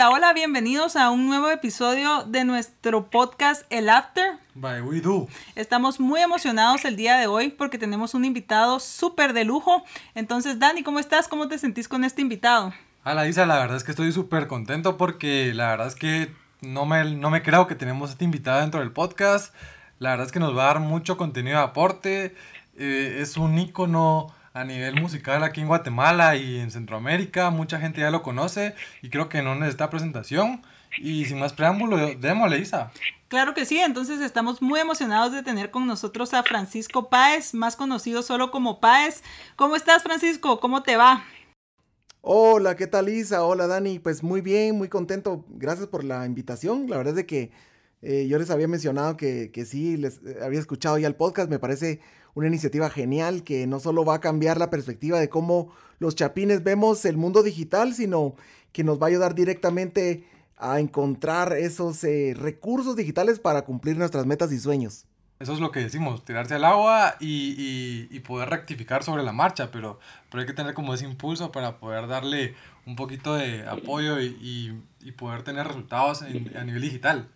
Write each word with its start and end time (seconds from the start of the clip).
Hola, 0.00 0.12
hola, 0.12 0.32
bienvenidos 0.32 0.96
a 0.96 1.10
un 1.10 1.26
nuevo 1.26 1.50
episodio 1.50 2.24
de 2.24 2.44
nuestro 2.44 3.10
podcast 3.10 3.64
El 3.68 3.90
After. 3.90 4.38
By 4.54 4.80
We 4.80 5.02
Do. 5.02 5.28
Estamos 5.56 6.00
muy 6.00 6.22
emocionados 6.22 6.86
el 6.86 6.96
día 6.96 7.18
de 7.18 7.26
hoy 7.26 7.50
porque 7.50 7.76
tenemos 7.76 8.14
un 8.14 8.24
invitado 8.24 8.80
súper 8.80 9.34
de 9.34 9.44
lujo. 9.44 9.84
Entonces, 10.14 10.58
Dani, 10.58 10.82
¿cómo 10.82 11.00
estás? 11.00 11.28
¿Cómo 11.28 11.48
te 11.48 11.58
sentís 11.58 11.86
con 11.86 12.02
este 12.02 12.22
invitado? 12.22 12.72
Hola 13.04 13.28
Isa, 13.28 13.44
la 13.44 13.58
verdad 13.58 13.76
es 13.76 13.84
que 13.84 13.90
estoy 13.90 14.10
súper 14.10 14.46
contento 14.46 14.96
porque 14.96 15.52
la 15.52 15.68
verdad 15.68 15.88
es 15.88 15.96
que 15.96 16.34
no 16.62 16.86
me, 16.86 17.04
no 17.04 17.28
me 17.28 17.42
creo 17.42 17.66
que 17.66 17.74
tenemos 17.74 18.08
este 18.08 18.24
invitado 18.24 18.62
dentro 18.62 18.80
del 18.80 18.92
podcast. 18.92 19.54
La 19.98 20.12
verdad 20.12 20.24
es 20.24 20.32
que 20.32 20.40
nos 20.40 20.56
va 20.56 20.62
a 20.62 20.66
dar 20.68 20.80
mucho 20.80 21.18
contenido 21.18 21.58
de 21.58 21.64
aporte. 21.64 22.34
Eh, 22.78 23.18
es 23.20 23.36
un 23.36 23.58
ícono 23.58 24.34
a 24.52 24.64
nivel 24.64 25.00
musical 25.00 25.44
aquí 25.44 25.60
en 25.60 25.68
Guatemala 25.68 26.36
y 26.36 26.58
en 26.58 26.70
Centroamérica. 26.70 27.50
Mucha 27.50 27.78
gente 27.78 28.00
ya 28.00 28.10
lo 28.10 28.22
conoce 28.22 28.74
y 29.02 29.10
creo 29.10 29.28
que 29.28 29.42
no 29.42 29.54
necesita 29.54 29.90
presentación. 29.90 30.62
Y 30.98 31.24
sin 31.26 31.38
más 31.38 31.52
preámbulo, 31.52 32.14
démosle, 32.16 32.58
Isa. 32.58 32.90
Claro 33.28 33.54
que 33.54 33.64
sí, 33.64 33.78
entonces 33.78 34.20
estamos 34.20 34.60
muy 34.60 34.80
emocionados 34.80 35.32
de 35.32 35.44
tener 35.44 35.70
con 35.70 35.86
nosotros 35.86 36.34
a 36.34 36.42
Francisco 36.42 37.08
Páez, 37.08 37.54
más 37.54 37.76
conocido 37.76 38.22
solo 38.22 38.50
como 38.50 38.80
Páez. 38.80 39.22
¿Cómo 39.54 39.76
estás, 39.76 40.02
Francisco? 40.02 40.58
¿Cómo 40.58 40.82
te 40.82 40.96
va? 40.96 41.22
Hola, 42.22 42.74
¿qué 42.74 42.88
tal 42.88 43.08
Isa? 43.08 43.44
Hola 43.44 43.68
Dani, 43.68 44.00
pues 44.00 44.24
muy 44.24 44.40
bien, 44.40 44.76
muy 44.76 44.88
contento. 44.88 45.44
Gracias 45.48 45.86
por 45.86 46.02
la 46.02 46.26
invitación. 46.26 46.90
La 46.90 46.96
verdad 46.96 47.12
es 47.12 47.16
de 47.16 47.26
que 47.26 47.52
eh, 48.02 48.26
yo 48.28 48.38
les 48.38 48.50
había 48.50 48.66
mencionado 48.66 49.16
que, 49.16 49.52
que 49.52 49.64
sí, 49.64 49.96
les 49.96 50.18
eh, 50.26 50.38
había 50.42 50.58
escuchado 50.58 50.98
ya 50.98 51.06
el 51.06 51.14
podcast. 51.14 51.48
Me 51.48 51.60
parece 51.60 52.00
una 52.34 52.48
iniciativa 52.48 52.90
genial 52.90 53.42
que 53.44 53.66
no 53.66 53.80
solo 53.80 54.04
va 54.04 54.16
a 54.16 54.20
cambiar 54.20 54.58
la 54.58 54.70
perspectiva 54.70 55.18
de 55.18 55.28
cómo 55.28 55.72
los 55.98 56.14
chapines 56.14 56.62
vemos 56.62 57.04
el 57.04 57.16
mundo 57.16 57.42
digital, 57.42 57.94
sino 57.94 58.34
que 58.72 58.84
nos 58.84 59.00
va 59.00 59.06
a 59.06 59.08
ayudar 59.08 59.34
directamente 59.34 60.24
a 60.56 60.80
encontrar 60.80 61.52
esos 61.54 62.04
eh, 62.04 62.34
recursos 62.36 62.96
digitales 62.96 63.40
para 63.40 63.62
cumplir 63.62 63.96
nuestras 63.96 64.26
metas 64.26 64.52
y 64.52 64.58
sueños. 64.58 65.06
Eso 65.38 65.54
es 65.54 65.60
lo 65.60 65.70
que 65.70 65.80
decimos, 65.80 66.22
tirarse 66.22 66.54
al 66.54 66.66
agua 66.66 67.16
y, 67.18 68.20
poder 68.20 68.50
rectificar 68.50 69.02
sobre 69.02 69.22
la 69.22 69.32
marcha, 69.32 69.70
pero, 69.70 69.98
pero 70.30 70.42
hay 70.42 70.46
que 70.46 70.52
tener 70.52 70.74
como 70.74 70.92
ese 70.92 71.06
impulso 71.06 71.50
para 71.50 71.78
poder 71.78 72.06
darle 72.06 72.54
un 72.86 72.94
poquito 72.94 73.34
de 73.34 73.66
apoyo 73.66 74.20
y, 74.20 74.82
poder 75.16 75.42
tener 75.42 75.66
resultados 75.66 76.22
a 76.22 76.64
nivel 76.64 76.82
digital. 76.82 77.30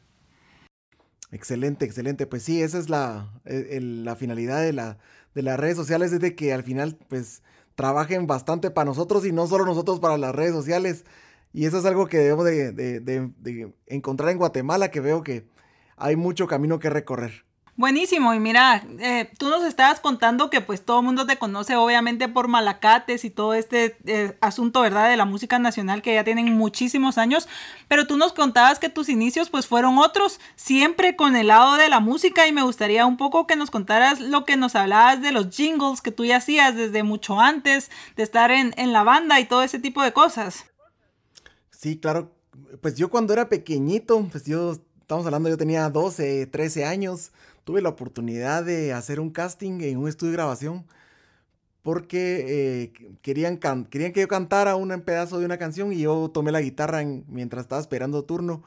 Excelente, 1.34 1.84
excelente. 1.84 2.28
Pues 2.28 2.44
sí, 2.44 2.62
esa 2.62 2.78
es 2.78 2.88
la, 2.88 3.28
e, 3.44 3.80
la 3.80 4.14
finalidad 4.14 4.62
de, 4.62 4.72
la, 4.72 4.98
de 5.34 5.42
las 5.42 5.58
redes 5.58 5.76
sociales, 5.76 6.12
es 6.12 6.20
de 6.20 6.36
que 6.36 6.52
al 6.52 6.62
final 6.62 6.96
pues 7.08 7.42
trabajen 7.74 8.28
bastante 8.28 8.70
para 8.70 8.84
nosotros 8.84 9.26
y 9.26 9.32
no 9.32 9.48
solo 9.48 9.66
nosotros 9.66 9.98
para 9.98 10.16
las 10.16 10.32
redes 10.32 10.52
sociales. 10.52 11.04
Y 11.52 11.66
eso 11.66 11.78
es 11.78 11.86
algo 11.86 12.06
que 12.06 12.18
debemos 12.18 12.44
de, 12.44 12.72
de 12.72 13.74
encontrar 13.86 14.30
en 14.30 14.38
Guatemala, 14.38 14.92
que 14.92 15.00
veo 15.00 15.24
que 15.24 15.48
hay 15.96 16.14
mucho 16.14 16.46
camino 16.46 16.78
que 16.78 16.88
recorrer. 16.88 17.44
Buenísimo, 17.77 18.33
y 18.33 18.39
mira, 18.39 18.84
eh, 19.00 19.33
tú 19.36 19.48
nos 19.48 19.64
estabas 19.64 19.98
contando 19.98 20.48
que 20.48 20.61
pues 20.61 20.84
todo 20.84 21.00
el 21.00 21.06
mundo 21.06 21.27
te 21.27 21.39
conoce 21.39 21.75
obviamente 21.75 22.28
por 22.28 22.47
Malacates 22.47 23.25
y 23.25 23.31
todo 23.31 23.53
este 23.53 23.97
eh, 24.06 24.39
asunto, 24.41 24.81
¿verdad? 24.81 25.11
De 25.11 25.16
la 25.16 25.25
música 25.25 25.58
nacional 25.58 26.00
que 26.00 26.14
ya 26.14 26.22
tienen 26.22 26.53
muchísimos 26.53 27.19
años, 27.19 27.48
pero 27.89 28.06
tú 28.06 28.16
nos 28.16 28.33
contabas 28.33 28.78
que 28.78 28.91
tus 28.91 29.08
inicios 29.08 29.50
pues 29.50 29.66
fueron 29.66 29.98
otros, 29.98 30.39
siempre 30.55 31.16
con 31.16 31.34
el 31.34 31.48
lado 31.48 31.75
de 31.75 31.89
la 31.89 31.98
música 31.98 32.47
y 32.47 32.53
me 32.53 32.62
gustaría 32.62 33.06
un 33.06 33.16
poco 33.16 33.48
que 33.48 33.56
nos 33.56 33.72
contaras 33.72 34.20
lo 34.20 34.44
que 34.44 34.56
nos 34.56 34.77
hablabas 34.77 35.20
de 35.20 35.33
los 35.33 35.50
jingles 35.50 36.00
que 36.00 36.12
tú 36.12 36.25
ya 36.25 36.36
hacías 36.36 36.77
desde 36.77 37.03
mucho 37.03 37.41
antes 37.41 37.91
de 38.14 38.22
estar 38.22 38.53
en, 38.53 38.72
en 38.77 38.92
la 38.92 39.03
banda 39.03 39.41
y 39.41 39.47
todo 39.47 39.64
ese 39.64 39.81
tipo 39.81 40.00
de 40.00 40.12
cosas. 40.12 40.66
Sí, 41.72 41.98
claro, 41.98 42.31
pues 42.81 42.94
yo 42.94 43.11
cuando 43.11 43.33
era 43.33 43.48
pequeñito, 43.48 44.28
pues 44.31 44.44
yo, 44.44 44.77
estamos 45.00 45.27
hablando, 45.27 45.48
yo 45.48 45.56
tenía 45.56 45.91
12, 45.91 46.47
13 46.47 46.84
años 46.84 47.32
tuve 47.64 47.82
la 47.82 47.88
oportunidad 47.91 48.64
de 48.64 48.92
hacer 48.92 49.20
un 49.20 49.30
casting 49.30 49.80
en 49.80 49.98
un 49.98 50.08
estudio 50.08 50.32
de 50.32 50.36
grabación 50.36 50.86
porque 51.84 52.44
eh, 52.48 52.92
querían, 53.20 53.58
querían 53.58 54.12
que 54.12 54.20
yo 54.20 54.28
cantara 54.28 54.75
un 54.75 54.88
pedazo 55.02 55.38
de 55.38 55.44
una 55.44 55.58
canción 55.58 55.92
y 55.92 56.00
yo 56.00 56.30
tomé 56.32 56.50
la 56.50 56.62
guitarra 56.62 57.04
mientras 57.28 57.64
estaba 57.64 57.80
esperando 57.80 58.24
turno. 58.24 58.62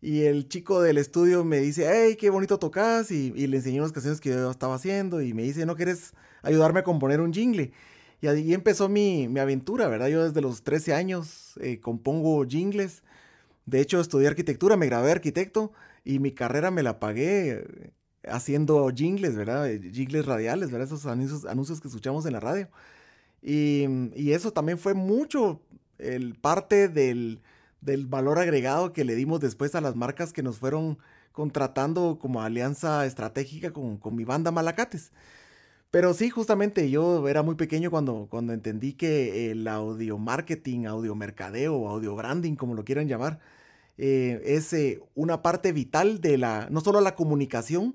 Y 0.00 0.22
el 0.22 0.48
chico 0.48 0.80
del 0.80 0.96
estudio 0.96 1.44
me 1.44 1.58
dice, 1.58 1.86
hey, 1.92 2.16
qué 2.18 2.30
bonito 2.30 2.58
tocas. 2.58 3.10
Y, 3.10 3.32
le 3.46 3.58
enseñé 3.58 3.80
unas 3.80 3.92
canciones 3.92 4.20
que 4.20 4.30
yo 4.30 4.50
estaba 4.50 4.76
haciendo. 4.76 5.20
Y 5.20 5.34
me 5.34 5.42
dice, 5.42 5.66
¿no 5.66 5.76
quieres 5.76 6.14
ayudarme 6.42 6.80
a 6.80 6.84
componer 6.84 7.20
un 7.20 7.34
jingle? 7.34 7.72
Y 8.22 8.28
ahí 8.28 8.54
empezó 8.54 8.88
mi, 8.88 9.26
aventura, 9.38 9.88
¿verdad? 9.88 10.08
Yo 10.08 10.24
desde 10.24 10.40
los 10.40 10.62
13 10.62 10.94
años 10.94 11.58
eh, 11.60 11.80
compongo 11.80 12.46
jingles. 12.46 13.02
De 13.66 13.80
hecho, 13.80 14.00
estudié 14.00 14.28
arquitectura, 14.28 14.78
me 14.78 14.86
gradué 14.86 15.08
de 15.08 15.12
arquitecto 15.12 15.72
y 16.02 16.18
mi 16.18 16.32
carrera 16.32 16.70
me 16.70 16.82
la 16.82 16.98
pagué 16.98 17.92
haciendo 18.30 18.90
jingles, 18.94 19.36
¿verdad? 19.36 19.68
Eh, 19.70 19.90
jingles 19.92 20.26
radiales, 20.26 20.70
¿verdad? 20.70 20.86
Esos 20.86 21.06
anuncios, 21.06 21.44
anuncios 21.44 21.80
que 21.80 21.88
escuchamos 21.88 22.26
en 22.26 22.32
la 22.32 22.40
radio. 22.40 22.68
Y, 23.42 23.86
y 24.14 24.32
eso 24.32 24.52
también 24.52 24.78
fue 24.78 24.94
mucho 24.94 25.60
el 25.98 26.34
parte 26.34 26.88
del, 26.88 27.40
del, 27.80 28.06
valor 28.06 28.38
agregado 28.38 28.92
que 28.92 29.04
le 29.04 29.14
dimos 29.14 29.40
después 29.40 29.74
a 29.74 29.80
las 29.80 29.96
marcas 29.96 30.32
que 30.32 30.42
nos 30.42 30.58
fueron 30.58 30.98
contratando 31.32 32.18
como 32.20 32.42
alianza 32.42 33.06
estratégica 33.06 33.72
con, 33.72 33.98
con 33.98 34.16
mi 34.16 34.24
banda 34.24 34.50
Malacates. 34.50 35.12
Pero 35.90 36.12
sí, 36.12 36.28
justamente 36.28 36.90
yo 36.90 37.26
era 37.28 37.42
muy 37.42 37.54
pequeño 37.54 37.90
cuando, 37.90 38.26
cuando 38.30 38.52
entendí 38.52 38.92
que 38.92 39.50
el 39.50 39.66
audio 39.68 40.18
marketing, 40.18 40.84
audio 40.86 41.14
mercadeo, 41.14 41.88
audio 41.88 42.14
branding, 42.14 42.56
como 42.56 42.74
lo 42.74 42.84
quieran 42.84 43.08
llamar, 43.08 43.40
eh, 43.96 44.42
es 44.44 44.72
eh, 44.74 45.00
una 45.14 45.42
parte 45.42 45.72
vital 45.72 46.20
de 46.20 46.38
la, 46.38 46.68
no 46.70 46.80
solo 46.82 47.00
la 47.00 47.14
comunicación, 47.14 47.94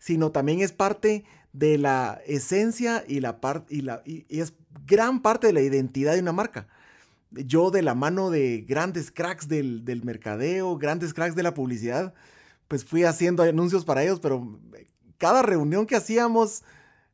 sino 0.00 0.32
también 0.32 0.60
es 0.60 0.72
parte 0.72 1.24
de 1.52 1.78
la 1.78 2.20
esencia 2.26 3.04
y, 3.06 3.20
la 3.20 3.38
y, 3.68 3.82
la, 3.82 4.02
y, 4.04 4.24
es 4.28 4.54
gran 4.86 5.22
parte 5.22 5.46
de 5.46 5.52
la 5.52 5.60
identidad 5.60 6.14
de 6.14 6.20
una 6.20 6.32
marca. 6.32 6.66
Yo 7.30 7.70
de 7.70 7.82
la 7.82 7.94
mano 7.94 8.30
de 8.30 8.64
grandes 8.68 9.12
cracks 9.12 9.46
del, 9.46 9.84
del 9.84 10.02
mercadeo, 10.02 10.76
grandes 10.78 11.14
cracks 11.14 11.36
de 11.36 11.44
la 11.44 11.54
publicidad, 11.54 12.12
pues 12.66 12.84
fui 12.84 13.04
haciendo 13.04 13.44
anuncios 13.44 13.84
para 13.84 14.02
ellos, 14.02 14.18
pero 14.18 14.58
cada 15.18 15.42
reunión 15.42 15.86
que 15.86 15.96
hacíamos, 15.96 16.62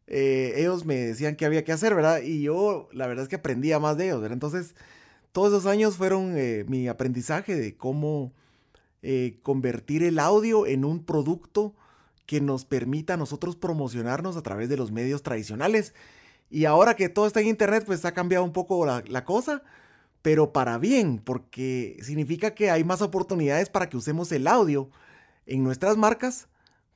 eh, 0.07 0.55
ellos 0.57 0.85
me 0.85 0.95
decían 0.97 1.35
que 1.35 1.45
había 1.45 1.65
que 1.65 1.73
hacer, 1.73 1.95
¿verdad? 1.95 2.23
Y 2.23 2.43
yo 2.43 2.89
la 2.93 3.07
verdad 3.07 3.25
es 3.25 3.29
que 3.29 3.37
aprendía 3.37 3.79
más 3.79 3.97
de 3.97 4.07
ellos, 4.07 4.21
¿verdad? 4.21 4.35
Entonces, 4.35 4.75
todos 5.33 5.49
esos 5.49 5.67
años 5.67 5.97
fueron 5.97 6.35
eh, 6.37 6.65
mi 6.69 6.89
aprendizaje 6.89 7.57
de 7.57 7.77
cómo 7.77 8.33
eh, 9.03 9.39
convertir 9.43 10.03
el 10.03 10.19
audio 10.19 10.67
en 10.67 10.85
un 10.85 11.05
producto 11.05 11.75
que 12.27 12.41
nos 12.41 12.65
permita 12.65 13.15
a 13.15 13.17
nosotros 13.17 13.57
promocionarnos 13.57 14.37
a 14.37 14.43
través 14.43 14.69
de 14.69 14.77
los 14.77 14.91
medios 14.91 15.23
tradicionales. 15.23 15.95
Y 16.51 16.65
ahora 16.65 16.95
que 16.95 17.09
todo 17.09 17.27
está 17.27 17.41
en 17.41 17.49
internet, 17.49 17.85
pues 17.87 18.05
ha 18.05 18.13
cambiado 18.13 18.45
un 18.45 18.53
poco 18.53 18.85
la, 18.85 19.25
cosa, 19.25 19.63
pero 20.23 20.53
para 20.53 20.79
bien, 20.79 21.19
porque 21.19 21.99
significa 22.03 22.55
que 22.55 22.71
hay 22.71 22.85
más 22.85 23.03
oportunidades 23.03 23.71
para 23.71 23.89
que 23.89 23.97
usemos 23.97 24.31
el 24.33 24.47
audio 24.47 24.91
en 25.47 25.65
nuestras 25.65 25.97
marcas 25.97 26.49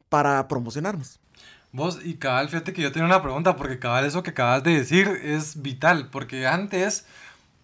para 0.09 0.47
promocionarnos. 0.49 1.21
Vos 1.73 2.01
y 2.05 2.15
cabal, 2.15 2.49
fíjate 2.49 2.73
que 2.73 2.83
yo 2.83 2.91
tengo 2.91 3.07
una 3.07 3.23
pregunta, 3.23 3.55
porque 3.57 3.79
cabal 3.79 4.05
eso 4.05 4.25
que 4.25 4.31
acabas 4.31 4.65
de 4.65 4.73
decir 4.73 5.09
es 5.23 5.63
vital, 5.63 6.11
porque 6.11 6.49
antes 6.49 7.07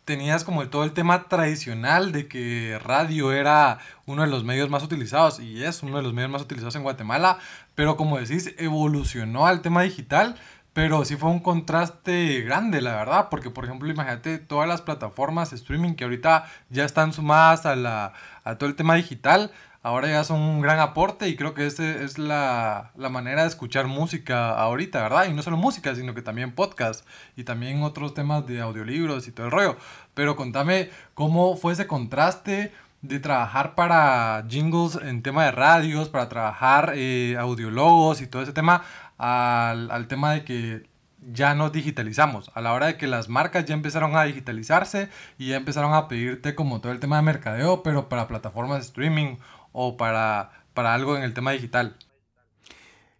tenías 0.06 0.44
como 0.44 0.66
todo 0.68 0.84
el 0.84 0.92
tema 0.92 1.24
tradicional 1.24 2.12
de 2.12 2.28
que 2.28 2.78
radio 2.82 3.32
era 3.32 3.78
uno 4.06 4.22
de 4.22 4.28
los 4.28 4.44
medios 4.44 4.70
más 4.70 4.84
utilizados 4.84 5.40
y 5.40 5.64
es 5.64 5.82
uno 5.82 5.96
de 5.96 6.04
los 6.04 6.14
medios 6.14 6.30
más 6.30 6.42
utilizados 6.42 6.76
en 6.76 6.84
Guatemala, 6.84 7.38
pero 7.74 7.96
como 7.96 8.16
decís, 8.16 8.54
evolucionó 8.56 9.48
al 9.48 9.62
tema 9.62 9.82
digital, 9.82 10.36
pero 10.72 11.04
sí 11.04 11.16
fue 11.16 11.30
un 11.30 11.40
contraste 11.40 12.42
grande, 12.42 12.80
la 12.82 12.94
verdad, 12.94 13.28
porque 13.30 13.50
por 13.50 13.64
ejemplo, 13.64 13.90
imagínate 13.90 14.38
todas 14.38 14.68
las 14.68 14.80
plataformas 14.80 15.50
de 15.50 15.56
streaming 15.56 15.94
que 15.94 16.04
ahorita 16.04 16.44
ya 16.70 16.84
están 16.84 17.12
sumadas 17.12 17.66
a, 17.66 17.74
la, 17.74 18.12
a 18.44 18.58
todo 18.58 18.68
el 18.68 18.76
tema 18.76 18.94
digital, 18.94 19.50
ahora 19.86 20.08
ya 20.08 20.24
son 20.24 20.40
un 20.40 20.60
gran 20.60 20.80
aporte 20.80 21.28
y 21.28 21.36
creo 21.36 21.54
que 21.54 21.64
esa 21.64 21.88
es 21.88 22.18
la, 22.18 22.90
manera 22.96 23.42
de 23.42 23.48
escuchar 23.48 23.86
música 23.86 24.50
ahorita, 24.58 25.00
¿verdad? 25.00 25.28
Y 25.30 25.32
no 25.32 25.42
solo 25.42 25.56
música, 25.56 25.94
sino 25.94 26.12
que 26.12 26.22
también 26.22 26.56
podcast 26.56 27.06
y 27.36 27.44
también 27.44 27.84
otros 27.84 28.12
temas 28.12 28.44
de 28.48 28.60
audiolibros 28.60 29.28
y 29.28 29.30
todo 29.30 29.46
el 29.46 29.52
rollo. 29.52 29.76
Pero 30.12 30.34
contame 30.34 30.90
cómo 31.14 31.56
fue 31.56 31.72
ese 31.72 31.86
contraste 31.86 32.72
de 33.00 33.20
trabajar 33.20 33.76
para 33.76 34.44
jingles 34.48 34.98
en 35.00 35.22
tema 35.22 35.44
de 35.44 35.52
radios, 35.52 36.08
para 36.08 36.28
trabajar 36.28 36.94
eh, 36.96 37.36
audiologos 37.38 38.20
y 38.22 38.26
todo 38.26 38.42
ese 38.42 38.52
tema, 38.52 38.82
al, 39.18 39.88
al 39.92 40.08
tema 40.08 40.32
de 40.32 40.42
que 40.42 40.96
ya 41.32 41.54
nos 41.54 41.72
digitalizamos, 41.72 42.50
a 42.54 42.60
la 42.60 42.72
hora 42.72 42.86
de 42.86 42.96
que 42.96 43.06
las 43.06 43.28
marcas 43.28 43.64
ya 43.64 43.74
empezaron 43.74 44.16
a 44.16 44.24
digitalizarse 44.24 45.10
y 45.38 45.48
ya 45.48 45.56
empezaron 45.56 45.92
a 45.94 46.08
pedirte 46.08 46.54
como 46.54 46.80
todo 46.80 46.92
el 46.92 47.00
tema 47.00 47.16
de 47.16 47.22
mercadeo, 47.22 47.82
pero 47.82 48.08
para 48.08 48.28
plataformas 48.28 48.78
de 48.78 48.84
streaming 48.84 49.36
o 49.78 49.98
para, 49.98 50.50
para 50.72 50.94
algo 50.94 51.18
en 51.18 51.22
el 51.22 51.34
tema 51.34 51.52
digital? 51.52 51.98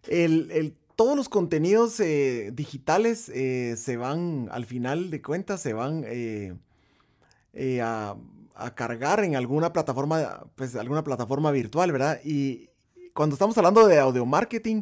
El, 0.07 0.75
todos 0.95 1.15
los 1.15 1.29
contenidos 1.29 1.99
eh, 1.99 2.49
digitales 2.51 3.29
eh, 3.29 3.75
se 3.77 3.95
van, 3.95 4.49
al 4.51 4.65
final 4.65 5.11
de 5.11 5.21
cuentas, 5.21 5.61
se 5.61 5.73
van 5.73 6.03
eh, 6.07 6.51
a, 7.83 8.15
a, 8.55 8.73
cargar 8.73 9.23
en 9.23 9.35
alguna 9.35 9.71
plataforma, 9.71 10.47
pues 10.55 10.75
alguna 10.75 11.03
plataforma 11.03 11.51
virtual, 11.51 11.91
¿verdad? 11.91 12.19
Y 12.23 12.71
cuando 13.13 13.35
estamos 13.35 13.55
hablando 13.59 13.85
de 13.85 13.99
audio 13.99 14.25
marketing, 14.25 14.81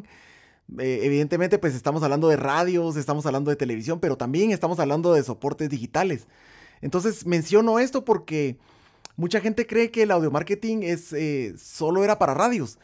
evidentemente 0.78 1.58
pues 1.58 1.74
estamos 1.74 2.02
hablando 2.02 2.28
de 2.28 2.36
radios, 2.36 2.96
estamos 2.96 3.26
hablando 3.26 3.50
de 3.50 3.56
televisión, 3.56 4.00
pero 4.00 4.16
también 4.16 4.50
estamos 4.50 4.78
hablando 4.80 5.12
de 5.12 5.22
soportes 5.22 5.68
digitales. 5.68 6.26
Entonces 6.80 7.26
menciono 7.26 7.78
esto 7.78 8.02
porque 8.06 8.56
mucha 9.16 9.40
gente 9.40 9.66
cree 9.66 9.90
que 9.90 10.02
el 10.02 10.10
audio 10.10 10.30
marketing 10.30 10.78
es, 10.82 11.12
eh, 11.12 11.54
solo 11.58 12.04
era 12.04 12.18
para 12.18 12.34
radios, 12.34 12.78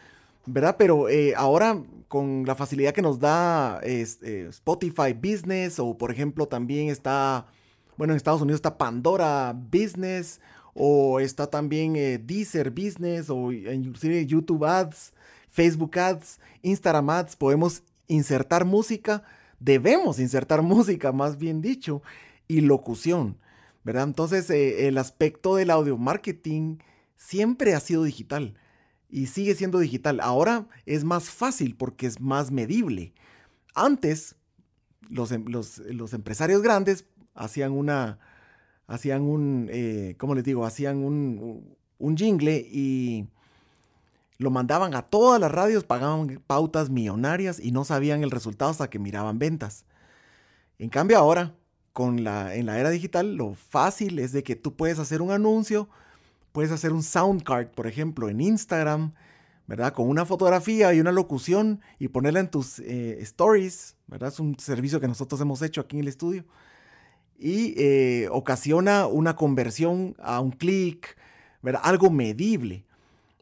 ¿verdad? 0.47 0.77
Pero 0.79 1.09
eh, 1.09 1.35
ahora 1.37 1.83
con 2.09 2.45
la 2.47 2.55
facilidad 2.55 2.93
que 2.93 3.03
nos 3.03 3.19
da 3.19 3.81
Spotify 3.83 5.15
Business 5.15 5.79
o 5.79 5.97
por 5.97 6.11
ejemplo 6.11 6.47
también 6.47 6.89
está, 6.89 7.47
bueno, 7.97 8.13
en 8.13 8.19
Estados 8.19 8.43
Unidos 8.43 8.59
está 8.59 8.77
Pandora 8.77 9.55
Business 9.55 10.41
o 10.75 11.21
está 11.21 11.47
también 11.47 11.95
Deezer 12.27 12.71
Business 12.71 13.31
o 13.31 13.51
inclusive 13.53 14.27
YouTube 14.27 14.65
Ads 14.65 15.13
Facebook 15.53 15.99
Ads, 15.99 16.41
Instagram 16.63 17.11
Ads, 17.11 17.37
podemos 17.37 17.83
insertar 18.09 18.65
música, 18.65 19.23
debemos 19.61 20.19
insertar 20.19 20.63
música, 20.63 21.13
más 21.13 21.37
bien 21.37 21.61
dicho, 21.61 22.03
y 22.49 22.63
locución, 22.63 23.37
¿verdad? 23.85 24.05
Entonces, 24.05 24.49
eh, 24.51 24.89
el 24.89 24.99
aspecto 24.99 25.57
del 25.57 25.71
audio 25.71 25.97
marketing 25.99 26.79
siempre 27.17 27.75
ha 27.75 27.81
sido 27.81 28.05
digital 28.05 28.55
y 29.09 29.27
sigue 29.27 29.55
siendo 29.55 29.79
digital. 29.79 30.21
Ahora 30.21 30.67
es 30.87 31.05
más 31.05 31.31
fácil 31.31 31.77
porque 31.77 32.07
es 32.07 32.21
más 32.21 32.51
medible. 32.51 33.13
Antes, 33.75 34.37
los, 35.09 35.33
em, 35.33 35.45
empresarios 36.13 36.63
grandes 36.63 37.07
hacían 37.35 37.73
una, 37.73 38.19
hacían 38.87 39.23
un, 39.23 39.69
eh, 39.71 40.15
¿cómo 40.19 40.35
les 40.35 40.45
digo? 40.45 40.65
Hacían 40.65 40.99
un, 40.99 41.77
un 41.99 42.17
jingle 42.17 42.57
y 42.71 43.29
lo 44.39 44.51
mandaban 44.51 44.95
a 44.95 45.03
todas 45.03 45.41
las 45.41 45.53
radios, 45.53 45.85
pagaban 45.85 46.43
pautas 46.47 46.91
millonarias 46.91 47.61
y 47.61 47.71
no 47.73 47.85
sabían 47.85 48.23
el 48.23 48.31
resultado 48.31 48.71
hasta 48.71 48.91
que 48.91 48.99
miraban 48.99 49.39
ventas. 49.39 49.85
En 50.79 50.89
cambio 50.89 51.19
ahora, 51.19 51.55
con 51.93 52.25
la, 52.25 52.55
en 52.55 52.67
la 52.67 52.79
era 52.79 52.91
digital, 52.91 53.35
lo 53.35 53.55
fácil 53.55 54.19
es 54.19 54.33
de 54.33 54.43
que 54.43 54.57
tú 54.57 54.75
puedes 54.75 54.99
hacer 54.99 55.21
un 55.23 55.31
anuncio, 55.31 55.89
puedes 56.53 56.71
hacer 56.71 56.93
un 56.93 57.03
sound 57.03 57.43
card, 57.43 57.69
por 57.69 57.87
ejemplo, 57.87 58.29
en 58.29 58.41
Instagram, 58.41 59.13
¿verdad? 59.67 59.93
Con 59.93 60.09
una 60.09 60.25
fotografía 60.25 60.93
y 60.95 61.01
una 61.01 61.13
locución 61.13 61.81
y 61.99 62.09
ponerla 62.09 62.41
en 62.41 62.51
tus 62.51 62.79
eh, 62.81 63.19
stories, 63.21 63.97
¿verdad? 64.07 64.31
Es 64.31 64.41
un 64.41 64.59
servicio 64.59 65.01
que 65.01 65.09
nosotros 65.09 65.41
hemos 65.41 65.63
hecho 65.63 65.81
aquí 65.81 65.97
en 65.97 66.03
el 66.03 66.09
estudio. 66.09 66.45
Y 67.39 67.75
eh, 67.77 68.29
ocasiona 68.31 69.07
una 69.07 69.37
conversión 69.37 70.15
a 70.19 70.41
un 70.41 70.53
clic, 70.53 71.17
¿verdad? 71.63 71.83
Algo 71.85 72.11
medible. 72.11 72.85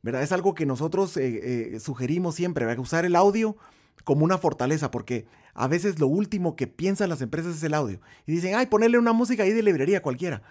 ¿verdad? 0.02 0.22
Es 0.22 0.32
algo 0.32 0.54
que 0.54 0.64
nosotros 0.64 1.16
eh, 1.18 1.78
sugerimos 1.78 2.34
siempre, 2.34 2.64
¿verdad? 2.64 2.82
usar 2.82 3.04
el 3.04 3.14
audio 3.16 3.56
como 4.04 4.24
una 4.24 4.38
fortaleza, 4.38 4.90
porque 4.90 5.26
a 5.54 5.68
veces 5.68 5.98
lo 5.98 6.06
último 6.06 6.56
que 6.56 6.66
piensan 6.66 7.08
las 7.08 7.22
empresas 7.22 7.56
es 7.56 7.62
el 7.62 7.74
audio. 7.74 8.00
Y 8.26 8.32
dicen, 8.32 8.54
ay, 8.54 8.66
ponerle 8.66 8.98
una 8.98 9.12
música 9.12 9.42
ahí 9.42 9.52
de 9.52 9.62
librería 9.62 10.02
cualquiera. 10.02 10.42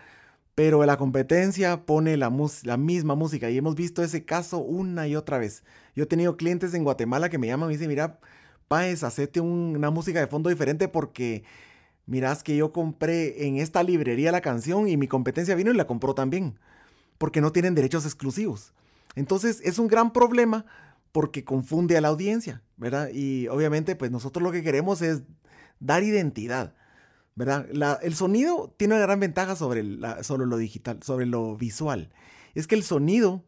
Pero 0.56 0.86
la 0.86 0.98
competencia 0.98 1.86
pone 1.86 2.18
la, 2.18 2.30
misma 2.30 3.16
música 3.16 3.50
y 3.50 3.57
hemos 3.57 3.75
visto 3.75 4.04
ese 4.04 4.25
caso 4.25 4.57
una 4.60 5.07
y 5.07 5.16
otra 5.16 5.38
vez. 5.38 5.63
Yo 5.96 6.04
he 6.04 6.07
tenido 6.07 6.36
clientes 6.36 6.74
en 6.74 6.84
Guatemala 6.84 7.30
que 7.30 7.38
me 7.38 7.48
llaman 7.48 7.69
y 7.69 7.72
me 7.72 7.74
dicen, 7.78 7.88
mira, 7.88 8.19
Paez, 8.68 9.04
hacete 9.04 9.40
una 9.40 9.90
música 9.90 10.19
de 10.19 10.28
fondo 10.28 10.50
diferente 10.50 10.88
porque 10.88 11.44
mirás 12.06 12.44
que 12.44 12.57
yo 12.57 12.74
compré 12.74 13.48
en 13.48 13.57
esta 13.57 13.84
librería 13.84 14.31
la 14.31 14.42
canción 14.42 14.88
y 14.88 14.98
mi 14.98 15.07
competencia 15.07 15.56
vino 15.56 15.72
y 15.72 15.75
la 15.75 15.88
compró 15.88 16.13
también, 16.13 16.60
porque 17.18 17.40
no 17.40 17.52
tienen 17.52 17.74
derechos 17.74 18.06
exclusivos. 18.06 18.74
Entonces 19.16 19.62
es 19.63 19.80
un 19.80 19.88
gran 19.88 20.12
problema 20.12 20.66
porque 21.11 21.44
confunde 21.44 21.97
a 21.97 22.01
la 22.01 22.09
audiencia, 22.09 22.61
¿verdad? 22.77 23.09
Y 23.13 23.47
obviamente 23.47 23.95
pues 23.95 24.11
nosotros 24.11 24.44
lo 24.44 24.51
que 24.51 24.63
queremos 24.63 25.01
es 25.01 25.23
dar 25.79 26.03
identidad, 26.03 26.75
¿verdad? 27.35 27.67
el 28.01 28.15
sonido 28.15 28.73
tiene 28.77 28.95
una 28.95 29.03
gran 29.03 29.19
ventaja 29.19 29.56
sobre, 29.56 29.83
lo 29.83 30.57
digital, 30.57 31.01
sobre 31.03 31.25
lo 31.25 31.56
visual. 31.56 32.11
Es 32.53 32.67
que 32.67 32.75
el 32.75 32.83
sonido, 32.83 33.44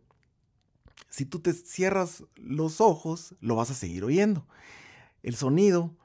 si 1.09 1.25
tú 1.25 1.39
te 1.39 1.53
cierras 1.53 2.23
los 2.35 2.79
ojos, 2.79 3.35
lo 3.41 3.55
vas 3.55 3.69
a 3.69 3.75
seguir 3.75 4.03
oyendo. 4.03 4.47
El 5.23 5.35
sonido, 5.35 5.95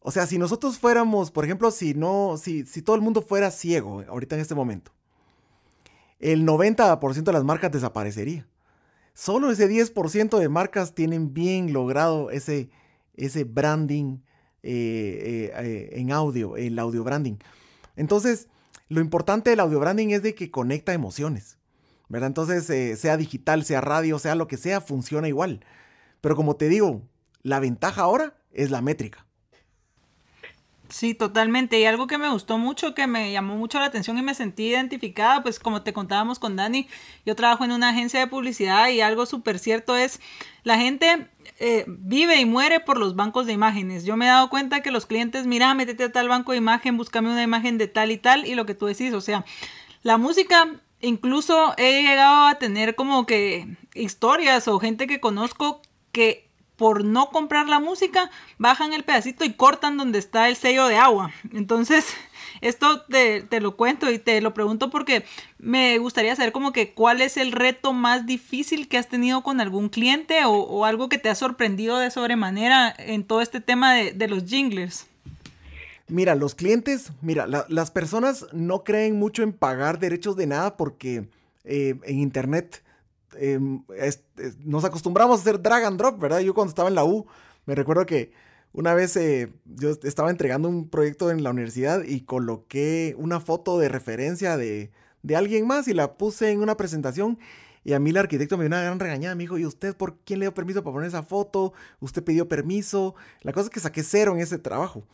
o 0.00 0.10
sea, 0.10 0.26
si 0.26 0.38
nosotros 0.38 0.78
fuéramos, 0.78 1.30
por 1.30 1.44
ejemplo, 1.44 1.70
si 1.70 1.94
no, 1.94 2.36
si, 2.38 2.64
si 2.64 2.82
todo 2.82 2.96
el 2.96 3.02
mundo 3.02 3.22
fuera 3.22 3.50
ciego 3.50 4.02
ahorita 4.08 4.36
en 4.36 4.40
este 4.40 4.54
momento, 4.54 4.92
el 6.18 6.46
90% 6.46 7.22
de 7.22 7.32
las 7.32 7.44
marcas 7.44 7.70
desaparecería. 7.70 8.46
Solo 9.14 9.50
ese 9.50 9.68
10% 9.68 10.38
de 10.38 10.48
marcas 10.48 10.94
tienen 10.94 11.32
bien 11.32 11.72
logrado 11.72 12.30
ese, 12.30 12.68
ese 13.16 13.44
branding 13.44 14.18
eh, 14.62 15.52
eh, 15.52 15.52
eh, 15.62 15.90
en 15.92 16.10
audio, 16.10 16.56
el 16.56 16.78
audio 16.78 17.04
branding. 17.04 17.36
Entonces, 17.94 18.48
lo 18.88 19.00
importante 19.00 19.50
del 19.50 19.60
audio 19.60 19.78
branding 19.78 20.08
es 20.08 20.22
de 20.22 20.34
que 20.34 20.50
conecta 20.50 20.92
emociones. 20.92 21.58
¿verdad? 22.08 22.26
Entonces, 22.26 23.00
sea 23.00 23.16
digital, 23.16 23.64
sea 23.64 23.80
radio, 23.80 24.18
sea 24.18 24.34
lo 24.34 24.48
que 24.48 24.56
sea, 24.56 24.80
funciona 24.80 25.28
igual. 25.28 25.64
Pero 26.20 26.34
como 26.36 26.56
te 26.56 26.68
digo, 26.68 27.02
la 27.42 27.60
ventaja 27.60 28.02
ahora 28.02 28.36
es 28.52 28.70
la 28.70 28.82
métrica. 28.82 29.26
Sí, 30.94 31.12
totalmente. 31.12 31.80
Y 31.80 31.86
algo 31.86 32.06
que 32.06 32.18
me 32.18 32.30
gustó 32.30 32.56
mucho, 32.56 32.94
que 32.94 33.08
me 33.08 33.32
llamó 33.32 33.56
mucho 33.56 33.80
la 33.80 33.86
atención 33.86 34.16
y 34.16 34.22
me 34.22 34.32
sentí 34.32 34.68
identificada, 34.68 35.42
pues 35.42 35.58
como 35.58 35.82
te 35.82 35.92
contábamos 35.92 36.38
con 36.38 36.54
Dani, 36.54 36.86
yo 37.26 37.34
trabajo 37.34 37.64
en 37.64 37.72
una 37.72 37.88
agencia 37.88 38.20
de 38.20 38.28
publicidad 38.28 38.88
y 38.90 39.00
algo 39.00 39.26
súper 39.26 39.58
cierto 39.58 39.96
es, 39.96 40.20
la 40.62 40.78
gente 40.78 41.26
eh, 41.58 41.84
vive 41.88 42.38
y 42.38 42.44
muere 42.44 42.78
por 42.78 42.96
los 42.96 43.16
bancos 43.16 43.46
de 43.46 43.52
imágenes. 43.52 44.04
Yo 44.04 44.16
me 44.16 44.26
he 44.26 44.28
dado 44.28 44.48
cuenta 44.50 44.82
que 44.82 44.92
los 44.92 45.04
clientes, 45.04 45.48
mira, 45.48 45.74
métete 45.74 46.04
a 46.04 46.12
tal 46.12 46.28
banco 46.28 46.52
de 46.52 46.58
imagen, 46.58 46.96
búscame 46.96 47.28
una 47.28 47.42
imagen 47.42 47.76
de 47.76 47.88
tal 47.88 48.12
y 48.12 48.16
tal, 48.16 48.46
y 48.46 48.54
lo 48.54 48.64
que 48.64 48.76
tú 48.76 48.86
decís, 48.86 49.14
o 49.14 49.20
sea, 49.20 49.44
la 50.04 50.16
música, 50.16 50.80
incluso 51.00 51.74
he 51.76 52.04
llegado 52.04 52.46
a 52.46 52.54
tener 52.54 52.94
como 52.94 53.26
que 53.26 53.66
historias 53.94 54.68
o 54.68 54.78
gente 54.78 55.08
que 55.08 55.18
conozco 55.18 55.82
que 56.12 56.43
por 56.76 57.04
no 57.04 57.30
comprar 57.30 57.68
la 57.68 57.78
música, 57.78 58.30
bajan 58.58 58.92
el 58.92 59.04
pedacito 59.04 59.44
y 59.44 59.52
cortan 59.52 59.96
donde 59.96 60.18
está 60.18 60.48
el 60.48 60.56
sello 60.56 60.86
de 60.86 60.96
agua. 60.96 61.30
Entonces, 61.52 62.06
esto 62.60 63.02
te, 63.02 63.46
lo 63.60 63.76
cuento 63.76 64.10
y 64.10 64.18
te 64.18 64.40
lo 64.40 64.54
pregunto 64.54 64.90
porque 64.90 65.24
me 65.58 65.98
gustaría 65.98 66.34
saber 66.34 66.52
como 66.52 66.72
que 66.72 66.92
cuál 66.92 67.20
es 67.20 67.36
el 67.36 67.52
reto 67.52 67.92
más 67.92 68.26
difícil 68.26 68.88
que 68.88 68.98
has 68.98 69.08
tenido 69.08 69.42
con 69.42 69.60
algún 69.60 69.88
cliente 69.88 70.40
o, 70.44 70.84
algo 70.84 71.08
que 71.08 71.18
te 71.18 71.28
ha 71.28 71.34
sorprendido 71.34 71.98
de 71.98 72.10
sobremanera 72.10 72.94
en 72.98 73.24
todo 73.24 73.40
este 73.40 73.60
tema 73.60 73.94
de, 73.94 74.28
los 74.28 74.44
jinglers. 74.44 75.06
Mira, 76.08 76.34
los 76.34 76.54
clientes, 76.54 77.12
mira, 77.22 77.46
las 77.46 77.90
personas 77.90 78.46
no 78.52 78.84
creen 78.84 79.18
mucho 79.18 79.42
en 79.42 79.52
pagar 79.52 79.98
derechos 79.98 80.36
de 80.36 80.46
nada 80.46 80.76
porque 80.76 81.28
eh, 81.64 81.94
en 82.04 82.18
internet 82.18 82.82
Em, 83.38 83.82
nos 84.64 84.84
acostumbramos 84.84 85.38
a 85.38 85.42
hacer 85.42 85.60
drag 85.60 85.84
and 85.84 85.98
drop, 85.98 86.18
¿verdad? 86.18 86.40
Yo 86.40 86.54
cuando 86.54 86.70
estaba 86.70 86.88
en 86.88 86.94
la 86.94 87.04
U, 87.04 87.26
me 87.66 87.74
recuerdo 87.74 88.06
que 88.06 88.32
una 88.74 88.92
vez 88.92 89.16
eh, 89.16 89.52
yo 89.64 89.90
estaba 90.02 90.30
entregando 90.30 90.68
un 90.68 90.88
proyecto 90.88 91.30
en 91.30 91.44
la 91.44 91.50
universidad 91.50 92.02
y 92.02 92.22
coloqué 92.22 93.14
una 93.16 93.38
foto 93.38 93.78
de 93.78 93.88
referencia 93.88 94.56
de, 94.56 94.90
alguien 95.34 95.66
más 95.66 95.86
y 95.86 95.94
la 95.94 96.14
puse 96.14 96.50
en 96.50 96.60
una 96.60 96.76
presentación. 96.76 97.38
Y 97.84 97.92
a 97.92 98.00
mí 98.00 98.10
el 98.10 98.16
arquitecto 98.16 98.56
me 98.56 98.64
dio 98.64 98.68
una 98.68 98.82
gran 98.82 98.98
regañada. 98.98 99.36
Me 99.36 99.44
dijo, 99.44 99.58
¿y 99.58 99.64
usted 99.64 99.96
por 99.96 100.16
quién 100.24 100.40
le 100.40 100.46
dio 100.46 100.54
permiso 100.54 100.82
para 100.82 100.94
poner 100.94 101.08
esa 101.08 101.22
foto? 101.22 101.72
¿Usted 102.00 102.24
pidió 102.24 102.48
permiso? 102.48 103.14
La 103.42 103.52
cosa 103.52 103.66
es 103.66 103.70
que 103.70 103.78
saqué 103.78 104.02
cero 104.02 104.32
en 104.34 104.40
ese 104.40 104.58
trabajo. 104.58 105.06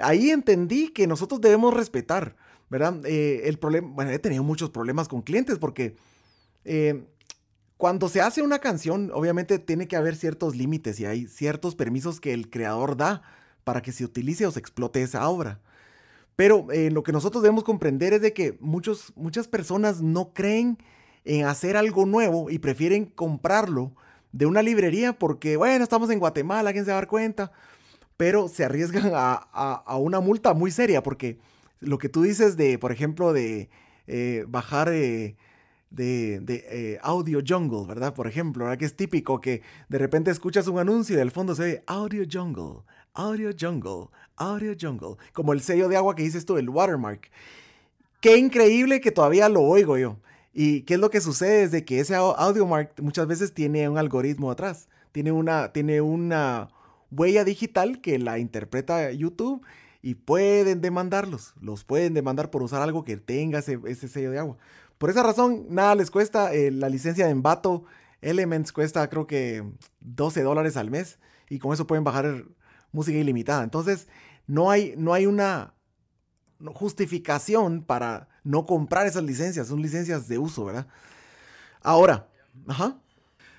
Ahí 0.00 0.30
entendí 0.30 0.88
que 0.88 1.06
nosotros 1.06 1.42
debemos 1.42 1.74
respetar, 1.74 2.36
¿verdad? 2.70 3.04
Eh, 3.04 3.42
el 3.44 3.58
problema, 3.58 3.88
bueno, 3.92 4.12
he 4.12 4.18
tenido 4.18 4.42
muchos 4.42 4.70
problemas 4.70 5.08
con 5.08 5.20
clientes 5.20 5.58
porque 5.58 5.96
eh, 6.64 7.04
cuando 7.84 8.08
se 8.08 8.22
hace 8.22 8.40
una 8.40 8.60
canción, 8.60 9.10
obviamente 9.12 9.58
tiene 9.58 9.86
que 9.86 9.96
haber 9.96 10.16
ciertos 10.16 10.56
límites 10.56 10.98
y 11.00 11.04
hay 11.04 11.26
ciertos 11.26 11.74
permisos 11.74 12.18
que 12.18 12.32
el 12.32 12.48
creador 12.48 12.96
da 12.96 13.20
para 13.62 13.82
que 13.82 13.92
se 13.92 14.06
utilice 14.06 14.46
o 14.46 14.50
se 14.50 14.58
explote 14.58 15.02
esa 15.02 15.28
obra. 15.28 15.60
Pero 16.34 16.72
eh, 16.72 16.90
lo 16.90 17.02
que 17.02 17.12
nosotros 17.12 17.42
debemos 17.42 17.62
comprender 17.62 18.14
es 18.14 18.22
de 18.22 18.32
que 18.32 18.56
muchas 18.58 19.48
personas 19.48 20.00
no 20.00 20.32
creen 20.32 20.78
en 21.26 21.44
hacer 21.44 21.76
algo 21.76 22.06
nuevo 22.06 22.48
y 22.48 22.58
prefieren 22.58 23.04
comprarlo 23.04 23.92
de 24.32 24.46
una 24.46 24.62
librería 24.62 25.18
porque, 25.18 25.58
bueno, 25.58 25.84
estamos 25.84 26.08
en 26.08 26.20
Guatemala, 26.20 26.72
¿quién 26.72 26.86
se 26.86 26.90
va 26.90 26.96
a 26.96 27.00
dar 27.02 27.06
cuenta? 27.06 27.52
Pero 28.16 28.48
se 28.48 28.64
arriesgan 28.64 29.12
a, 29.14 29.98
una 29.98 30.20
multa 30.20 30.54
muy 30.54 30.70
seria 30.70 31.02
porque 31.02 31.38
lo 31.80 31.98
que 31.98 32.08
tú 32.08 32.22
dices 32.22 32.56
de, 32.56 32.78
por 32.78 32.92
ejemplo, 32.92 33.34
de 33.34 33.68
eh, 34.06 34.46
bajar... 34.48 34.88
Eh, 34.90 35.36
de, 35.94 36.42
eh, 36.48 36.98
Audio 37.02 37.40
Jungle, 37.46 37.86
¿verdad? 37.86 38.14
Por 38.14 38.26
ejemplo, 38.26 38.64
¿verdad? 38.64 38.78
Que 38.78 38.84
es 38.84 38.96
típico 38.96 39.40
que 39.40 39.62
de 39.88 39.98
repente 39.98 40.30
escuchas 40.30 40.66
un 40.68 40.78
anuncio 40.78 41.14
y 41.14 41.18
del 41.18 41.30
fondo 41.30 41.54
se 41.54 41.62
ve 41.62 41.84
Audio 41.86 42.24
Jungle, 42.30 42.82
Audio 43.14 43.50
Jungle, 43.58 44.08
Audio 44.36 44.74
Jungle, 44.80 45.16
como 45.32 45.52
el 45.52 45.60
sello 45.60 45.88
de 45.88 45.96
agua 45.96 46.14
que 46.14 46.22
dices 46.22 46.44
tú, 46.44 46.56
el 46.56 46.68
watermark. 46.68 47.30
Qué 48.20 48.36
increíble 48.36 49.00
que 49.00 49.12
todavía 49.12 49.48
lo 49.48 49.62
oigo 49.62 49.98
yo. 49.98 50.18
¿Y 50.52 50.82
qué 50.82 50.94
es 50.94 51.00
lo 51.00 51.10
que 51.10 51.20
sucede? 51.20 51.64
Es 51.64 51.72
de 51.72 51.84
que 51.84 52.00
ese 52.00 52.14
AudioMark 52.14 53.00
muchas 53.02 53.26
veces 53.26 53.52
tiene 53.52 53.88
un 53.88 53.98
algoritmo 53.98 54.50
atrás, 54.50 54.88
tiene 55.10 55.32
una, 55.32 55.72
tiene 55.72 56.00
una 56.00 56.70
huella 57.10 57.44
digital 57.44 58.00
que 58.00 58.18
la 58.18 58.38
interpreta 58.38 59.10
YouTube 59.10 59.64
y 60.00 60.14
pueden 60.14 60.80
demandarlos, 60.80 61.54
los 61.60 61.82
pueden 61.82 62.14
demandar 62.14 62.50
por 62.50 62.62
usar 62.62 62.82
algo 62.82 63.04
que 63.04 63.16
tenga 63.16 63.58
ese, 63.58 64.08
sello 64.08 64.30
de 64.30 64.38
agua. 64.38 64.56
Por 64.98 65.10
esa 65.10 65.22
razón, 65.22 65.66
nada 65.68 65.94
les 65.94 66.10
cuesta, 66.10 66.52
eh, 66.54 66.70
la 66.70 66.88
licencia 66.88 67.26
de 67.26 67.32
Envato 67.32 67.84
Elements 68.20 68.72
cuesta 68.72 69.08
creo 69.08 69.26
que 69.26 69.64
12 70.00 70.42
dólares 70.42 70.76
al 70.76 70.90
mes 70.90 71.18
y 71.50 71.58
con 71.58 71.72
eso 71.72 71.86
pueden 71.86 72.04
bajar 72.04 72.44
música 72.92 73.18
ilimitada. 73.18 73.62
Entonces, 73.64 74.08
no 74.46 74.70
hay, 74.70 74.94
no 74.96 75.12
hay 75.12 75.26
una 75.26 75.74
justificación 76.72 77.82
para 77.82 78.28
no 78.42 78.66
comprar 78.66 79.06
esas 79.06 79.24
licencias, 79.24 79.68
son 79.68 79.82
licencias 79.82 80.28
de 80.28 80.38
uso, 80.38 80.64
¿verdad? 80.64 80.86
Ahora, 81.82 82.28
ajá. 82.68 82.96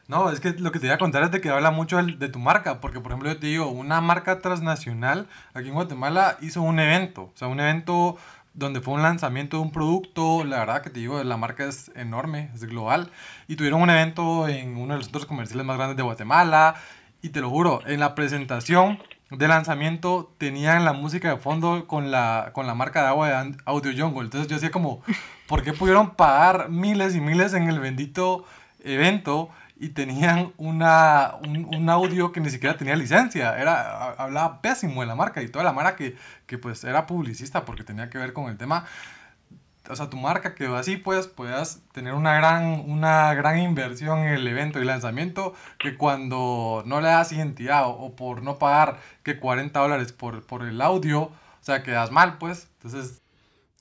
No, 0.07 0.29
es 0.29 0.39
que 0.39 0.51
lo 0.51 0.71
que 0.71 0.79
te 0.79 0.85
iba 0.85 0.95
a 0.95 0.99
contar 0.99 1.23
es 1.23 1.31
de 1.31 1.41
que 1.41 1.49
habla 1.49 1.71
mucho 1.71 1.97
de 1.97 2.29
tu 2.29 2.37
marca, 2.37 2.79
porque 2.79 2.99
por 2.99 3.11
ejemplo 3.11 3.33
yo 3.33 3.39
te 3.39 3.47
digo, 3.47 3.69
una 3.69 4.01
marca 4.01 4.39
transnacional 4.39 5.27
aquí 5.55 5.69
en 5.69 5.73
Guatemala 5.73 6.37
hizo 6.41 6.61
un 6.61 6.79
evento, 6.79 7.23
o 7.23 7.33
sea, 7.33 7.47
un 7.47 7.59
evento 7.59 8.15
donde 8.55 8.81
fue 8.81 8.93
un 8.93 9.01
lanzamiento 9.01 9.57
de 9.57 9.63
un 9.63 9.71
producto, 9.71 10.43
la 10.43 10.59
verdad 10.59 10.81
que 10.81 10.89
te 10.89 10.99
digo, 10.99 11.23
la 11.23 11.37
marca 11.37 11.65
es 11.65 11.91
enorme, 11.95 12.49
es 12.53 12.63
global, 12.63 13.11
y 13.47 13.57
tuvieron 13.57 13.81
un 13.81 13.89
evento 13.89 14.47
en 14.47 14.77
uno 14.77 14.93
de 14.93 14.97
los 14.99 15.07
centros 15.07 15.25
comerciales 15.25 15.65
más 15.65 15.77
grandes 15.77 15.97
de 15.97 16.03
Guatemala, 16.03 16.75
y 17.21 17.29
te 17.29 17.41
lo 17.41 17.49
juro, 17.49 17.81
en 17.85 17.99
la 17.99 18.15
presentación 18.15 18.99
de 19.31 19.47
lanzamiento 19.47 20.33
tenían 20.37 20.85
la 20.85 20.93
música 20.93 21.29
de 21.29 21.37
fondo 21.37 21.87
con 21.87 22.11
la, 22.11 22.51
con 22.53 22.67
la 22.67 22.75
marca 22.75 23.01
de 23.01 23.07
agua 23.07 23.43
de 23.43 23.57
Audio 23.65 23.91
Jungle. 23.91 24.25
Entonces 24.25 24.47
yo 24.47 24.55
decía 24.55 24.71
como, 24.71 25.01
¿por 25.47 25.63
qué 25.63 25.73
pudieron 25.73 26.11
pagar 26.15 26.69
miles 26.69 27.15
y 27.15 27.21
miles 27.21 27.53
en 27.53 27.67
el 27.67 27.79
bendito 27.79 28.45
evento 28.83 29.49
y 29.77 29.89
tenían 29.89 30.53
una, 30.57 31.35
un, 31.45 31.89
audio 31.89 32.31
que 32.31 32.39
ni 32.39 32.49
siquiera 32.49 32.77
tenía 32.77 32.95
licencia? 32.95 33.57
Era, 33.57 34.13
hablaba 34.13 34.61
pésimo 34.61 35.01
de 35.01 35.07
la 35.07 35.15
marca 35.15 35.41
y 35.41 35.49
toda 35.49 35.65
la 35.65 35.73
marca 35.73 35.95
que, 35.95 36.15
que 36.45 36.57
pues 36.57 36.83
era 36.83 37.05
publicista 37.05 37.65
porque 37.65 37.83
tenía 37.83 38.09
que 38.09 38.17
ver 38.17 38.33
con 38.33 38.49
el 38.49 38.57
tema 38.57 38.85
o 39.89 39.95
sea, 39.95 40.09
tu 40.09 40.17
marca 40.17 40.55
quedó 40.55 40.75
así, 40.75 40.97
pues 40.97 41.27
puedas 41.27 41.81
tener 41.91 42.13
una 42.13 42.35
gran, 42.35 42.83
una 42.89 43.33
gran 43.33 43.59
inversión 43.59 44.19
en 44.19 44.33
el 44.33 44.47
evento 44.47 44.79
y 44.79 44.85
lanzamiento 44.85 45.53
que 45.77 45.97
cuando 45.97 46.83
no 46.85 47.01
le 47.01 47.07
das 47.07 47.31
identidad 47.31 47.83
o, 47.87 48.15
por 48.15 48.41
no 48.41 48.57
pagar 48.57 48.99
que 49.23 49.39
40 49.39 49.79
dólares 49.79 50.11
por, 50.11 50.45
por, 50.45 50.63
el 50.63 50.81
audio, 50.81 51.23
o 51.23 51.33
sea, 51.61 51.83
quedas 51.83 52.11
mal, 52.11 52.37
pues. 52.37 52.67
Entonces... 52.77 53.21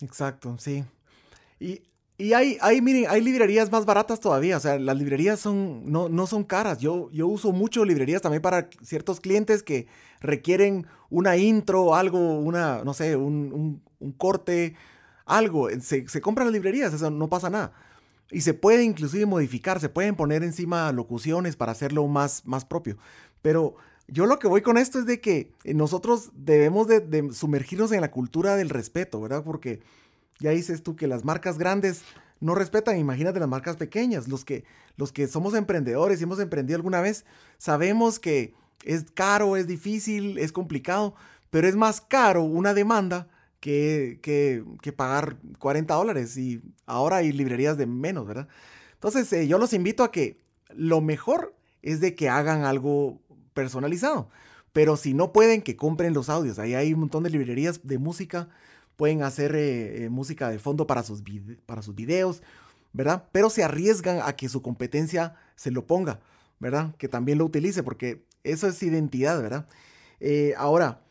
Exacto, 0.01 0.57
sí. 0.59 0.85
Y, 1.61 1.83
y 2.17 2.33
hay, 2.33 2.59
hay, 2.61 2.81
miren, 2.81 3.07
hay 3.09 3.21
librerías 3.21 3.73
más 3.73 3.85
baratas 3.85 4.21
todavía, 4.21 4.57
o 4.57 4.61
sea, 4.61 4.79
las 4.79 4.97
librerías 4.97 5.41
son, 5.41 5.83
no, 5.91 6.09
no 6.09 6.27
son 6.27 6.45
caras. 6.45 6.79
Yo, 6.79 7.11
yo 7.11 7.27
uso 7.27 7.51
mucho 7.53 7.85
librerías 7.85 8.23
también 8.23 8.43
para 8.43 8.69
ciertos 8.83 9.21
clientes 9.21 9.63
que 9.63 9.87
requieren 10.21 10.87
una 11.11 11.37
intro, 11.37 11.95
algo, 11.95 12.39
una, 12.39 12.85
no 12.85 12.95
sé, 12.95 13.17
un, 13.17 13.53
un, 13.53 13.83
un 13.99 14.13
corte, 14.13 14.75
algo, 15.27 15.69
se, 15.81 16.09
se 16.09 16.21
compran 16.21 16.47
las 16.47 16.55
librerías, 16.55 16.95
eso 16.95 17.11
no 17.11 17.29
pasa 17.29 17.51
nada. 17.51 17.73
Y 18.31 18.41
se 18.43 18.55
puede 18.55 18.85
inclusive 18.85 19.27
modificar, 19.27 19.81
se 19.81 19.89
pueden 19.89 20.15
poner 20.15 20.43
encima 20.43 20.93
locuciones 20.93 21.57
para 21.57 21.73
hacerlo 21.73 22.07
más, 22.07 22.47
más 22.47 22.65
propio. 22.65 22.97
Pero 23.43 23.77
yo 24.09 24.27
lo 24.27 24.39
que 24.39 24.49
voy 24.49 24.63
con 24.63 24.77
esto 24.77 24.99
es 24.99 25.07
de 25.07 25.21
que 25.21 25.53
nosotros 25.65 26.31
debemos 26.35 26.89
de, 26.89 27.31
sumergirnos 27.33 27.93
en 27.93 28.01
la 28.01 28.11
cultura 28.11 28.57
del 28.57 28.71
respeto, 28.71 29.21
¿verdad? 29.21 29.43
Porque 29.45 29.81
ya 30.41 30.51
dices 30.51 30.83
tú 30.83 30.97
que 30.97 31.07
las 31.07 31.25
marcas 31.25 31.59
grandes 31.59 32.03
no 32.41 32.55
respetan, 32.55 32.99
imagínate 32.99 33.41
las 33.41 33.49
marcas 33.49 33.77
pequeñas, 33.77 34.29
los 34.29 34.45
que, 34.45 34.65
los 34.97 35.13
que 35.13 35.27
somos 35.29 35.55
emprendedores 35.55 36.21
y 36.21 36.25
hemos 36.25 36.41
emprendido 36.41 36.77
alguna 36.77 37.01
vez, 37.01 37.25
sabemos 37.59 38.19
que 38.19 38.55
es 38.85 39.11
caro, 39.13 39.57
es 39.57 39.67
difícil, 39.67 40.39
es 40.39 40.53
complicado, 40.53 41.15
pero 41.51 41.69
es 41.69 41.77
más 41.77 42.01
caro 42.01 42.43
una 42.43 42.75
demanda 42.75 43.29
que, 43.61 44.63
pagar 44.97 45.39
40 45.59 45.95
dólares 45.95 46.37
y 46.37 46.61
ahora 46.85 47.17
hay 47.17 47.33
librerías 47.33 47.79
de 47.79 47.87
menos, 47.87 48.27
¿verdad? 48.27 48.49
Entonces 48.93 49.33
eh, 49.33 49.47
yo 49.47 49.59
los 49.59 49.73
invito 49.73 50.05
a 50.05 50.13
que 50.13 50.39
lo 50.75 51.01
mejor 51.01 51.57
es 51.81 52.01
de 52.01 52.15
que 52.15 52.29
hagan 52.29 52.65
algo 52.65 53.21
personalizado, 53.55 54.29
pero 54.73 54.97
si 54.97 55.15
no 55.15 55.33
pueden, 55.33 55.63
que 55.63 55.77
compren 55.77 56.13
los 56.13 56.29
audios. 56.29 56.59
Ahí 56.59 56.75
hay 56.75 56.93
un 56.93 57.01
montón 57.01 57.23
de 57.23 57.31
librerías 57.31 57.87
de 57.87 57.99
música, 57.99 58.49
pueden 58.97 59.23
hacer 59.23 59.55
eh, 59.57 60.05
eh, 60.05 60.09
música 60.09 60.51
de 60.51 60.59
fondo 60.59 60.87
para 60.87 61.03
sus, 61.03 61.23
para 61.67 61.83
sus 61.83 61.95
videos, 61.95 62.43
¿verdad? 62.93 63.25
Pero 63.33 63.51
se 63.51 63.65
arriesgan 63.65 64.21
a 64.23 64.35
que 64.35 64.49
su 64.49 64.63
competencia 64.63 65.35
se 65.57 65.71
lo 65.71 65.87
ponga, 65.87 66.21
¿verdad? 66.61 66.95
Que 66.97 67.09
también 67.09 67.39
lo 67.39 67.45
utilice, 67.45 67.83
porque 67.83 68.25
eso 68.43 68.69
es 68.69 68.83
identidad, 68.83 69.41
¿verdad? 69.41 69.67
ahora, 70.57 71.03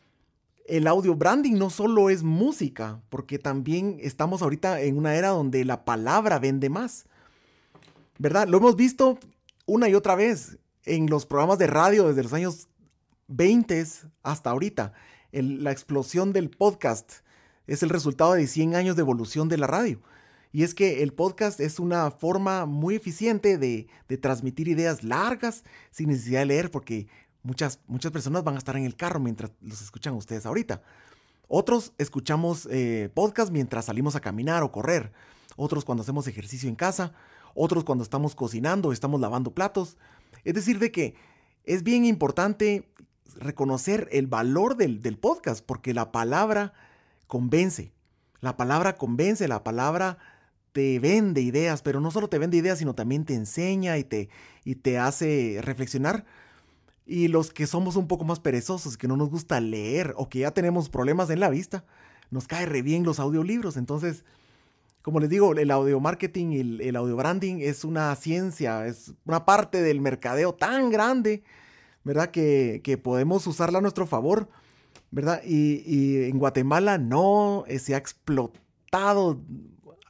el 0.66 0.88
audio 0.88 1.14
branding 1.14 1.52
no 1.52 1.70
solo 1.70 2.10
es 2.10 2.22
música, 2.22 3.00
porque 3.10 3.38
también 3.38 3.98
estamos 4.00 4.42
ahorita 4.42 4.80
en 4.80 4.96
una 4.96 5.14
era 5.14 5.28
donde 5.28 5.64
la 5.64 5.84
palabra 5.84 6.38
vende 6.38 6.68
más. 6.68 7.06
¿Verdad? 8.18 8.48
Lo 8.48 8.58
hemos 8.58 8.74
visto 8.74 9.18
una 9.66 9.88
y 9.88 9.94
otra 9.94 10.14
vez 10.14 10.58
en 10.84 11.08
los 11.08 11.26
programas 11.26 11.58
de 11.58 11.66
radio 11.66 12.08
desde 12.08 12.22
los 12.22 12.32
años 12.32 12.68
20 13.28 13.84
hasta 14.22 14.50
ahorita. 14.50 14.92
la 15.32 15.72
explosión 15.72 16.32
del 16.32 16.50
podcast 16.50 17.23
es 17.66 17.82
el 17.82 17.90
resultado 17.90 18.34
de 18.34 18.46
100 18.46 18.74
años 18.74 18.96
de 18.96 19.02
evolución 19.02 19.48
de 19.48 19.58
la 19.58 19.66
radio. 19.66 20.00
Y 20.52 20.62
es 20.62 20.74
que 20.74 21.02
el 21.02 21.12
podcast 21.12 21.58
es 21.58 21.80
una 21.80 22.12
forma 22.12 22.64
muy 22.64 22.94
eficiente 22.94 23.58
de, 23.58 23.88
de 24.08 24.18
transmitir 24.18 24.68
ideas 24.68 25.02
largas 25.02 25.64
sin 25.90 26.10
necesidad 26.10 26.40
de 26.40 26.46
leer, 26.46 26.70
porque 26.70 27.08
Muchas, 27.44 27.78
muchas 27.86 28.10
personas 28.10 28.42
van 28.42 28.54
a 28.54 28.58
estar 28.58 28.74
en 28.74 28.84
el 28.84 28.96
carro 28.96 29.20
mientras 29.20 29.52
los 29.60 29.82
escuchan 29.82 30.14
ustedes 30.14 30.46
ahorita. 30.46 30.80
Otros 31.46 31.92
escuchamos 31.98 32.66
eh, 32.70 33.10
podcast 33.12 33.52
mientras 33.52 33.84
salimos 33.84 34.16
a 34.16 34.20
caminar 34.20 34.62
o 34.62 34.72
correr. 34.72 35.12
Otros 35.54 35.84
cuando 35.84 36.00
hacemos 36.00 36.26
ejercicio 36.26 36.70
en 36.70 36.74
casa. 36.74 37.12
Otros 37.54 37.84
cuando 37.84 38.02
estamos 38.02 38.34
cocinando 38.34 38.88
o 38.88 38.92
estamos 38.94 39.20
lavando 39.20 39.52
platos. 39.52 39.98
Es 40.42 40.54
decir, 40.54 40.78
de 40.78 40.90
que 40.90 41.16
es 41.64 41.82
bien 41.82 42.06
importante 42.06 42.88
reconocer 43.36 44.08
el 44.10 44.26
valor 44.26 44.78
del, 44.78 45.02
del 45.02 45.18
podcast 45.18 45.62
porque 45.62 45.92
la 45.92 46.12
palabra 46.12 46.72
convence. 47.26 47.92
La 48.40 48.56
palabra 48.56 48.96
convence, 48.96 49.48
la 49.48 49.64
palabra 49.64 50.18
te 50.72 50.98
vende 50.98 51.40
ideas, 51.40 51.82
pero 51.82 52.00
no 52.00 52.10
solo 52.10 52.28
te 52.28 52.38
vende 52.38 52.56
ideas, 52.56 52.78
sino 52.78 52.94
también 52.94 53.24
te 53.24 53.34
enseña 53.34 53.96
y 53.98 54.04
te, 54.04 54.28
y 54.64 54.74
te 54.76 54.98
hace 54.98 55.60
reflexionar 55.62 56.24
y 57.06 57.28
los 57.28 57.52
que 57.52 57.66
somos 57.66 57.96
un 57.96 58.08
poco 58.08 58.24
más 58.24 58.40
perezosos, 58.40 58.96
que 58.96 59.08
no 59.08 59.16
nos 59.16 59.30
gusta 59.30 59.60
leer 59.60 60.14
o 60.16 60.28
que 60.28 60.40
ya 60.40 60.52
tenemos 60.52 60.88
problemas 60.88 61.28
en 61.30 61.40
la 61.40 61.50
vista, 61.50 61.84
nos 62.30 62.48
cae 62.48 62.66
re 62.66 62.82
bien 62.82 63.04
los 63.04 63.20
audiolibros. 63.20 63.76
Entonces, 63.76 64.24
como 65.02 65.20
les 65.20 65.28
digo, 65.28 65.52
el 65.52 65.70
audio 65.70 66.00
marketing 66.00 66.46
y 66.52 66.60
el, 66.88 66.96
audio 66.96 67.16
branding 67.16 67.56
es 67.60 67.84
una 67.84 68.14
ciencia, 68.16 68.86
es 68.86 69.12
una 69.26 69.44
parte 69.44 69.82
del 69.82 70.00
mercadeo 70.00 70.54
tan 70.54 70.90
grande, 70.90 71.42
¿verdad? 72.04 72.30
Que, 72.30 73.00
podemos 73.02 73.46
usarla 73.46 73.78
a 73.78 73.82
nuestro 73.82 74.06
favor, 74.06 74.48
¿verdad? 75.14 75.40
Y, 75.44 76.24
en 76.24 76.38
Guatemala 76.38 76.98
no 76.98 77.64
eh, 77.68 77.78
se 77.78 77.94
ha 77.94 77.98
explotado 77.98 79.40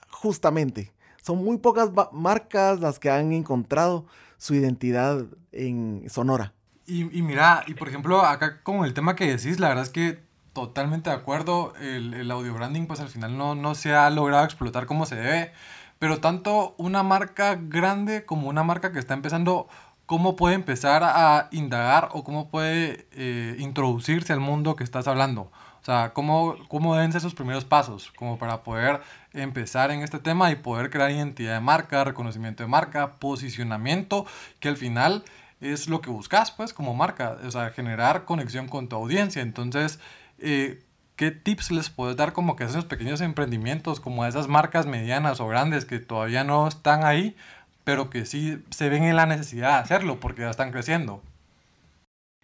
justamente. 0.09 0.93
Son 1.23 1.45
muy 1.45 1.59
pocas 1.59 1.91
marcas 2.13 2.81
las 2.81 2.99
que 2.99 3.11
han 3.11 3.33
encontrado 3.33 4.07
su 4.39 4.55
identidad 4.55 5.27
en 5.53 6.05
Sonora. 6.09 6.55
Y, 6.87 7.17
y, 7.17 7.23
mira, 7.23 7.65
y 7.67 7.75
por 7.75 7.89
ejemplo, 7.89 8.23
acá 8.23 8.63
con 8.63 8.85
el 8.85 8.95
tema 8.95 9.15
que 9.15 9.27
decís, 9.27 9.61
la 9.61 9.69
verdad 9.69 9.85
es 9.85 9.91
que 9.91 10.25
totalmente 10.55 11.11
de 11.11 11.17
acuerdo, 11.17 11.75
el, 11.81 12.15
el 12.15 12.31
audio 12.31 12.55
branding 12.55 12.87
pues 12.87 13.01
al 13.01 13.09
final 13.09 13.37
no, 13.37 13.55
no 13.55 13.75
se 13.75 13.95
ha 13.95 14.09
logrado 14.11 14.45
explotar 14.45 14.87
como 14.87 15.05
se 15.05 15.17
debe, 15.17 15.53
pero 15.99 16.21
tanto 16.21 16.75
una 16.79 17.03
marca 17.03 17.59
grande 17.61 18.25
como 18.25 18.49
una 18.49 18.63
marca 18.63 18.93
que 18.93 18.99
está 18.99 19.15
empezando, 19.15 19.69
¿cómo 20.07 20.37
puede 20.37 20.55
empezar 20.55 21.03
a 21.05 21.49
indagar 21.51 22.11
o 22.13 22.25
cómo 22.25 22.49
puede 22.49 23.07
eh, 23.13 23.57
introducirse 23.59 24.33
al 24.33 24.41
mundo 24.41 24.77
que 24.77 24.85
estás 24.85 25.09
hablando? 25.09 25.51
O 25.81 25.85
sea, 25.85 26.13
¿cómo, 26.15 26.57
¿cómo 26.69 26.95
deben 26.95 27.13
ser 27.13 27.21
sus 27.21 27.35
primeros 27.35 27.67
pasos? 27.67 28.11
Como 28.17 28.39
para 28.39 28.63
poder 28.63 29.03
empezar 29.35 29.91
en 29.91 30.01
este 30.01 30.19
tema 30.19 30.51
y 30.51 30.57
poder 30.57 30.89
crear 30.89 31.11
identidad 31.11 31.55
de 31.55 31.61
marca, 31.61 32.05
reconocimiento 32.05 32.63
de 32.63 32.69
marca, 32.71 33.17
posicionamiento, 33.17 34.25
que 34.61 34.69
al 34.69 34.79
final 34.79 35.25
es 35.61 35.89
lo 35.89 36.01
que 36.01 36.09
buscas, 36.09 36.51
pues, 36.51 36.73
como 36.73 36.95
marca, 36.95 37.37
o 37.47 37.51
sea, 37.51 37.71
generar 37.71 38.25
conexión 38.25 38.67
con 38.67 38.89
tu 38.89 38.97
audiencia. 38.97 39.43
Entonces, 39.43 39.99
eh, 40.39 40.83
¿qué 41.17 41.31
tips 41.31 41.71
les 41.71 41.91
puedes 41.91 42.17
dar 42.17 42.33
como 42.33 42.57
que 42.57 42.65
a 42.65 42.67
esos 42.67 42.87
pequeños 42.87 43.21
emprendimientos, 43.21 44.01
como 44.01 44.23
a 44.23 44.29
esas 44.29 44.49
marcas 44.49 44.87
medianas 44.87 45.39
o 45.41 45.49
grandes 45.49 45.85
que 45.85 45.99
todavía 45.99 46.45
no 46.45 46.67
están 46.67 47.05
ahí, 47.05 47.37
pero 47.85 48.11
que 48.11 48.27
sí 48.27 48.63
se 48.71 48.89
ven 48.89 49.05
en 49.05 49.17
la 49.17 49.27
necesidad 49.27 49.75
de 49.75 49.83
hacerlo 49.85 50.19
porque 50.19 50.43
ya 50.43 50.51
están 50.51 50.73
creciendo? 50.73 51.23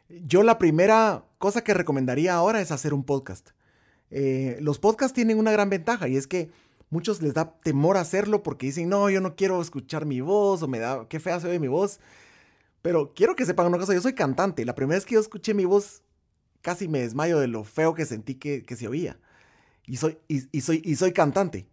Yo 0.08 0.42
la 0.42 0.58
primera 0.58 1.24
cosa 1.38 1.64
que 1.64 1.74
recomendaría 1.74 2.34
ahora 2.34 2.60
es 2.60 2.70
hacer 2.70 2.92
un 2.94 3.04
podcast. 3.04 3.50
Eh, 4.10 4.58
los 4.60 4.78
podcasts 4.78 5.14
tienen 5.14 5.38
una 5.38 5.52
gran 5.52 5.70
ventaja 5.70 6.08
y 6.08 6.16
es 6.16 6.26
que 6.26 6.50
muchos 6.90 7.22
les 7.22 7.34
da 7.34 7.54
temor 7.62 7.96
hacerlo 7.96 8.42
porque 8.42 8.66
dicen, 8.66 8.88
no, 8.88 9.08
yo 9.08 9.20
no 9.20 9.36
quiero 9.36 9.62
escuchar 9.62 10.04
mi 10.04 10.20
voz 10.20 10.62
o 10.62 10.68
me 10.68 10.78
da, 10.78 11.06
qué 11.08 11.20
fea 11.20 11.40
se 11.40 11.48
oye 11.48 11.58
mi 11.58 11.68
voz. 11.68 12.00
Pero 12.82 13.12
quiero 13.14 13.36
que 13.36 13.46
sepan 13.46 13.66
una 13.66 13.78
cosa, 13.78 13.94
yo 13.94 14.00
soy 14.00 14.14
cantante. 14.14 14.64
La 14.64 14.74
primera 14.74 14.96
vez 14.96 15.06
que 15.06 15.14
yo 15.14 15.20
escuché 15.20 15.54
mi 15.54 15.64
voz, 15.64 16.02
casi 16.62 16.88
me 16.88 17.00
desmayo 17.00 17.38
de 17.38 17.46
lo 17.46 17.64
feo 17.64 17.94
que 17.94 18.06
sentí 18.06 18.34
que, 18.34 18.64
se 18.76 18.88
oía. 18.88 19.18
Y 19.86 19.96
soy, 19.96 20.18
y, 20.28 20.60
soy, 20.60 20.82
y 20.84 20.96
soy 20.96 21.12
cantante. 21.12 21.66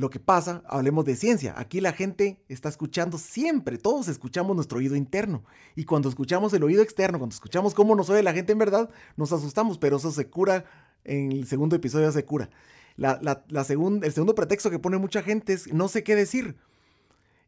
Lo 0.00 0.08
que 0.08 0.18
pasa, 0.18 0.62
hablemos 0.66 1.04
de 1.04 1.14
ciencia. 1.14 1.52
Aquí 1.58 1.82
la 1.82 1.92
gente 1.92 2.40
está 2.48 2.70
escuchando 2.70 3.18
siempre, 3.18 3.76
todos 3.76 4.08
escuchamos 4.08 4.56
nuestro 4.56 4.78
oído 4.78 4.96
interno. 4.96 5.44
Y 5.76 5.84
cuando 5.84 6.08
escuchamos 6.08 6.54
el 6.54 6.62
oído 6.62 6.82
externo, 6.82 7.18
cuando 7.18 7.34
escuchamos 7.34 7.74
cómo 7.74 7.94
nos 7.94 8.08
oye 8.08 8.22
la 8.22 8.32
gente 8.32 8.52
en 8.52 8.58
verdad, 8.58 8.88
nos 9.18 9.30
asustamos, 9.30 9.76
pero 9.76 9.98
eso 9.98 10.10
se 10.10 10.26
cura, 10.30 10.64
en 11.04 11.32
el 11.32 11.46
segundo 11.46 11.76
episodio 11.76 12.10
se 12.12 12.24
cura. 12.24 12.48
La, 12.96 13.20
la, 13.20 13.44
el 13.50 13.66
segundo 13.66 14.34
pretexto 14.34 14.70
que 14.70 14.78
pone 14.78 14.96
mucha 14.96 15.22
gente 15.22 15.52
es 15.52 15.70
no 15.70 15.86
sé 15.86 16.02
qué 16.02 16.16
decir. 16.16 16.56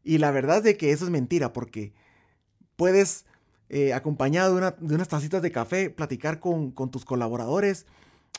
Y 0.04 0.18
la 0.18 0.30
verdad 0.30 0.59
es 0.59 0.64
de 0.64 0.76
que 0.76 0.92
eso 0.92 1.06
es 1.06 1.11
mentira, 1.11 1.54
porque 1.54 1.94
puedes, 2.76 3.25
eh, 3.71 3.94
acompañado 3.94 4.56
de, 4.56 4.75
de, 4.78 4.94
unas 4.94 5.09
tacitas 5.09 5.40
de 5.40 5.52
café, 5.52 5.88
platicar 5.88 6.38
con, 6.38 6.71
con 6.71 6.90
tus 6.90 7.06
colaboradores, 7.06 7.87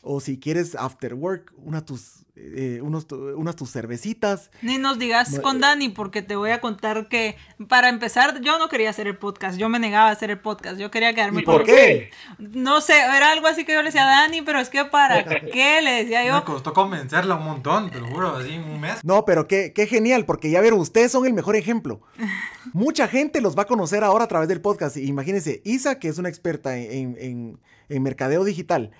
o 0.01 0.19
si 0.19 0.37
quieres 0.37 0.75
after 0.75 1.13
work, 1.13 1.53
una 1.57 1.85
tus, 1.85 2.25
eh, 2.35 2.81
unos, 2.83 3.07
unas 3.11 3.55
tus 3.55 3.71
cervecitas. 3.71 4.51
Ni 4.61 4.77
nos 4.77 4.99
digas 4.99 5.39
con 5.39 5.61
Dani, 5.61 5.89
porque 5.89 6.21
te 6.21 6.35
voy 6.35 6.51
a 6.51 6.59
contar 6.59 7.07
que 7.07 7.37
para 7.69 7.87
empezar, 7.87 8.41
yo 8.41 8.59
no 8.59 8.67
quería 8.67 8.89
hacer 8.89 9.07
el 9.07 9.17
podcast, 9.17 9.57
yo 9.57 9.69
me 9.69 9.79
negaba 9.79 10.09
a 10.09 10.11
hacer 10.11 10.29
el 10.29 10.39
podcast, 10.39 10.77
yo 10.77 10.91
quería 10.91 11.13
quedarme 11.13 11.41
¿Y 11.41 11.45
por 11.45 11.63
qué? 11.63 12.11
No 12.37 12.81
sé, 12.81 12.99
era 12.99 13.31
algo 13.31 13.47
así 13.47 13.63
que 13.63 13.71
yo 13.71 13.81
le 13.81 13.85
decía 13.85 14.03
a 14.03 14.21
Dani, 14.21 14.41
pero 14.41 14.59
es 14.59 14.69
que 14.69 14.83
para 14.83 15.23
qué 15.51 15.81
le 15.81 15.91
decía 16.03 16.25
yo. 16.25 16.35
Me 16.35 16.43
costó 16.43 16.73
convencerla 16.73 17.35
un 17.35 17.45
montón, 17.45 17.89
te 17.89 18.01
lo 18.01 18.07
juro, 18.07 18.35
así 18.35 18.57
un 18.57 18.81
mes. 18.81 19.03
No, 19.05 19.23
pero 19.23 19.47
qué, 19.47 19.71
qué 19.73 19.87
genial, 19.87 20.25
porque 20.25 20.51
ya 20.51 20.59
vieron, 20.59 20.79
ustedes 20.79 21.13
son 21.13 21.25
el 21.25 21.33
mejor 21.33 21.55
ejemplo. 21.55 22.01
Mucha 22.73 23.07
gente 23.07 23.39
los 23.39 23.57
va 23.57 23.63
a 23.63 23.67
conocer 23.67 24.03
ahora 24.03 24.25
a 24.25 24.27
través 24.27 24.49
del 24.49 24.59
podcast. 24.59 24.97
Imagínense, 24.97 25.61
Isa, 25.63 25.97
que 25.97 26.09
es 26.09 26.17
una 26.17 26.27
experta 26.27 26.75
en, 26.75 27.15
en, 27.19 27.59
en 27.87 28.03
mercadeo 28.03 28.43
digital 28.43 28.91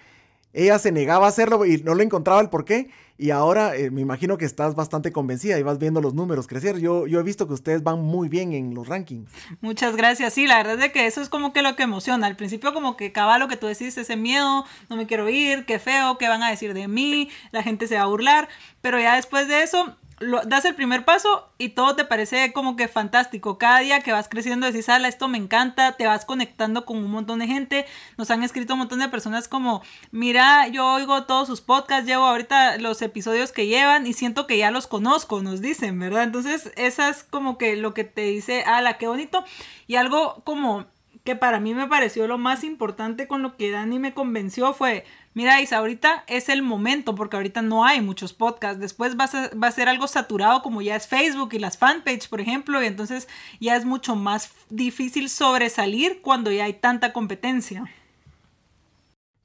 ella 0.54 0.80
se 0.80 0.92
negaba 0.92 1.26
a 1.26 1.30
hacerlo 1.30 1.66
y 1.66 1.78
no 1.84 1.96
le 1.96 2.04
encontraba 2.04 2.40
el 2.40 2.50
por 2.50 2.64
qué. 2.64 2.90
Y 3.16 3.30
ahora 3.30 3.76
eh, 3.76 3.92
me 3.92 4.02
imagino 4.02 4.38
que 4.38 4.46
estás 4.46 4.74
bastante 4.76 5.12
convencida 5.12 5.60
y 5.60 5.64
vas 5.64 5.78
viendo 5.78 6.02
los 6.02 6.14
números 6.16 6.48
crecer. 6.48 6.80
Yo, 6.80 7.06
yo 7.06 7.20
he 7.20 7.24
visto 7.24 7.48
que 7.48 7.54
ustedes 7.54 7.84
van 7.84 8.02
muy 8.02 8.28
bien 8.28 8.54
en 8.54 8.74
los 8.74 8.88
rankings. 8.88 9.32
Muchas 9.62 9.96
gracias. 9.96 10.34
Sí, 10.34 10.48
la 10.48 10.58
verdad 10.58 10.82
es 10.82 10.92
que 10.92 11.06
eso 11.06 11.22
es 11.22 11.30
como 11.30 11.54
que 11.54 11.62
lo 11.62 11.76
que 11.76 11.84
emociona. 11.84 12.26
Al 12.26 12.36
principio 12.36 12.74
como 12.74 12.98
que 12.98 13.12
cabal 13.12 13.40
lo 13.40 13.48
que 13.48 13.56
tú 13.56 13.68
decís, 13.68 13.98
ese 13.98 14.16
miedo, 14.16 14.66
no 14.90 14.96
me 14.96 15.06
quiero 15.06 15.30
ir, 15.30 15.66
qué 15.66 15.78
feo, 15.78 16.18
qué 16.18 16.28
van 16.28 16.42
a 16.42 16.50
decir 16.50 16.74
de 16.74 16.88
mí, 16.88 17.30
la 17.52 17.62
gente 17.62 17.88
se 17.88 17.96
va 17.96 18.04
a 18.04 18.08
burlar. 18.08 18.50
Pero 18.82 19.00
ya 19.00 19.16
después 19.16 19.48
de 19.48 19.62
eso, 19.62 19.96
das 20.20 20.66
el 20.66 20.76
primer 20.76 21.06
paso 21.06 21.50
y 21.58 21.70
todo 21.70 21.96
te 21.96 22.06
parece 22.06 22.54
como 22.54 22.76
que 22.76 22.88
fantástico. 22.88 23.58
Cada 23.58 23.80
día 23.80 24.02
que 24.02 24.12
vas 24.12 24.30
creciendo 24.30 24.66
decís, 24.66 24.90
ala, 24.90 25.08
esto 25.08 25.28
me 25.28 25.38
encanta, 25.38 25.94
te 25.94 26.06
vas 26.06 26.26
conectando 26.26 26.86
con 26.86 26.98
un 26.98 27.12
montón 27.12 27.40
de 27.40 27.48
gente. 27.48 27.86
Nos 28.18 28.32
han 28.32 28.44
escrito 28.44 28.74
un 28.74 28.80
montón 28.80 29.00
de 29.00 29.10
personas 29.10 29.48
como, 29.48 29.82
mira, 30.12 30.68
yo 30.68 30.86
oigo 30.94 31.24
todos 31.24 31.48
sus 31.48 31.62
podcasts, 31.62 32.06
llevo 32.06 32.26
ahorita 32.26 32.78
los 32.78 33.02
episodios 33.02 33.52
que 33.52 33.68
llevan 33.68 34.08
y 34.08 34.14
siento 34.14 34.48
que 34.48 34.58
ya 34.58 34.72
los 34.72 34.88
conozco, 34.88 35.42
nos 35.42 35.62
dicen, 35.62 36.00
¿verdad? 36.00 36.24
Entonces, 36.24 36.72
esa 36.76 37.10
es 37.10 37.24
como 37.24 37.58
que 37.58 37.76
lo 37.76 37.94
que 37.94 38.04
te 38.04 38.22
dice, 38.22 38.64
ala, 38.64 38.98
qué 38.98 39.08
bonito. 39.08 39.44
Y 39.88 39.96
algo 39.96 40.42
como 40.44 40.86
que 41.24 41.36
para 41.38 41.60
mí 41.60 41.74
me 41.74 41.88
pareció 41.88 42.28
lo 42.28 42.38
más 42.38 42.64
importante 42.64 43.28
con 43.28 43.42
lo 43.42 43.56
que 43.56 43.72
Dani 43.72 43.98
me 43.98 44.14
convenció 44.14 44.74
fue, 44.74 45.06
mira 45.34 45.62
Isa, 45.62 45.78
ahorita 45.78 46.26
es 46.28 46.50
el 46.50 46.62
momento 46.62 47.16
porque 47.16 47.38
ahorita 47.38 47.62
no 47.62 47.86
hay 47.86 48.02
muchos 48.02 48.34
podcasts, 48.34 48.80
después 48.80 49.16
va 49.18 49.24
a, 49.24 49.72
ser 49.72 49.90
algo 49.90 50.08
saturado 50.08 50.62
como 50.62 50.82
ya 50.82 50.98
es 50.98 51.08
Facebook 51.08 51.54
y 51.54 51.60
las 51.60 51.78
fanpage, 51.78 52.28
por 52.28 52.42
ejemplo, 52.42 52.84
y 52.84 52.88
entonces 52.88 53.30
ya 53.62 53.78
es 53.78 53.86
mucho 53.86 54.18
más 54.18 54.52
difícil 54.70 55.30
sobresalir 55.30 56.22
cuando 56.22 56.52
ya 56.52 56.66
hay 56.66 56.74
tanta 56.74 57.14
competencia. 57.14 57.90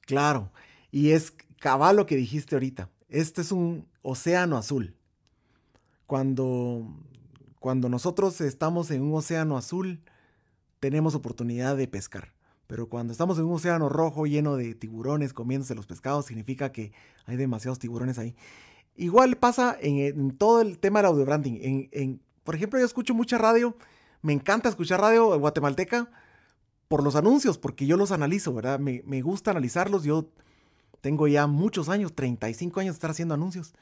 Claro, 0.01 0.51
y 0.91 1.11
es 1.11 1.33
cabal 1.59 1.95
lo 1.95 2.05
que 2.05 2.17
dijiste 2.17 2.55
ahorita, 2.55 2.89
este 3.07 3.41
es 3.41 3.53
un 3.53 3.87
océano 4.01 4.57
azul. 4.57 4.95
Cuando, 6.07 6.83
cuando 7.59 7.87
nosotros 7.87 8.41
estamos 8.41 8.91
en 8.91 9.03
un 9.03 9.13
océano 9.13 9.55
azul, 9.55 10.01
tenemos 10.79 11.15
oportunidad 11.15 11.77
de 11.77 11.87
pescar. 11.87 12.33
Pero 12.67 12.87
cuando 12.87 13.11
estamos 13.11 13.39
en 13.39 13.45
un 13.45 13.53
océano 13.53 13.89
rojo 13.89 14.27
lleno 14.27 14.55
de 14.55 14.75
tiburones 14.75 15.33
comiéndose 15.33 15.73
los 15.73 15.87
pescados, 15.87 16.27
significa 16.27 16.71
que 16.71 16.91
hay 17.25 17.35
demasiados 17.35 17.79
tiburones 17.79 18.19
ahí. 18.19 18.35
Igual 18.95 19.37
pasa 19.37 19.75
en, 19.81 20.37
todo 20.37 20.61
el 20.61 20.77
tema 20.77 20.99
del 20.99 21.07
audio 21.07 21.25
branding. 21.25 21.87
En, 21.91 22.21
por 22.43 22.53
ejemplo, 22.53 22.79
yo 22.79 22.85
escucho 22.85 23.13
mucha 23.13 23.37
radio. 23.37 23.75
Me 24.21 24.33
encanta 24.33 24.69
escuchar 24.69 25.01
radio 25.01 25.39
guatemalteca 25.39 26.11
por 26.87 27.03
los 27.03 27.15
anuncios, 27.15 27.57
porque 27.57 27.87
yo 27.87 27.97
los 27.97 28.11
analizo, 28.11 28.53
¿verdad? 28.53 28.79
Me, 28.79 29.21
gusta 29.21 29.51
analizarlos. 29.51 30.03
Yo 30.03 30.29
tengo 31.01 31.27
ya 31.27 31.47
muchos 31.47 31.89
años, 31.89 32.13
35 32.13 32.81
años 32.81 32.93
de 32.93 32.97
estar 32.97 33.09
haciendo 33.11 33.33
anuncios. 33.33 33.73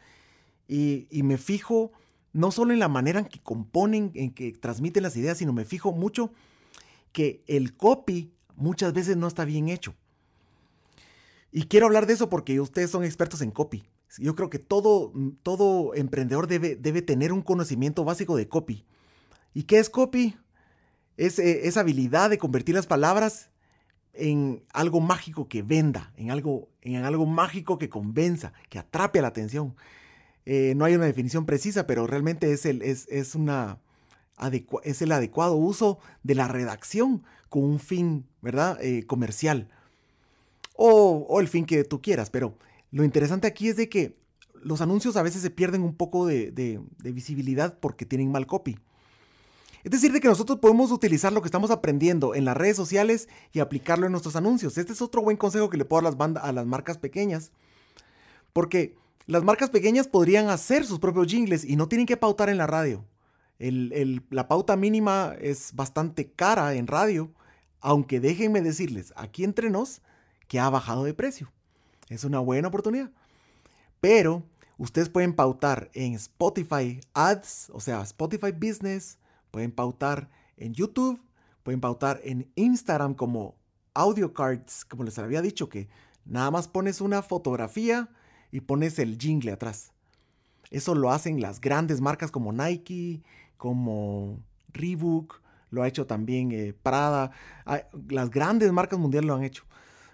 Y, 0.67 1.07
y 1.11 1.23
me 1.23 1.37
fijo 1.37 1.91
no 2.31 2.51
solo 2.51 2.71
en 2.71 2.79
la 2.79 2.87
manera 2.87 3.19
en 3.19 3.25
que 3.25 3.39
componen, 3.39 4.11
en 4.13 4.31
que 4.31 4.53
transmiten 4.53 5.03
las 5.03 5.17
ideas, 5.17 5.39
sino 5.39 5.51
me 5.51 5.65
fijo 5.65 5.91
mucho 5.91 6.31
que 7.17 7.41
el 7.47 7.75
copy 7.75 8.31
muchas 8.55 8.93
veces 8.93 9.17
no 9.17 9.25
está 9.25 9.43
bien 9.43 9.69
hecho. 9.69 9.95
Y 11.51 11.63
quiero 11.63 11.87
hablar 11.87 12.05
de 12.05 12.13
eso 12.13 12.29
porque 12.29 12.61
ustedes 12.61 12.91
son 12.91 13.03
expertos 13.03 13.41
en 13.41 13.49
copy. 13.49 13.89
Yo 14.19 14.35
creo 14.35 14.51
que 14.51 14.59
todo, 14.59 15.11
todo 15.41 15.95
emprendedor 15.95 16.45
debe, 16.45 16.75
debe 16.75 17.01
tener 17.01 17.33
un 17.33 17.41
conocimiento 17.41 18.03
básico 18.03 18.37
de 18.37 18.47
copy. 18.47 18.85
¿Y 19.55 19.63
qué 19.63 19.79
es 19.79 19.89
copy? 19.89 20.37
Es 21.17 21.39
eh, 21.39 21.67
esa 21.67 21.79
habilidad 21.79 22.29
de 22.29 22.37
convertir 22.37 22.75
las 22.75 22.85
palabras 22.85 23.49
en 24.13 24.63
algo 24.71 24.99
mágico 25.01 25.47
que 25.47 25.63
venda, 25.63 26.13
en 26.17 26.29
algo, 26.29 26.69
en 26.83 26.97
algo 26.97 27.25
mágico 27.25 27.79
que 27.79 27.89
convenza, 27.89 28.53
que 28.69 28.77
atrape 28.77 29.23
la 29.23 29.29
atención. 29.29 29.75
Eh, 30.45 30.73
no 30.75 30.85
hay 30.85 30.93
una 30.93 31.05
definición 31.05 31.47
precisa, 31.47 31.87
pero 31.87 32.05
realmente 32.05 32.51
es, 32.51 32.67
el, 32.67 32.83
es, 32.83 33.07
es 33.09 33.33
una, 33.33 33.79
es 34.83 35.01
el 35.01 35.11
adecuado 35.11 35.55
uso 35.55 35.99
de 36.23 36.35
la 36.35 36.47
redacción 36.47 37.23
con 37.49 37.63
un 37.63 37.79
fin, 37.79 38.25
¿verdad? 38.41 38.77
Eh, 38.81 39.05
comercial. 39.05 39.69
O, 40.73 41.39
el 41.39 41.47
fin 41.47 41.65
que 41.65 41.83
tú 41.83 42.01
quieras. 42.01 42.29
Pero 42.29 42.55
lo 42.91 43.03
interesante 43.03 43.47
aquí 43.47 43.69
es 43.69 43.77
de 43.77 43.89
que 43.89 44.17
los 44.53 44.81
anuncios 44.81 45.17
a 45.17 45.23
veces 45.23 45.41
se 45.41 45.49
pierden 45.49 45.81
un 45.81 45.95
poco 45.95 46.25
de, 46.25 46.81
visibilidad 46.99 47.77
porque 47.79 48.05
tienen 48.05 48.31
mal 48.31 48.45
copy. 48.45 48.77
Es 49.83 49.91
decir, 49.91 50.11
de 50.11 50.19
que 50.19 50.27
nosotros 50.27 50.59
podemos 50.59 50.91
utilizar 50.91 51.31
lo 51.31 51.41
que 51.41 51.47
estamos 51.47 51.71
aprendiendo 51.71 52.35
en 52.35 52.43
las 52.43 52.57
redes 52.57 52.75
sociales 52.75 53.29
y 53.53 53.59
aplicarlo 53.59 54.05
en 54.05 54.11
nuestros 54.11 54.35
anuncios. 54.35 54.77
Este 54.77 54.91
es 54.91 55.01
otro 55.01 55.21
buen 55.21 55.37
consejo 55.37 55.69
que 55.69 55.77
le 55.77 55.85
puedo 55.85 56.03
dar 56.03 56.13
a 56.13 56.27
las, 56.27 56.43
a 56.43 56.51
las 56.51 56.65
marcas 56.65 56.97
pequeñas. 56.97 57.51
Porque 58.51 58.95
las 59.25 59.43
marcas 59.43 59.69
pequeñas 59.69 60.07
podrían 60.07 60.49
hacer 60.49 60.85
sus 60.85 60.99
propios 60.99 61.27
jingles 61.27 61.63
y 61.63 61.75
no 61.75 61.87
tienen 61.87 62.05
que 62.05 62.17
pautar 62.17 62.49
en 62.49 62.57
la 62.57 62.67
radio 62.67 63.05
la 63.59 64.47
pauta 64.47 64.75
mínima 64.75 65.35
es 65.39 65.73
bastante 65.73 66.31
cara 66.31 66.73
en 66.75 66.87
radio, 66.87 67.31
aunque 67.79 68.19
déjenme 68.19 68.61
decirles, 68.61 69.13
aquí 69.15 69.43
entre 69.43 69.69
nos, 69.69 70.01
que 70.47 70.59
ha 70.59 70.69
bajado 70.69 71.03
de 71.03 71.13
precio. 71.13 71.51
Es 72.09 72.23
una 72.23 72.39
buena 72.39 72.67
oportunidad. 72.67 73.11
Pero 73.99 74.43
ustedes 74.77 75.09
pueden 75.09 75.33
pautar 75.33 75.89
en 75.93 76.13
Spotify 76.13 77.01
Ads, 77.13 77.71
o 77.73 77.79
sea, 77.79 78.01
Spotify 78.01 78.51
Business, 78.51 79.17
pueden 79.51 79.71
pautar 79.71 80.29
en 80.55 80.73
YouTube, 80.73 81.21
pueden 81.63 81.81
pautar 81.81 82.21
en 82.23 82.51
Instagram 82.55 83.13
como 83.13 83.55
audio 83.93 84.33
cards, 84.33 84.85
como 84.85 85.03
les 85.03 85.17
había 85.17 85.41
dicho, 85.41 85.67
que 85.69 85.89
nada 86.25 86.51
más 86.51 86.67
pones 86.67 87.01
una 87.01 87.21
fotografía 87.21 88.09
y 88.51 88.61
pones 88.61 88.99
el 88.99 89.17
jingle 89.17 89.51
atrás. 89.51 89.91
Eso 90.69 90.95
lo 90.95 91.11
hacen 91.11 91.41
las 91.41 91.61
grandes 91.61 92.01
marcas 92.01 92.31
como 92.31 92.51
Nike, 92.51 93.23
como 93.57 94.39
Reebok, 94.73 95.41
lo 95.69 95.83
ha 95.83 95.87
hecho 95.87 96.05
también 96.07 96.51
eh, 96.51 96.73
Prada, 96.81 97.31
las 98.09 98.29
grandes 98.29 98.71
marcas 98.71 98.99
mundiales 98.99 99.27
lo 99.27 99.35
han 99.35 99.43
hecho. 99.43 99.63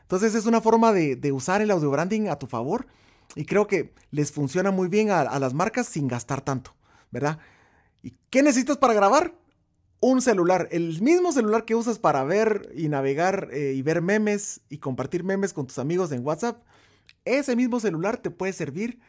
Entonces 0.02 0.36
es 0.36 0.46
una 0.46 0.62
forma 0.62 0.92
de, 0.92 1.32
usar 1.32 1.62
el 1.62 1.72
audio 1.72 1.90
branding 1.92 2.28
a 2.28 2.38
tu 2.38 2.48
favor 2.48 2.88
y 3.36 3.46
creo 3.46 3.68
que 3.68 3.94
les 4.12 4.32
funciona 4.32 4.72
muy 4.72 4.88
bien 4.88 5.10
a, 5.12 5.40
las 5.40 5.54
marcas 5.54 5.88
sin 5.88 6.08
gastar 6.08 6.42
tanto, 6.42 6.76
¿verdad? 7.12 7.40
¿Y 8.02 8.14
qué 8.30 8.44
necesitas 8.44 8.78
para 8.78 8.94
grabar? 8.94 9.34
Un 10.02 10.22
celular, 10.22 10.68
el 10.72 11.02
mismo 11.02 11.32
celular 11.32 11.64
que 11.64 11.76
usas 11.76 11.98
para 11.98 12.26
ver 12.26 12.70
y 12.76 12.90
navegar 12.90 13.48
eh, 13.54 13.74
y 13.74 13.82
ver 13.82 14.02
memes 14.02 14.60
y 14.70 14.80
compartir 14.80 15.24
memes 15.24 15.54
con 15.54 15.66
tus 15.66 15.80
amigos 15.80 16.12
en 16.12 16.26
WhatsApp, 16.26 16.60
ese 17.24 17.56
mismo 17.56 17.80
celular 17.80 18.18
te 18.18 18.30
puede 18.30 18.52
servir. 18.52 19.00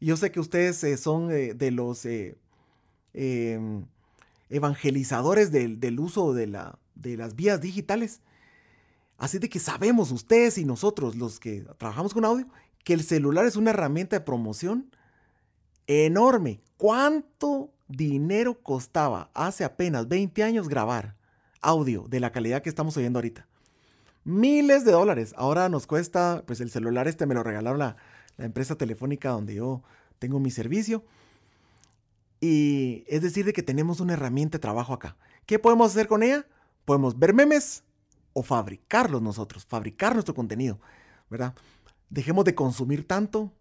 Yo 0.00 0.16
sé 0.16 0.32
que 0.32 0.40
ustedes 0.40 0.82
eh, 0.82 0.96
son 0.96 1.28
de 1.28 1.70
los 1.70 2.06
Em, 3.12 3.84
evangelizadores 4.50 5.52
del, 5.52 6.00
uso 6.00 6.34
de, 6.34 6.46
la, 6.46 6.78
de 6.96 7.16
las 7.16 7.36
vías 7.36 7.60
digitales. 7.60 8.20
Así 9.16 9.38
de 9.38 9.48
que 9.48 9.60
sabemos 9.60 10.10
ustedes 10.10 10.58
y 10.58 10.64
nosotros, 10.64 11.14
los 11.14 11.38
que 11.38 11.64
trabajamos 11.78 12.14
con 12.14 12.24
audio, 12.24 12.48
que 12.84 12.94
el 12.94 13.02
celular 13.02 13.46
es 13.46 13.56
una 13.56 13.70
herramienta 13.70 14.18
de 14.18 14.24
promoción 14.24 14.90
enorme. 15.86 16.60
¿Cuánto 16.76 17.70
dinero 17.86 18.60
costaba 18.60 19.30
hace 19.34 19.64
apenas 19.64 20.08
20 20.08 20.42
años 20.42 20.68
grabar 20.68 21.14
audio 21.60 22.06
de 22.08 22.20
la 22.20 22.32
calidad 22.32 22.62
que 22.62 22.70
estamos 22.70 22.96
oyendo 22.96 23.18
ahorita? 23.18 23.46
Miles 24.24 24.84
de 24.84 24.92
dólares. 24.92 25.32
Ahora 25.36 25.68
nos 25.68 25.86
cuesta, 25.86 26.42
pues 26.46 26.60
el 26.60 26.70
celular 26.70 27.06
este 27.06 27.26
me 27.26 27.34
lo 27.34 27.42
regalaron 27.42 27.78
la, 27.78 27.96
la 28.36 28.46
empresa 28.46 28.74
telefónica 28.76 29.30
donde 29.30 29.54
yo 29.54 29.82
tengo 30.18 30.40
mi 30.40 30.50
servicio. 30.50 31.04
Y 32.40 33.04
es 33.06 33.22
decir, 33.22 33.44
de 33.44 33.52
que 33.52 33.62
tenemos 33.62 34.00
una 34.00 34.14
herramienta 34.14 34.58
de 34.58 34.62
trabajo 34.62 34.94
acá. 34.94 35.16
¿Qué 35.46 35.58
podemos 35.58 35.90
hacer 35.90 36.08
con 36.08 36.22
ella? 36.22 36.46
Podemos 36.84 37.18
ver 37.18 37.34
memes 37.34 37.84
o 38.32 38.42
fabricarlos 38.42 39.20
nosotros, 39.20 39.66
fabricar 39.66 40.14
nuestro 40.14 40.34
contenido, 40.34 40.80
¿verdad? 41.28 41.54
Dejemos 42.08 42.44
de 42.44 42.54
consumir 42.54 43.06
tanto 43.06 43.52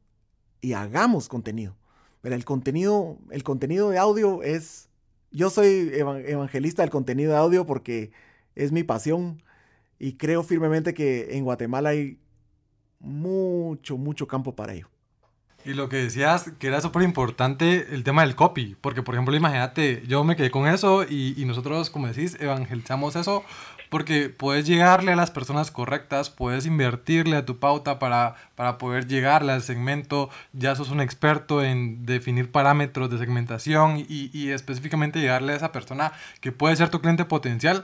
y 0.61 0.73
hagamos 0.73 1.27
contenido. 1.27 1.75
El 2.23 2.45
contenido, 2.45 3.17
el 3.31 3.43
contenido 3.43 3.89
de 3.89 3.97
audio 3.97 4.43
es, 4.43 4.89
yo 5.31 5.49
soy 5.49 5.91
evangelista 5.93 6.81
del 6.81 6.91
contenido 6.91 7.31
de 7.31 7.37
audio 7.37 7.65
porque 7.65 8.11
es 8.55 8.71
mi 8.71 8.83
pasión 8.83 9.41
y 9.97 10.13
creo 10.13 10.43
firmemente 10.43 10.93
que 10.93 11.35
en 11.37 11.43
Guatemala 11.43 11.89
hay 11.89 12.19
mucho, 12.99 13.97
mucho 13.97 14.27
campo 14.27 14.55
para 14.55 14.73
ello. 14.73 14.89
Y 15.65 15.73
lo 15.73 15.89
que 15.89 15.97
decías, 15.97 16.51
que 16.57 16.67
era 16.67 16.79
súper 16.79 17.03
importante 17.03 17.87
el 17.91 18.03
tema 18.03 18.21
del 18.21 18.35
copy, 18.35 18.77
porque 18.79 19.03
por 19.03 19.15
ejemplo, 19.15 19.35
imagínate, 19.35 20.03
yo 20.07 20.23
me 20.23 20.35
quedé 20.35 20.51
con 20.51 20.67
eso 20.67 21.03
y, 21.03 21.33
y, 21.37 21.45
nosotros, 21.45 21.89
como 21.89 22.07
decís, 22.07 22.37
evangelizamos 22.39 23.17
eso, 23.17 23.43
porque 23.89 24.29
puedes 24.29 24.65
llegarle 24.65 25.11
a 25.11 25.15
las 25.15 25.31
personas 25.31 25.71
correctas, 25.71 26.29
puedes 26.29 26.65
invertirle 26.65 27.35
a 27.35 27.45
tu 27.45 27.57
pauta 27.59 27.99
para, 27.99 28.35
para 28.55 28.77
poder 28.77 29.07
llegarle 29.07 29.51
al 29.51 29.63
segmento, 29.63 30.29
ya 30.53 30.75
sos 30.75 30.91
un 30.91 31.01
experto 31.01 31.63
en 31.63 32.05
definir 32.05 32.51
parámetros 32.51 33.09
de 33.09 33.17
segmentación 33.17 33.97
y, 34.07 34.29
y 34.31 34.51
específicamente 34.51 35.19
llegarle 35.19 35.53
a 35.53 35.57
esa 35.57 35.71
persona 35.71 36.13
que 36.39 36.51
puede 36.51 36.75
ser 36.75 36.89
tu 36.89 37.01
cliente 37.01 37.25
potencial 37.25 37.83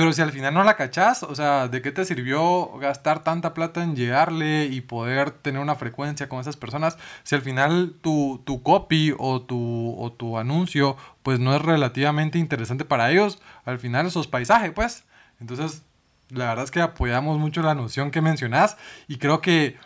pero 0.00 0.14
si 0.14 0.22
al 0.22 0.32
final 0.32 0.54
no 0.54 0.64
la 0.64 0.78
cachás, 0.78 1.22
o 1.22 1.34
sea, 1.34 1.68
¿de 1.68 1.82
qué 1.82 1.92
te 1.92 2.06
sirvió 2.06 2.72
gastar 2.78 3.22
tanta 3.22 3.52
plata 3.52 3.82
en 3.82 3.94
llegarle 3.94 4.64
y 4.64 4.80
poder 4.80 5.30
tener 5.30 5.60
una 5.60 5.74
frecuencia 5.74 6.26
con 6.26 6.40
esas 6.40 6.56
personas? 6.56 6.96
Si 7.22 7.34
al 7.34 7.42
final 7.42 7.92
tu, 8.00 8.40
tu 8.46 8.62
copy 8.62 9.14
o 9.18 9.42
tu, 9.42 9.94
o 9.98 10.10
tu 10.10 10.38
anuncio 10.38 10.96
pues 11.22 11.38
no 11.38 11.54
es 11.54 11.60
relativamente 11.60 12.38
interesante 12.38 12.86
para 12.86 13.10
ellos, 13.10 13.42
al 13.66 13.78
final 13.78 14.06
esos 14.06 14.26
paisajes, 14.26 14.72
pues. 14.72 15.04
Entonces, 15.38 15.82
la 16.30 16.46
verdad 16.46 16.64
es 16.64 16.70
que 16.70 16.80
apoyamos 16.80 17.38
mucho 17.38 17.60
la 17.60 17.74
noción 17.74 18.10
que 18.10 18.22
mencionás 18.22 18.78
y 19.06 19.18
creo 19.18 19.42
que 19.42 19.76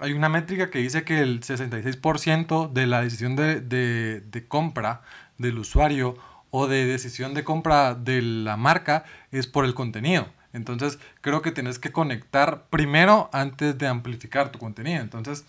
hay 0.00 0.12
una 0.12 0.28
métrica 0.28 0.68
que 0.68 0.80
dice 0.80 1.02
que 1.02 1.22
el 1.22 1.40
66% 1.40 2.70
de 2.70 2.86
la 2.86 3.00
decisión 3.00 3.36
de, 3.36 3.62
de, 3.62 4.20
de 4.20 4.46
compra 4.46 5.00
del 5.38 5.58
usuario 5.58 6.18
o 6.52 6.68
de 6.68 6.84
decisión 6.84 7.32
de 7.34 7.44
compra 7.44 7.94
de 7.94 8.20
la 8.20 8.56
marca 8.56 9.04
es 9.32 9.46
por 9.46 9.64
el 9.64 9.74
contenido. 9.74 10.28
Entonces 10.52 10.98
creo 11.22 11.40
que 11.40 11.50
tienes 11.50 11.78
que 11.78 11.92
conectar 11.92 12.66
primero 12.68 13.30
antes 13.32 13.78
de 13.78 13.88
amplificar 13.88 14.52
tu 14.52 14.58
contenido. 14.58 15.00
Entonces 15.00 15.46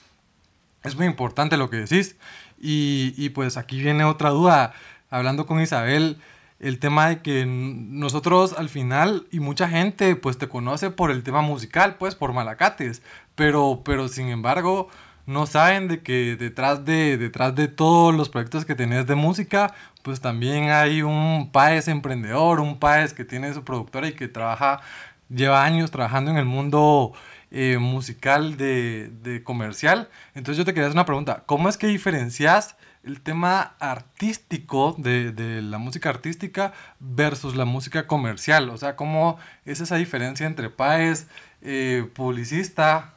es 0.81 0.95
muy 0.95 1.05
importante 1.05 1.57
lo 1.57 1.69
que 1.69 1.77
decís. 1.77 2.15
Y, 2.59 3.13
y 3.17 3.29
pues 3.29 3.57
aquí 3.57 3.81
viene 3.81 4.05
otra 4.05 4.29
duda. 4.29 4.73
Hablando 5.09 5.45
con 5.45 5.61
Isabel, 5.61 6.21
el 6.59 6.79
tema 6.79 7.09
de 7.09 7.21
que 7.21 7.45
nosotros 7.45 8.55
al 8.57 8.69
final 8.69 9.27
y 9.29 9.41
mucha 9.41 9.67
gente 9.67 10.15
pues 10.15 10.37
te 10.37 10.47
conoce 10.47 10.89
por 10.89 11.11
el 11.11 11.21
tema 11.21 11.41
musical, 11.41 11.97
pues 11.97 12.15
por 12.15 12.31
Malacates. 12.31 13.01
Pero, 13.35 13.81
pero 13.83 14.07
sin 14.07 14.29
embargo 14.29 14.87
no 15.25 15.45
saben 15.45 15.87
de 15.87 16.01
que 16.01 16.35
detrás 16.35 16.85
de, 16.85 17.17
detrás 17.17 17.55
de 17.55 17.67
todos 17.67 18.13
los 18.13 18.29
proyectos 18.29 18.65
que 18.65 18.75
tenés 18.75 19.07
de 19.07 19.15
música, 19.15 19.73
pues 20.01 20.19
también 20.19 20.69
hay 20.69 21.01
un 21.01 21.49
país 21.51 21.87
emprendedor, 21.87 22.59
un 22.59 22.79
país 22.79 23.13
que 23.13 23.23
tiene 23.25 23.53
su 23.53 23.63
productora 23.63 24.07
y 24.07 24.13
que 24.13 24.27
trabaja, 24.27 24.81
lleva 25.29 25.63
años 25.63 25.91
trabajando 25.91 26.31
en 26.31 26.37
el 26.37 26.45
mundo 26.45 27.13
eh, 27.51 27.77
musical 27.79 28.57
de, 28.57 29.11
de, 29.21 29.43
comercial. 29.43 30.09
Entonces 30.35 30.57
yo 30.57 30.65
te 30.65 30.73
quería 30.73 30.87
hacer 30.87 30.97
una 30.97 31.05
pregunta, 31.05 31.43
¿cómo 31.45 31.69
es 31.69 31.77
que 31.77 31.87
diferencias 31.87 32.75
el 33.03 33.21
tema 33.21 33.75
artístico 33.79 34.95
de, 34.97 35.31
de, 35.31 35.61
la 35.61 35.77
música 35.77 36.09
artística 36.09 36.73
versus 36.99 37.55
la 37.55 37.65
música 37.65 38.07
comercial? 38.07 38.69
O 38.69 38.77
sea, 38.77 38.95
¿cómo 38.95 39.37
es 39.65 39.79
esa 39.81 39.95
diferencia 39.95 40.47
entre 40.47 40.69
país, 40.69 41.27
eh, 41.61 42.09
publicista 42.13 43.13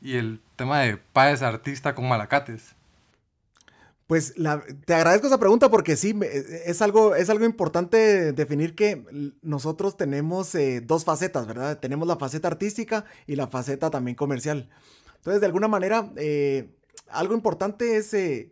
y 0.00 0.16
el 0.16 0.40
tema 0.56 0.80
de 0.80 0.96
Páez 0.96 1.42
artista 1.42 1.94
con 1.94 2.08
Malacates? 2.08 2.76
Pues 4.08 4.34
te 4.86 4.94
agradezco 4.94 5.26
esa 5.26 5.38
pregunta 5.38 5.68
porque 5.68 5.94
sí, 5.94 6.18
es 6.64 6.80
algo, 6.80 7.14
es 7.14 7.28
algo 7.28 7.44
importante 7.44 8.32
definir 8.32 8.74
que 8.74 9.04
nosotros 9.42 9.98
tenemos 9.98 10.54
eh, 10.54 10.80
dos 10.80 11.04
facetas, 11.04 11.46
¿verdad? 11.46 11.78
Tenemos 11.78 12.08
la 12.08 12.16
faceta 12.16 12.48
artística 12.48 13.04
y 13.26 13.36
la 13.36 13.48
faceta 13.48 13.90
también 13.90 14.14
comercial. 14.14 14.70
Entonces, 15.16 15.42
de 15.42 15.46
alguna 15.46 15.68
manera, 15.68 16.10
eh, 16.16 16.70
algo 17.10 17.34
importante 17.34 17.98
es 17.98 18.14
eh, 18.14 18.50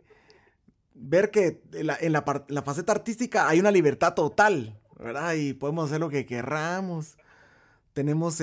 ver 0.92 1.30
que 1.30 1.62
en, 1.72 1.86
la, 1.86 1.96
en 2.02 2.12
la, 2.12 2.62
faceta 2.62 2.92
artística 2.92 3.48
hay 3.48 3.58
una 3.58 3.70
libertad 3.70 4.12
total, 4.12 4.78
¿verdad? 4.98 5.32
Y 5.36 5.54
podemos 5.54 5.86
hacer 5.86 6.00
lo 6.00 6.10
que 6.10 6.26
querramos. 6.26 7.16
Tenemos 7.94 8.42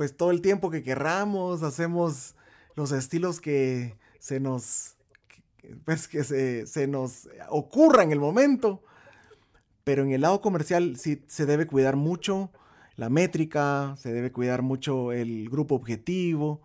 pues 0.00 0.16
todo 0.16 0.30
el 0.30 0.40
tiempo 0.40 0.70
que 0.70 0.82
querramos, 0.82 1.62
hacemos 1.62 2.34
los 2.74 2.90
estilos 2.90 3.38
que 3.38 3.98
se 4.18 4.40
nos, 4.40 4.96
pues 5.84 6.08
que 6.08 6.24
se, 6.24 6.66
se 6.66 6.86
nos 6.86 7.28
ocurra 7.50 8.02
en 8.02 8.10
el 8.10 8.18
momento. 8.18 8.82
Pero 9.84 10.02
en 10.02 10.12
el 10.12 10.22
lado 10.22 10.40
comercial 10.40 10.96
sí 10.96 11.22
se 11.26 11.44
debe 11.44 11.66
cuidar 11.66 11.96
mucho 11.96 12.50
la 12.96 13.10
métrica, 13.10 13.94
se 13.98 14.10
debe 14.10 14.32
cuidar 14.32 14.62
mucho 14.62 15.12
el 15.12 15.50
grupo 15.50 15.74
objetivo, 15.74 16.62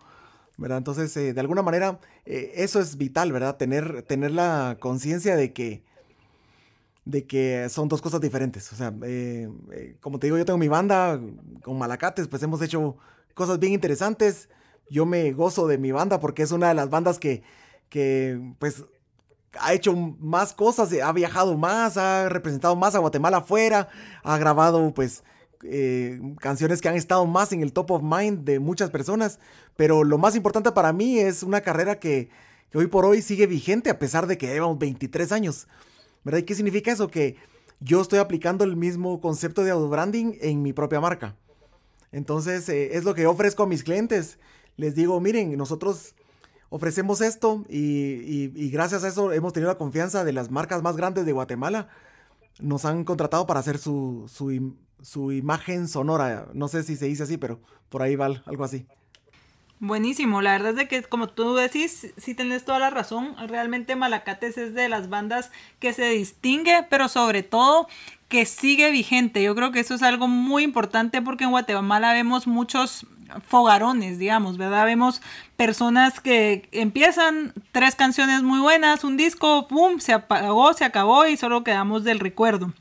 ¿verdad? 0.56 0.78
Entonces, 0.78 1.18
eh, 1.18 1.34
de 1.34 1.42
alguna 1.42 1.62
manera, 1.62 2.00
eh, 2.26 2.54
eso 2.56 2.80
es 2.80 2.96
vital, 2.96 3.34
¿verdad? 3.34 3.58
Tener, 3.58 4.04
tener 4.04 4.32
la 4.32 4.78
conciencia 4.80 5.36
de 5.36 5.52
que 5.52 5.84
de 7.04 7.28
que 7.28 7.68
son 7.68 7.90
dos 7.90 8.02
cosas 8.02 8.22
diferentes. 8.22 8.72
O 8.72 8.78
sea, 8.78 8.94
eh, 9.04 9.50
como 10.00 10.20
te 10.20 10.28
digo, 10.28 10.38
yo 10.38 10.46
tengo 10.46 10.58
mi 10.58 10.70
banda 10.70 11.20
con 11.64 11.78
Malacates, 11.78 12.30
pues 12.30 12.42
hemos 12.44 12.62
hecho 12.62 12.98
cosas 13.36 13.60
bien 13.60 13.74
interesantes. 13.74 14.50
Yo 14.90 15.06
me 15.06 15.32
gozo 15.34 15.68
de 15.68 15.78
mi 15.78 15.92
banda 15.92 16.20
porque 16.20 16.42
es 16.42 16.52
una 16.52 16.70
de 16.70 16.74
las 16.74 16.90
bandas 16.90 17.20
que, 17.20 17.44
que 17.90 18.56
pues, 18.58 18.84
ha 19.60 19.74
hecho 19.74 19.96
más 19.96 20.54
cosas, 20.54 20.92
ha 20.94 21.12
viajado 21.12 21.56
más, 21.58 21.98
ha 21.98 22.30
representado 22.30 22.76
más 22.76 22.96
a 22.96 23.00
Guatemala 23.00 23.38
afuera, 23.38 23.90
ha 24.24 24.38
grabado, 24.38 24.94
pues, 24.94 25.24
eh, 25.64 26.20
canciones 26.40 26.82
que 26.82 26.90
han 26.90 26.96
estado 26.96 27.26
más 27.26 27.52
en 27.52 27.62
el 27.62 27.74
top 27.74 27.92
of 27.92 28.04
mind 28.04 28.44
de 28.44 28.60
muchas 28.60 28.90
personas. 28.90 29.40
Pero 29.76 30.04
lo 30.04 30.18
más 30.18 30.36
importante 30.36 30.72
para 30.72 30.94
mí 30.94 31.20
es 31.20 31.44
una 31.44 31.62
carrera 31.62 32.00
que, 32.00 32.30
hoy 32.74 32.88
por 32.88 33.06
hoy 33.06 33.22
sigue 33.22 33.48
vigente 33.48 33.90
a 33.90 34.00
pesar 34.00 34.28
de 34.28 34.38
que 34.38 34.48
llevamos 34.48 34.80
23 34.80 35.32
años. 35.32 35.68
¿verdad? 36.24 36.40
¿Y 36.40 36.44
qué 36.44 36.56
significa 36.56 36.92
eso? 36.92 37.08
Que 37.10 37.36
yo 37.80 38.02
estoy 38.02 38.20
aplicando 38.20 38.64
el 38.64 38.76
mismo 38.76 39.22
concepto 39.22 39.64
de 39.64 39.72
auto 39.72 39.90
branding 39.90 40.34
en 40.42 40.62
mi 40.62 40.74
propia 40.74 41.00
marca. 41.00 41.36
Entonces, 42.16 42.70
eh, 42.70 42.96
es 42.96 43.04
lo 43.04 43.14
que 43.14 43.28
ofrezco 43.28 43.64
a 43.64 43.68
mis 43.68 43.84
clientes. 43.84 44.40
Les 44.78 44.96
digo, 44.96 45.20
miren, 45.20 45.58
nosotros 45.58 46.16
ofrecemos 46.70 47.20
esto 47.20 47.66
y, 47.68 48.54
y, 48.56 48.70
gracias 48.70 49.04
a 49.04 49.10
eso 49.10 49.34
hemos 49.34 49.52
tenido 49.52 49.70
la 49.70 49.78
confianza 49.78 50.24
de 50.24 50.32
las 50.32 50.50
marcas 50.50 50.82
más 50.82 50.96
grandes 50.96 51.26
de 51.26 51.34
Guatemala. 51.34 51.90
Nos 52.62 52.86
han 52.86 53.04
contratado 53.04 53.46
para 53.46 53.60
hacer 53.60 53.78
su, 53.78 54.30
su, 54.30 54.78
su 55.02 55.34
imagen 55.34 55.90
sonora. 55.90 56.48
No 56.54 56.70
sé 56.70 56.84
si 56.84 56.96
se 56.96 57.08
dice 57.08 57.24
así, 57.24 57.36
pero 57.38 57.60
por 57.90 58.02
ahí 58.02 58.16
va 58.16 58.42
algo 58.46 58.64
así. 58.64 58.88
Buenísimo, 59.80 60.42
la 60.42 60.54
verdad 60.54 60.72
es 60.72 60.76
de 60.78 60.88
que 60.88 61.04
como 61.04 61.28
tú 61.28 61.54
decís, 61.54 62.14
sí 62.16 62.34
tenés 62.34 62.64
toda 62.64 62.80
la 62.80 62.90
razón, 62.90 63.36
realmente 63.48 63.98
Malacates 63.98 64.58
es 64.58 64.74
de 64.74 64.88
las 64.88 65.10
bandas 65.10 65.52
que 65.80 65.92
se 65.92 66.10
distingue, 66.10 66.88
pero 66.90 67.10
sobre 67.10 67.44
todo 67.44 67.88
que 68.30 68.46
sigue 68.46 68.90
vigente. 68.90 69.44
Yo 69.44 69.54
creo 69.54 69.72
que 69.72 69.82
eso 69.82 69.94
es 69.96 70.02
algo 70.02 70.30
muy 70.30 70.64
importante 70.64 71.22
porque 71.22 71.44
en 71.44 71.52
Guatemala 71.52 72.14
vemos 72.14 72.48
muchos 72.48 73.06
fogarones, 73.48 74.18
digamos, 74.18 74.58
¿verdad? 74.58 74.86
Vemos 74.86 75.22
personas 75.58 76.22
que 76.22 76.70
empiezan 76.72 77.54
tres 77.74 77.96
canciones 77.96 78.44
muy 78.44 78.60
buenas, 78.60 79.04
un 79.04 79.18
disco, 79.18 79.68
¡pum!, 79.68 80.00
se 80.00 80.14
apagó, 80.14 80.74
se 80.74 80.86
acabó 80.86 81.28
y 81.28 81.36
solo 81.36 81.64
quedamos 81.64 82.04
del 82.04 82.20
recuerdo. 82.20 82.74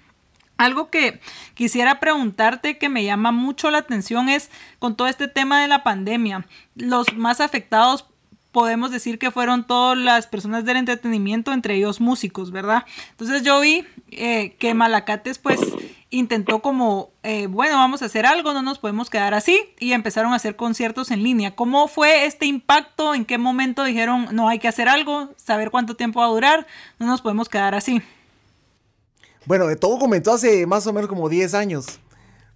Algo 0.57 0.91
que 0.91 1.21
quisiera 1.55 2.01
preguntarte 2.01 2.79
que 2.79 2.89
me 2.89 3.05
llama 3.05 3.33
mucho 3.33 3.71
la 3.71 3.79
atención 3.79 4.29
es 4.29 4.51
con 4.79 4.97
todo 4.97 5.09
este 5.09 5.29
tema 5.29 5.61
de 5.61 5.69
la 5.69 5.83
pandemia, 5.83 6.47
los 6.77 7.15
más 7.15 7.41
afectados 7.41 8.07
podemos 8.55 8.93
decir 8.93 9.19
que 9.19 9.33
fueron 9.33 9.67
todas 9.67 9.99
las 9.99 10.29
personas 10.29 10.65
del 10.65 10.77
entretenimiento, 10.77 11.53
entre 11.53 11.75
ellos 11.75 12.01
músicos, 12.01 12.53
¿verdad? 12.53 12.85
Entonces 13.11 13.43
yo 13.43 13.59
vi 13.59 13.85
eh, 14.13 14.55
que 14.61 14.75
Malacates 14.75 15.39
pues 15.39 15.61
intentó 16.09 16.63
como, 16.63 17.11
eh, 17.25 17.49
bueno, 17.49 17.77
vamos 17.79 18.03
a 18.03 18.05
hacer 18.05 18.27
algo, 18.27 18.53
no 18.53 18.63
nos 18.63 18.79
podemos 18.79 19.11
quedar 19.11 19.35
así, 19.35 19.61
y 19.81 19.93
empezaron 19.93 20.33
a 20.33 20.37
hacer 20.37 20.55
conciertos 20.55 21.11
en 21.11 21.25
línea. 21.25 21.57
¿Cómo 21.57 21.89
fue 21.89 22.27
este 22.27 22.47
impacto? 22.47 23.13
¿En 23.13 23.25
qué 23.25 23.39
momento 23.39 23.83
dijeron, 23.83 24.29
no 24.31 24.49
hay 24.49 24.61
que 24.61 24.69
hacer 24.69 24.89
algo, 24.89 25.35
saber 25.35 25.73
cuánto 25.73 25.97
tiempo 25.97 26.21
va 26.21 26.27
a 26.27 26.29
durar, 26.29 26.67
no 27.01 27.07
nos 27.07 27.23
podemos 27.23 27.49
quedar 27.49 27.75
así? 27.75 28.03
Bueno, 29.47 29.67
todo 29.77 29.99
comenzó 29.99 30.33
hace 30.33 30.67
más 30.67 30.87
o 30.87 30.93
menos 30.95 31.09
como 31.09 31.29
10 31.29 31.53
años, 31.53 32.01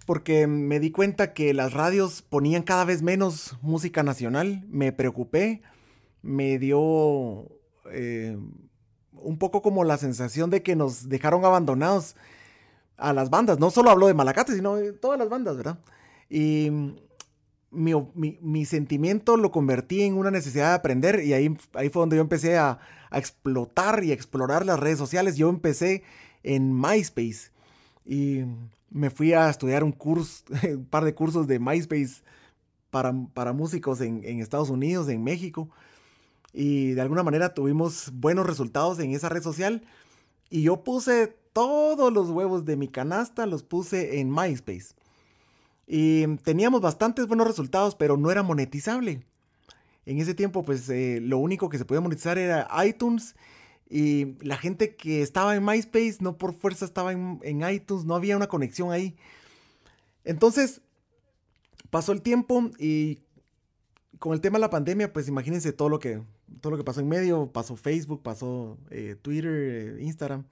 porque 0.07 0.47
me 0.47 0.81
di 0.81 0.91
cuenta 0.91 1.35
que 1.35 1.53
las 1.53 1.75
radios 1.75 2.23
ponían 2.23 2.63
cada 2.63 2.87
vez 2.87 3.03
menos 3.03 3.59
música 3.61 4.03
nacional, 4.03 4.65
me 4.69 4.93
preocupé, 4.93 5.61
me 6.23 6.59
dio 6.59 7.47
eh, 7.93 8.39
un 9.13 9.39
poco 9.39 9.61
como 9.61 9.85
la 9.85 9.99
sensación 9.99 10.49
de 10.49 10.63
que 10.63 10.77
nos 10.77 11.11
dejaron 11.11 11.45
abandonados 11.45 12.17
a 12.97 13.13
las 13.13 13.29
bandas. 13.29 13.59
No 13.59 13.71
solo 13.71 13.91
hablo 13.91 14.07
de 14.07 14.15
Malacate, 14.15 14.55
sino 14.55 14.77
de 14.77 14.95
todas 14.95 15.19
las 15.19 15.29
bandas, 15.29 15.59
¿verdad? 15.59 15.79
Y 16.31 16.71
mi, 17.71 18.65
sentimiento 18.65 19.37
lo 19.37 19.51
convertí 19.51 20.03
en 20.03 20.15
una 20.15 20.31
necesidad 20.31 20.71
de 20.71 20.75
aprender 20.75 21.23
y 21.23 21.35
ahí, 21.35 21.55
ahí 21.75 21.91
fue 21.91 22.01
donde 22.01 22.17
yo 22.17 22.23
empecé 22.23 22.57
a, 22.57 22.79
explotar 23.11 24.05
y 24.05 24.13
explorar 24.13 24.67
las 24.67 24.79
redes 24.79 24.99
sociales. 24.99 25.37
Yo 25.37 25.49
empecé 25.49 26.03
en 26.43 26.79
MySpace 26.79 27.51
y 28.05 28.45
me 28.91 29.11
fui 29.11 29.33
a 29.33 29.51
estudiar 29.51 29.85
un 29.85 29.93
curso, 29.93 30.45
un 30.63 30.87
par 30.87 31.05
de 31.05 31.15
cursos 31.15 31.47
de 31.47 31.59
MySpace 31.59 32.23
para, 32.91 33.13
para 33.35 33.53
músicos 33.53 34.01
en, 34.01 34.23
en 34.25 34.41
Estados 34.41 34.71
Unidos, 34.71 35.09
en 35.09 35.23
México 35.23 35.69
y 36.53 36.93
de 36.93 37.01
alguna 37.01 37.23
manera 37.23 37.55
tuvimos 37.55 38.11
buenos 38.15 38.47
resultados 38.47 38.99
en 38.99 39.13
esa 39.13 39.29
red 39.29 39.43
social 39.43 39.83
y 40.51 40.63
yo 40.63 40.83
puse 40.83 41.37
todos 41.53 42.13
los 42.13 42.31
huevos 42.31 42.65
de 42.65 42.77
mi 42.77 42.89
canasta, 42.89 43.47
los 43.47 43.63
puse 43.63 44.21
en 44.21 44.31
MySpace. 44.31 44.95
Y 45.87 46.27
teníamos 46.39 46.81
bastantes 46.81 47.27
buenos 47.27 47.47
resultados, 47.47 47.95
pero 47.95 48.17
no 48.17 48.31
era 48.31 48.43
monetizable. 48.43 49.25
En 50.07 50.19
ese 50.19 50.35
tiempo, 50.35 50.63
pues 50.63 50.89
eh, 50.89 51.19
lo 51.23 51.39
único 51.39 51.69
que 51.69 51.79
se 51.79 51.85
podía 51.85 52.01
monetizar 52.01 52.39
era 52.39 52.69
iTunes. 52.87 53.35
Y 53.89 54.37
la 54.45 54.57
gente 54.57 54.97
que 54.97 55.23
estaba 55.23 55.57
en 55.57 55.65
MySpace 55.65 56.19
no 56.21 56.37
por 56.37 56.53
fuerza 56.53 56.85
estaba 56.85 57.13
en, 57.13 57.63
iTunes, 57.71 58.05
no 58.05 58.15
había 58.15 58.37
una 58.37 58.47
conexión 58.47 58.93
ahí. 58.93 59.17
Entonces, 60.25 60.83
pasó 61.91 62.13
el 62.13 62.21
tiempo 62.21 62.71
y 62.79 63.21
con 64.19 64.35
el 64.35 64.41
tema 64.41 64.59
de 64.59 64.63
la 64.63 64.71
pandemia, 64.71 65.13
pues 65.13 65.29
imagínense 65.29 65.73
todo 65.73 65.89
lo 65.89 65.99
que, 65.99 66.23
todo 66.61 66.73
lo 66.73 66.77
que 66.77 66.85
pasó 66.85 67.01
en 67.01 67.09
medio. 67.09 67.51
Pasó 67.51 67.77
Facebook, 67.77 68.23
pasó 68.23 68.79
eh, 68.91 69.17
Twitter, 69.21 69.53
eh, 69.99 70.03
Instagram. 70.03 70.45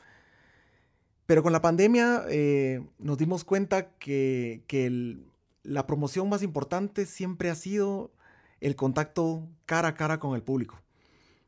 Pero 1.27 1.43
con 1.43 1.53
la 1.53 1.61
pandemia 1.61 2.25
eh, 2.29 2.87
nos 2.99 3.19
dimos 3.19 3.45
cuenta 3.45 3.91
que, 3.99 5.19
la 5.65 5.85
promoción 5.85 6.29
más 6.29 6.45
importante 6.45 7.07
siempre 7.07 7.51
ha 7.51 7.57
sido 7.57 8.13
el 8.61 8.77
contacto 8.77 9.49
cara 9.65 9.89
a 9.89 9.95
cara 9.95 10.21
con 10.21 10.37
el 10.37 10.43
público. 10.43 10.81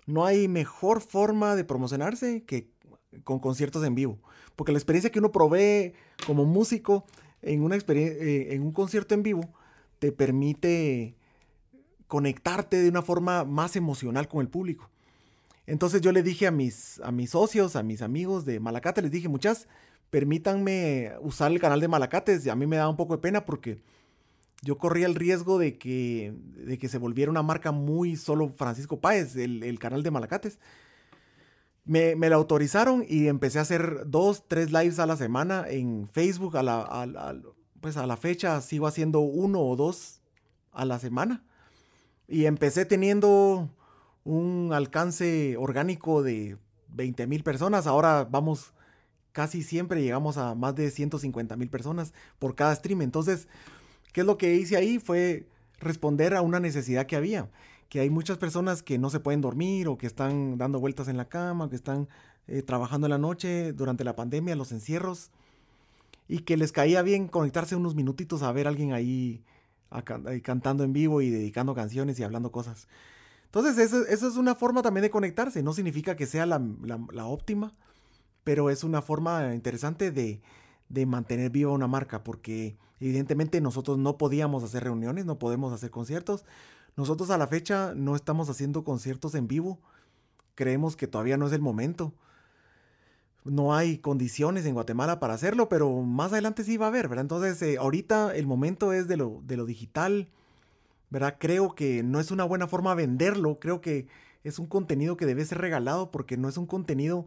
No 0.08 0.24
hay 0.24 0.48
mejor 0.48 1.02
forma 1.02 1.54
de 1.54 1.64
promocionarse 1.64 2.42
que 2.44 2.70
con 3.24 3.40
conciertos 3.40 3.84
en 3.84 3.94
vivo. 3.94 4.18
Porque 4.56 4.72
la 4.72 4.78
experiencia 4.78 5.10
que 5.10 5.18
uno 5.18 5.30
provee 5.30 5.92
como 6.26 6.46
músico 6.46 7.04
en, 7.42 7.62
una 7.62 7.76
en 7.86 8.62
un 8.62 8.72
concierto 8.72 9.14
en 9.14 9.22
vivo 9.22 9.42
te 9.98 10.10
permite 10.10 11.14
conectarte 12.06 12.78
de 12.78 12.88
una 12.88 13.02
forma 13.02 13.44
más 13.44 13.76
emocional 13.76 14.28
con 14.28 14.40
el 14.40 14.48
público. 14.48 14.88
Entonces 15.66 16.00
yo 16.00 16.10
le 16.10 16.22
dije 16.22 16.46
a 16.46 16.52
mis, 16.52 17.00
a 17.00 17.12
mis 17.12 17.30
socios, 17.30 17.76
a 17.76 17.82
mis 17.82 18.00
amigos 18.00 18.46
de 18.46 18.60
Malacate, 18.60 19.02
les 19.02 19.10
dije, 19.10 19.28
muchas, 19.28 19.68
permítanme 20.08 21.12
usar 21.20 21.52
el 21.52 21.60
canal 21.60 21.80
de 21.80 21.88
Malacates. 21.88 22.48
A 22.48 22.56
mí 22.56 22.66
me 22.66 22.76
da 22.76 22.88
un 22.88 22.96
poco 22.96 23.14
de 23.14 23.20
pena 23.20 23.44
porque 23.44 23.82
yo 24.62 24.78
corría 24.78 25.06
el 25.06 25.14
riesgo 25.14 25.58
de 25.58 25.78
que, 25.78 26.34
de 26.56 26.78
que 26.78 26.88
se 26.88 26.98
volviera 26.98 27.30
una 27.30 27.42
marca 27.42 27.72
muy 27.72 28.16
solo 28.16 28.48
Francisco 28.48 29.00
Páez, 29.00 29.36
el, 29.36 29.78
canal 29.78 30.02
de 30.02 30.10
Malacates. 30.10 30.58
Me, 31.84 32.16
me, 32.16 32.28
la 32.28 32.36
autorizaron 32.36 33.04
y 33.08 33.28
empecé 33.28 33.58
a 33.58 33.62
hacer 33.62 34.02
dos, 34.06 34.44
tres 34.46 34.72
lives 34.72 34.98
a 34.98 35.06
la 35.06 35.16
semana 35.16 35.64
en 35.68 36.08
Facebook. 36.12 36.56
A 36.56 36.62
la, 36.62 37.40
pues 37.80 37.96
a 37.96 38.06
la 38.06 38.16
fecha 38.16 38.60
sigo 38.60 38.86
haciendo 38.86 39.20
uno 39.20 39.60
o 39.60 39.76
dos 39.76 40.20
a 40.72 40.84
la 40.84 40.98
semana. 40.98 41.44
Y 42.26 42.44
empecé 42.44 42.84
teniendo 42.84 43.70
un 44.24 44.72
alcance 44.74 45.56
orgánico 45.56 46.22
de 46.22 46.58
20 46.88 47.26
mil 47.26 47.42
personas. 47.42 47.86
Ahora 47.86 48.26
vamos, 48.28 48.74
casi 49.32 49.62
siempre 49.62 50.02
llegamos 50.02 50.36
a 50.36 50.54
más 50.54 50.74
de 50.74 50.90
150 50.90 51.56
mil 51.56 51.70
personas 51.70 52.12
por 52.38 52.54
cada 52.54 52.74
stream. 52.74 53.02
Entonces, 53.02 53.48
¿qué 54.12 54.20
es 54.20 54.26
lo 54.26 54.38
que 54.38 54.54
hice 54.54 54.76
ahí? 54.76 54.98
Fue 54.98 55.46
responder 55.80 56.34
a 56.34 56.42
una 56.42 56.60
necesidad 56.60 57.06
que 57.06 57.16
había. 57.16 57.50
Que 57.88 58.00
hay 58.00 58.10
muchas 58.10 58.38
personas 58.38 58.82
que 58.82 58.98
no 58.98 59.10
se 59.10 59.20
pueden 59.20 59.40
dormir 59.40 59.88
o 59.88 59.96
que 59.96 60.06
están 60.06 60.58
dando 60.58 60.80
vueltas 60.80 61.08
en 61.08 61.16
la 61.16 61.28
cama, 61.28 61.70
que 61.70 61.76
están 61.76 62.08
eh, 62.46 62.62
trabajando 62.62 63.06
en 63.06 63.12
la 63.12 63.18
noche 63.18 63.72
durante 63.72 64.04
la 64.04 64.14
pandemia, 64.14 64.56
los 64.56 64.72
encierros. 64.72 65.30
Y 66.28 66.40
que 66.40 66.56
les 66.56 66.72
caía 66.72 67.02
bien 67.02 67.28
conectarse 67.28 67.76
unos 67.76 67.94
minutitos 67.94 68.42
a 68.42 68.52
ver 68.52 68.66
a 68.66 68.70
alguien 68.70 68.92
ahí 68.92 69.42
cantando 70.42 70.84
en 70.84 70.92
vivo 70.92 71.22
y 71.22 71.30
dedicando 71.30 71.74
canciones 71.74 72.18
y 72.18 72.22
hablando 72.22 72.52
cosas. 72.52 72.88
Entonces, 73.46 73.78
eso, 73.78 74.06
es 74.06 74.36
una 74.36 74.54
forma 74.54 74.82
también 74.82 75.02
de 75.02 75.10
conectarse. 75.10 75.62
No 75.62 75.72
significa 75.72 76.16
que 76.16 76.26
sea 76.26 76.44
la, 76.44 76.60
óptima, 77.24 77.72
pero 78.44 78.68
es 78.68 78.84
una 78.84 79.00
forma 79.00 79.54
interesante 79.54 80.10
de, 80.10 80.42
de, 80.90 81.06
mantener 81.06 81.50
viva 81.50 81.72
una 81.72 81.86
marca, 81.86 82.22
porque 82.22 82.76
evidentemente 83.00 83.60
nosotros 83.60 83.98
no 83.98 84.18
podíamos 84.18 84.62
hacer 84.64 84.84
reuniones, 84.84 85.24
no 85.24 85.38
podemos 85.38 85.72
hacer 85.72 85.90
conciertos. 85.90 86.44
Nosotros 86.96 87.30
a 87.30 87.38
la 87.38 87.46
fecha 87.46 87.94
no 87.94 88.16
estamos 88.16 88.48
haciendo 88.48 88.84
conciertos 88.84 89.34
en 89.34 89.48
vivo. 89.48 89.78
Creemos 90.54 90.96
que 90.96 91.06
todavía 91.06 91.36
no 91.36 91.46
es 91.46 91.52
el 91.52 91.60
momento 91.60 92.14
no 93.50 93.74
hay 93.74 93.98
condiciones 93.98 94.66
en 94.66 94.74
Guatemala 94.74 95.20
para 95.20 95.34
hacerlo, 95.34 95.68
pero 95.68 96.02
más 96.02 96.32
adelante 96.32 96.64
sí 96.64 96.76
va 96.76 96.86
a 96.86 96.88
haber, 96.88 97.08
¿verdad? 97.08 97.22
Entonces, 97.24 97.60
eh, 97.62 97.78
ahorita 97.78 98.34
el 98.34 98.46
momento 98.46 98.92
es 98.92 99.08
de 99.08 99.16
lo, 99.16 99.42
digital, 99.66 100.28
¿verdad? 101.10 101.36
Creo 101.38 101.74
que 101.74 102.02
no 102.02 102.20
es 102.20 102.30
una 102.30 102.44
buena 102.44 102.68
forma 102.68 102.94
venderlo, 102.94 103.58
creo 103.58 103.80
que 103.80 104.06
es 104.44 104.58
un 104.58 104.66
contenido 104.66 105.16
que 105.16 105.26
debe 105.26 105.44
ser 105.44 105.58
regalado 105.58 106.10
porque 106.10 106.36
no 106.36 106.48
es 106.48 106.56
un 106.56 106.66
contenido 106.66 107.26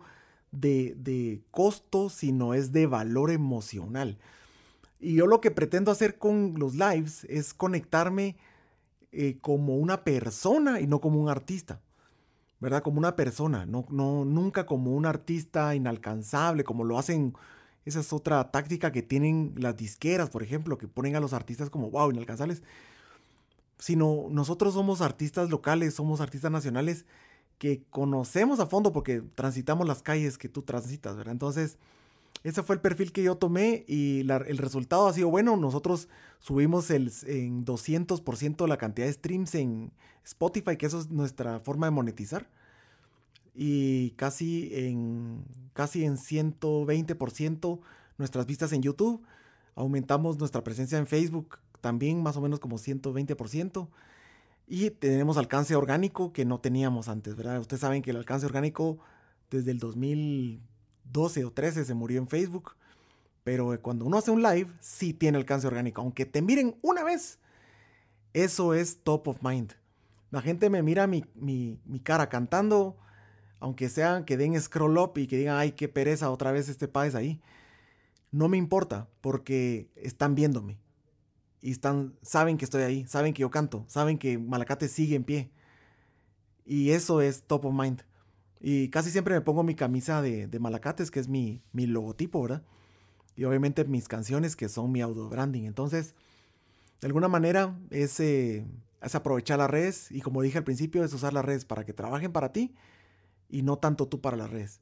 de, 0.52 0.96
de 0.98 1.42
costo, 1.52 2.10
sino 2.10 2.54
es 2.54 2.72
de 2.72 2.88
valor 2.88 3.32
emocional. 3.32 4.18
Y 5.02 5.16
yo 5.16 5.28
lo 5.28 5.42
que 5.42 5.52
pretendo 5.52 5.92
hacer 5.92 6.18
con 6.18 6.54
los 6.58 6.76
lives 6.76 7.26
es 7.26 7.54
conectarme 7.54 8.38
eh, 9.12 9.38
como 9.42 9.76
una 9.76 10.04
persona 10.04 10.80
y 10.80 10.88
no 10.88 11.02
como 11.02 11.20
un 11.20 11.28
artista. 11.30 11.82
¿verdad? 12.62 12.84
Como 12.84 13.00
una 13.00 13.16
persona, 13.16 13.66
no, 13.66 13.86
no, 13.90 14.24
nunca 14.24 14.68
como 14.68 14.92
un 14.92 15.08
artista 15.08 15.74
inalcanzable, 15.74 16.64
como 16.64 16.84
lo 16.84 17.00
hacen, 17.00 17.34
esa 17.86 18.02
es 18.02 18.14
otra 18.14 18.52
táctica 18.52 18.92
que 18.92 19.02
tienen 19.02 19.56
las 19.58 19.76
disqueras, 19.76 20.30
por 20.30 20.44
ejemplo, 20.44 20.78
que 20.78 20.88
ponen 20.88 21.16
a 21.16 21.20
los 21.20 21.34
artistas 21.34 21.72
como, 21.72 21.90
wow, 21.90 22.12
inalcanzables, 22.12 22.62
sino 23.80 24.28
nosotros 24.30 24.76
somos 24.76 25.02
artistas 25.02 25.50
locales, 25.50 25.96
somos 25.96 26.22
artistas 26.22 26.52
nacionales 26.52 27.06
que 27.58 27.84
conocemos 27.90 28.60
a 28.60 28.68
fondo 28.68 28.94
porque 28.94 29.24
transitamos 29.34 29.88
las 29.88 30.04
calles 30.04 30.38
que 30.38 30.48
tú 30.48 30.62
transitas, 30.62 31.18
¿verdad? 31.18 31.34
Entonces, 31.34 31.80
ese 32.44 32.64
fue 32.64 32.76
el 32.76 32.82
perfil 32.82 33.12
que 33.12 33.24
yo 33.24 33.36
tomé 33.36 33.86
y 33.88 34.22
el 34.22 34.58
resultado 34.58 35.08
ha 35.08 35.14
sido 35.14 35.30
bueno. 35.30 35.58
Nosotros 35.58 36.08
subimos 36.40 36.90
el, 36.90 37.12
en 37.28 37.66
200% 37.66 38.68
la 38.68 38.78
cantidad 38.78 39.06
de 39.06 39.14
streams 39.14 39.54
en 39.56 39.92
Spotify, 40.24 40.76
que 40.76 40.88
eso 40.88 41.00
es 41.00 41.10
nuestra 41.10 41.60
forma 41.60 41.86
de 41.88 41.92
monetizar. 41.92 42.50
Y 43.54 44.12
casi 44.12 44.70
en, 44.74 45.44
casi 45.74 46.04
en 46.04 46.18
120% 46.18 47.80
nuestras 48.18 48.46
vistas 48.48 48.72
en 48.74 48.82
YouTube. 48.82 49.22
Aumentamos 49.76 50.40
nuestra 50.40 50.64
presencia 50.64 50.98
en 50.98 51.06
Facebook 51.06 51.60
también 51.80 52.24
más 52.24 52.38
o 52.38 52.42
menos 52.42 52.60
como 52.60 52.78
120%. 52.78 53.88
Y 54.68 54.90
tenemos 54.92 55.38
alcance 55.38 55.76
orgánico 55.76 56.32
que 56.32 56.46
no 56.46 56.60
teníamos 56.60 57.08
antes, 57.08 57.36
¿verdad? 57.36 57.60
Ustedes 57.60 57.82
saben 57.82 58.02
que 58.02 58.12
el 58.12 58.18
alcance 58.18 58.46
orgánico 58.46 59.00
desde 59.50 59.72
el 59.72 59.80
2000 59.80 60.62
12 61.12 61.46
o 61.46 61.52
13 61.52 61.86
se 61.86 61.94
murió 61.94 62.20
en 62.20 62.28
Facebook. 62.28 62.76
Pero 63.44 63.80
cuando 63.82 64.06
uno 64.06 64.18
hace 64.18 64.32
un 64.32 64.44
live, 64.44 64.70
sí 64.80 65.14
tiene 65.14 65.38
alcance 65.38 65.68
orgánico. 65.68 66.02
Aunque 66.02 66.26
te 66.26 66.42
miren 66.42 66.78
una 66.82 67.04
vez, 67.04 67.40
eso 68.34 68.74
es 68.74 69.04
top 69.04 69.28
of 69.28 69.42
mind. 69.42 69.74
La 70.30 70.42
gente 70.42 70.70
me 70.70 70.82
mira 70.82 71.08
mi, 71.08 71.24
cara 72.04 72.30
cantando, 72.30 72.98
aunque 73.60 73.90
sean 73.90 74.24
que 74.26 74.38
den 74.38 74.60
scroll 74.62 74.98
up 74.98 75.18
y 75.18 75.28
que 75.28 75.38
digan, 75.38 75.58
ay, 75.58 75.74
qué 75.74 75.90
pereza, 75.90 76.32
otra 76.32 76.52
vez 76.52 76.70
este 76.70 76.88
país 76.88 77.16
ahí. 77.16 77.42
No 78.32 78.48
me 78.48 78.58
importa, 78.58 79.10
porque 79.20 79.90
están 79.96 80.36
viéndome. 80.36 80.80
Y 81.62 81.72
están, 81.72 82.16
saben 82.22 82.58
que 82.58 82.66
estoy 82.66 82.84
ahí, 82.84 83.06
saben 83.08 83.34
que 83.34 83.42
yo 83.42 83.52
canto, 83.52 83.84
saben 83.88 84.18
que 84.18 84.38
Malacate 84.38 84.88
sigue 84.88 85.16
en 85.16 85.26
pie. 85.26 85.52
Y 86.66 86.92
eso 86.92 87.22
es 87.22 87.44
top 87.44 87.66
of 87.66 87.74
mind. 87.74 88.04
Y 88.62 88.90
casi 88.90 89.10
siempre 89.10 89.34
me 89.34 89.42
pongo 89.42 89.64
mi 89.64 89.76
camisa 89.76 90.22
de, 90.22 90.48
Malacates, 90.60 91.10
que 91.12 91.20
es 91.20 91.28
mi, 91.28 91.62
mi 91.74 91.88
logotipo, 91.88 92.42
¿verdad? 92.42 92.64
y 93.36 93.44
obviamente 93.46 93.84
mis 93.86 94.08
canciones 94.08 94.56
que 94.56 94.70
son 94.70 94.92
mi 94.92 95.02
auto 95.02 95.30
branding. 95.30 95.64
Entonces, 95.64 96.14
de 97.00 97.08
alguna 97.08 97.28
manera 97.28 97.78
es, 97.90 98.20
eh, 98.20 98.66
es 99.02 99.16
aprovechar 99.16 99.60
las 99.60 99.70
redes 99.70 100.12
y 100.12 100.22
como 100.22 100.42
dije 100.42 100.58
al 100.58 100.64
principio, 100.64 101.04
es 101.04 101.14
usar 101.14 101.34
las 101.34 101.46
redes 101.46 101.66
para 101.66 101.86
que 101.86 101.94
trabajen 101.94 102.32
para 102.32 102.52
ti 102.52 102.76
y 103.50 103.64
no 103.64 103.78
tanto 103.78 104.08
tú 104.08 104.22
para 104.22 104.38
las 104.38 104.50
redes. 104.50 104.82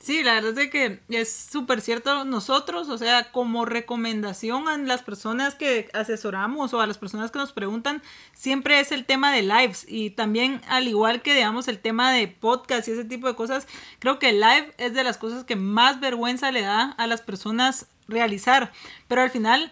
Sí, 0.00 0.22
la 0.22 0.32
verdad 0.32 0.56
es 0.58 0.70
que 0.70 1.00
es 1.10 1.30
súper 1.30 1.82
cierto 1.82 2.24
nosotros, 2.24 2.88
o 2.88 2.96
sea, 2.96 3.30
como 3.32 3.66
recomendación 3.66 4.66
a 4.66 4.78
las 4.78 5.02
personas 5.02 5.54
que 5.54 5.90
asesoramos 5.92 6.72
o 6.72 6.80
a 6.80 6.86
las 6.86 6.96
personas 6.96 7.30
que 7.30 7.38
nos 7.38 7.52
preguntan, 7.52 8.02
siempre 8.32 8.80
es 8.80 8.92
el 8.92 9.04
tema 9.04 9.30
de 9.30 9.42
lives. 9.42 9.84
Y 9.86 10.08
también 10.08 10.62
al 10.68 10.88
igual 10.88 11.20
que 11.20 11.34
digamos 11.34 11.68
el 11.68 11.78
tema 11.78 12.12
de 12.12 12.28
podcast 12.28 12.88
y 12.88 12.92
ese 12.92 13.04
tipo 13.04 13.28
de 13.28 13.34
cosas, 13.34 13.68
creo 13.98 14.18
que 14.18 14.30
el 14.30 14.40
live 14.40 14.72
es 14.78 14.94
de 14.94 15.04
las 15.04 15.18
cosas 15.18 15.44
que 15.44 15.54
más 15.56 16.00
vergüenza 16.00 16.50
le 16.50 16.62
da 16.62 16.92
a 16.92 17.06
las 17.06 17.20
personas 17.20 17.86
realizar, 18.08 18.72
pero 19.06 19.20
al 19.20 19.30
final 19.30 19.70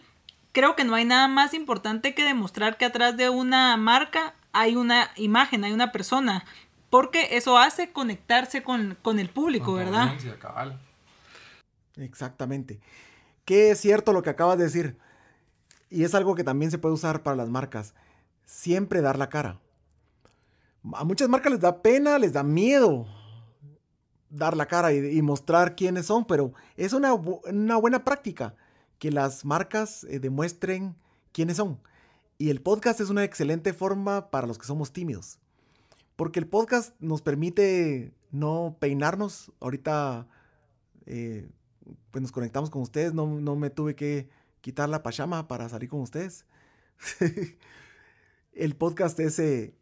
creo 0.52 0.76
que 0.76 0.84
no 0.84 0.94
hay 0.94 1.06
nada 1.06 1.28
más 1.28 1.54
importante 1.54 2.14
que 2.14 2.24
demostrar 2.24 2.76
que 2.76 2.84
atrás 2.84 3.16
de 3.16 3.30
una 3.30 3.78
marca 3.78 4.34
hay 4.52 4.76
una 4.76 5.10
imagen, 5.16 5.64
hay 5.64 5.72
una 5.72 5.90
persona 5.90 6.44
porque 6.90 7.36
eso 7.36 7.58
hace 7.58 7.92
conectarse 7.92 8.62
con, 8.62 8.96
el 9.18 9.28
público, 9.30 9.74
¿verdad? 9.74 10.16
Exactamente. 11.96 12.80
Qué 13.44 13.70
es 13.70 13.80
cierto 13.80 14.12
lo 14.12 14.22
que 14.22 14.30
acabas 14.30 14.58
de 14.58 14.64
decir. 14.64 14.96
Y 15.90 16.04
es 16.04 16.14
algo 16.14 16.34
que 16.34 16.44
también 16.44 16.70
se 16.70 16.78
puede 16.78 16.94
usar 16.94 17.22
para 17.22 17.36
las 17.36 17.48
marcas. 17.48 17.94
Siempre 18.44 19.00
dar 19.00 19.18
la 19.18 19.28
cara. 19.28 19.58
A 20.94 21.04
muchas 21.04 21.28
marcas 21.28 21.52
les 21.52 21.60
da 21.60 21.82
pena, 21.82 22.18
les 22.18 22.32
da 22.32 22.42
miedo 22.42 23.06
dar 24.30 24.56
la 24.56 24.66
cara 24.66 24.92
y, 24.92 25.22
mostrar 25.22 25.74
quiénes 25.74 26.06
son, 26.06 26.24
pero 26.24 26.52
es 26.76 26.92
una, 26.92 27.12
buena 27.12 28.04
práctica 28.04 28.54
que 28.98 29.10
las 29.10 29.44
marcas 29.44 30.04
eh, 30.04 30.18
demuestren 30.18 30.96
quiénes 31.32 31.56
son. 31.56 31.80
Y 32.36 32.50
el 32.50 32.60
podcast 32.60 33.00
es 33.00 33.10
una 33.10 33.24
excelente 33.24 33.72
forma 33.72 34.30
para 34.30 34.46
los 34.46 34.58
que 34.58 34.66
somos 34.66 34.92
tímidos. 34.92 35.38
Porque 36.18 36.40
el 36.40 36.48
podcast 36.48 37.00
nos 37.00 37.22
permite 37.22 38.12
no 38.32 38.76
peinarnos. 38.80 39.52
Ahorita 39.60 40.26
eh, 41.06 41.48
pues 42.10 42.22
nos 42.22 42.32
conectamos 42.32 42.70
con 42.70 42.82
ustedes. 42.82 43.14
No, 43.14 43.28
no, 43.40 43.54
me 43.54 43.70
tuve 43.70 43.94
que 43.94 44.28
quitar 44.60 44.88
la 44.88 45.04
pachama 45.04 45.46
para 45.46 45.68
salir 45.68 45.88
con 45.88 46.00
ustedes. 46.00 46.44
el 48.52 48.74
podcast 48.74 49.20
es 49.20 49.38
eh, 49.38 49.76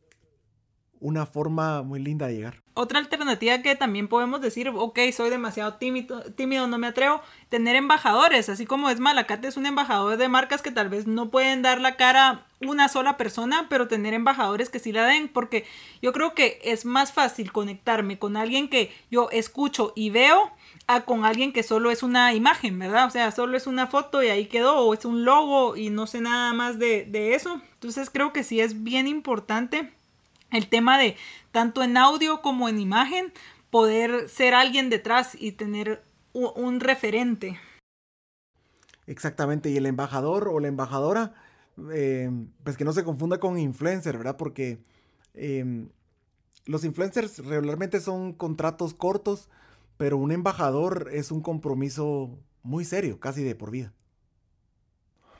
una 1.00 1.24
forma 1.24 1.80
muy 1.80 2.00
linda 2.00 2.26
de 2.26 2.34
llegar. 2.34 2.65
Otra 2.78 2.98
alternativa 2.98 3.62
que 3.62 3.74
también 3.74 4.06
podemos 4.06 4.42
decir, 4.42 4.68
ok, 4.68 4.98
soy 5.10 5.30
demasiado 5.30 5.76
tímido, 5.76 6.20
tímido, 6.34 6.66
no 6.66 6.76
me 6.76 6.88
atrevo, 6.88 7.22
tener 7.48 7.74
embajadores, 7.74 8.50
así 8.50 8.66
como 8.66 8.90
es 8.90 9.00
Malacate, 9.00 9.48
es 9.48 9.56
un 9.56 9.64
embajador 9.64 10.18
de 10.18 10.28
marcas 10.28 10.60
que 10.60 10.70
tal 10.70 10.90
vez 10.90 11.06
no 11.06 11.30
pueden 11.30 11.62
dar 11.62 11.80
la 11.80 11.96
cara 11.96 12.44
una 12.60 12.90
sola 12.90 13.16
persona, 13.16 13.66
pero 13.70 13.88
tener 13.88 14.12
embajadores 14.12 14.68
que 14.68 14.78
sí 14.78 14.92
la 14.92 15.06
den, 15.06 15.28
porque 15.28 15.64
yo 16.02 16.12
creo 16.12 16.34
que 16.34 16.58
es 16.64 16.84
más 16.84 17.14
fácil 17.14 17.50
conectarme 17.50 18.18
con 18.18 18.36
alguien 18.36 18.68
que 18.68 18.94
yo 19.10 19.30
escucho 19.30 19.94
y 19.96 20.10
veo 20.10 20.52
a 20.86 21.00
con 21.06 21.24
alguien 21.24 21.54
que 21.54 21.62
solo 21.62 21.90
es 21.90 22.02
una 22.02 22.34
imagen, 22.34 22.78
¿verdad? 22.78 23.06
O 23.06 23.10
sea, 23.10 23.30
solo 23.30 23.56
es 23.56 23.66
una 23.66 23.86
foto 23.86 24.22
y 24.22 24.28
ahí 24.28 24.48
quedó, 24.48 24.80
o 24.80 24.92
es 24.92 25.06
un 25.06 25.24
logo 25.24 25.76
y 25.78 25.88
no 25.88 26.06
sé 26.06 26.20
nada 26.20 26.52
más 26.52 26.78
de, 26.78 27.06
de 27.06 27.34
eso. 27.34 27.58
Entonces 27.72 28.10
creo 28.10 28.34
que 28.34 28.44
sí 28.44 28.60
es 28.60 28.82
bien 28.82 29.08
importante 29.08 29.96
el 30.50 30.68
tema 30.68 30.98
de 30.98 31.16
tanto 31.52 31.82
en 31.82 31.96
audio 31.96 32.42
como 32.42 32.68
en 32.68 32.80
imagen, 32.80 33.32
poder 33.70 34.28
ser 34.28 34.54
alguien 34.54 34.90
detrás 34.90 35.36
y 35.38 35.52
tener 35.52 36.04
un 36.32 36.80
referente. 36.80 37.58
Exactamente, 39.06 39.70
y 39.70 39.76
el 39.76 39.86
embajador 39.86 40.48
o 40.48 40.60
la 40.60 40.68
embajadora, 40.68 41.34
eh, 41.92 42.30
pues 42.64 42.76
que 42.76 42.84
no 42.84 42.92
se 42.92 43.04
confunda 43.04 43.38
con 43.38 43.58
influencer, 43.58 44.18
¿verdad? 44.18 44.36
Porque 44.36 44.82
em, 45.34 45.88
los 46.64 46.84
influencers 46.84 47.38
regularmente 47.38 48.00
son 48.00 48.32
contratos 48.32 48.94
cortos, 48.94 49.48
pero 49.96 50.18
un 50.18 50.32
embajador 50.32 51.08
es 51.12 51.30
un 51.30 51.40
compromiso 51.40 52.36
muy 52.62 52.84
serio, 52.84 53.20
casi 53.20 53.44
de 53.44 53.54
por 53.54 53.70
vida. 53.70 53.92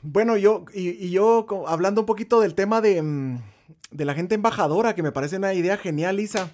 Bueno, 0.01 0.37
yo, 0.37 0.65
y, 0.73 1.09
yo 1.09 1.45
hablando 1.67 2.01
un 2.01 2.07
poquito 2.07 2.39
del 2.39 2.55
tema 2.55 2.81
de... 2.81 3.01
Mm, 3.01 3.41
de 3.91 4.05
la 4.05 4.13
gente 4.13 4.35
embajadora, 4.35 4.95
que 4.95 5.03
me 5.03 5.11
parece 5.11 5.37
una 5.37 5.53
idea 5.53 5.77
genial, 5.77 6.17
Lisa. 6.17 6.51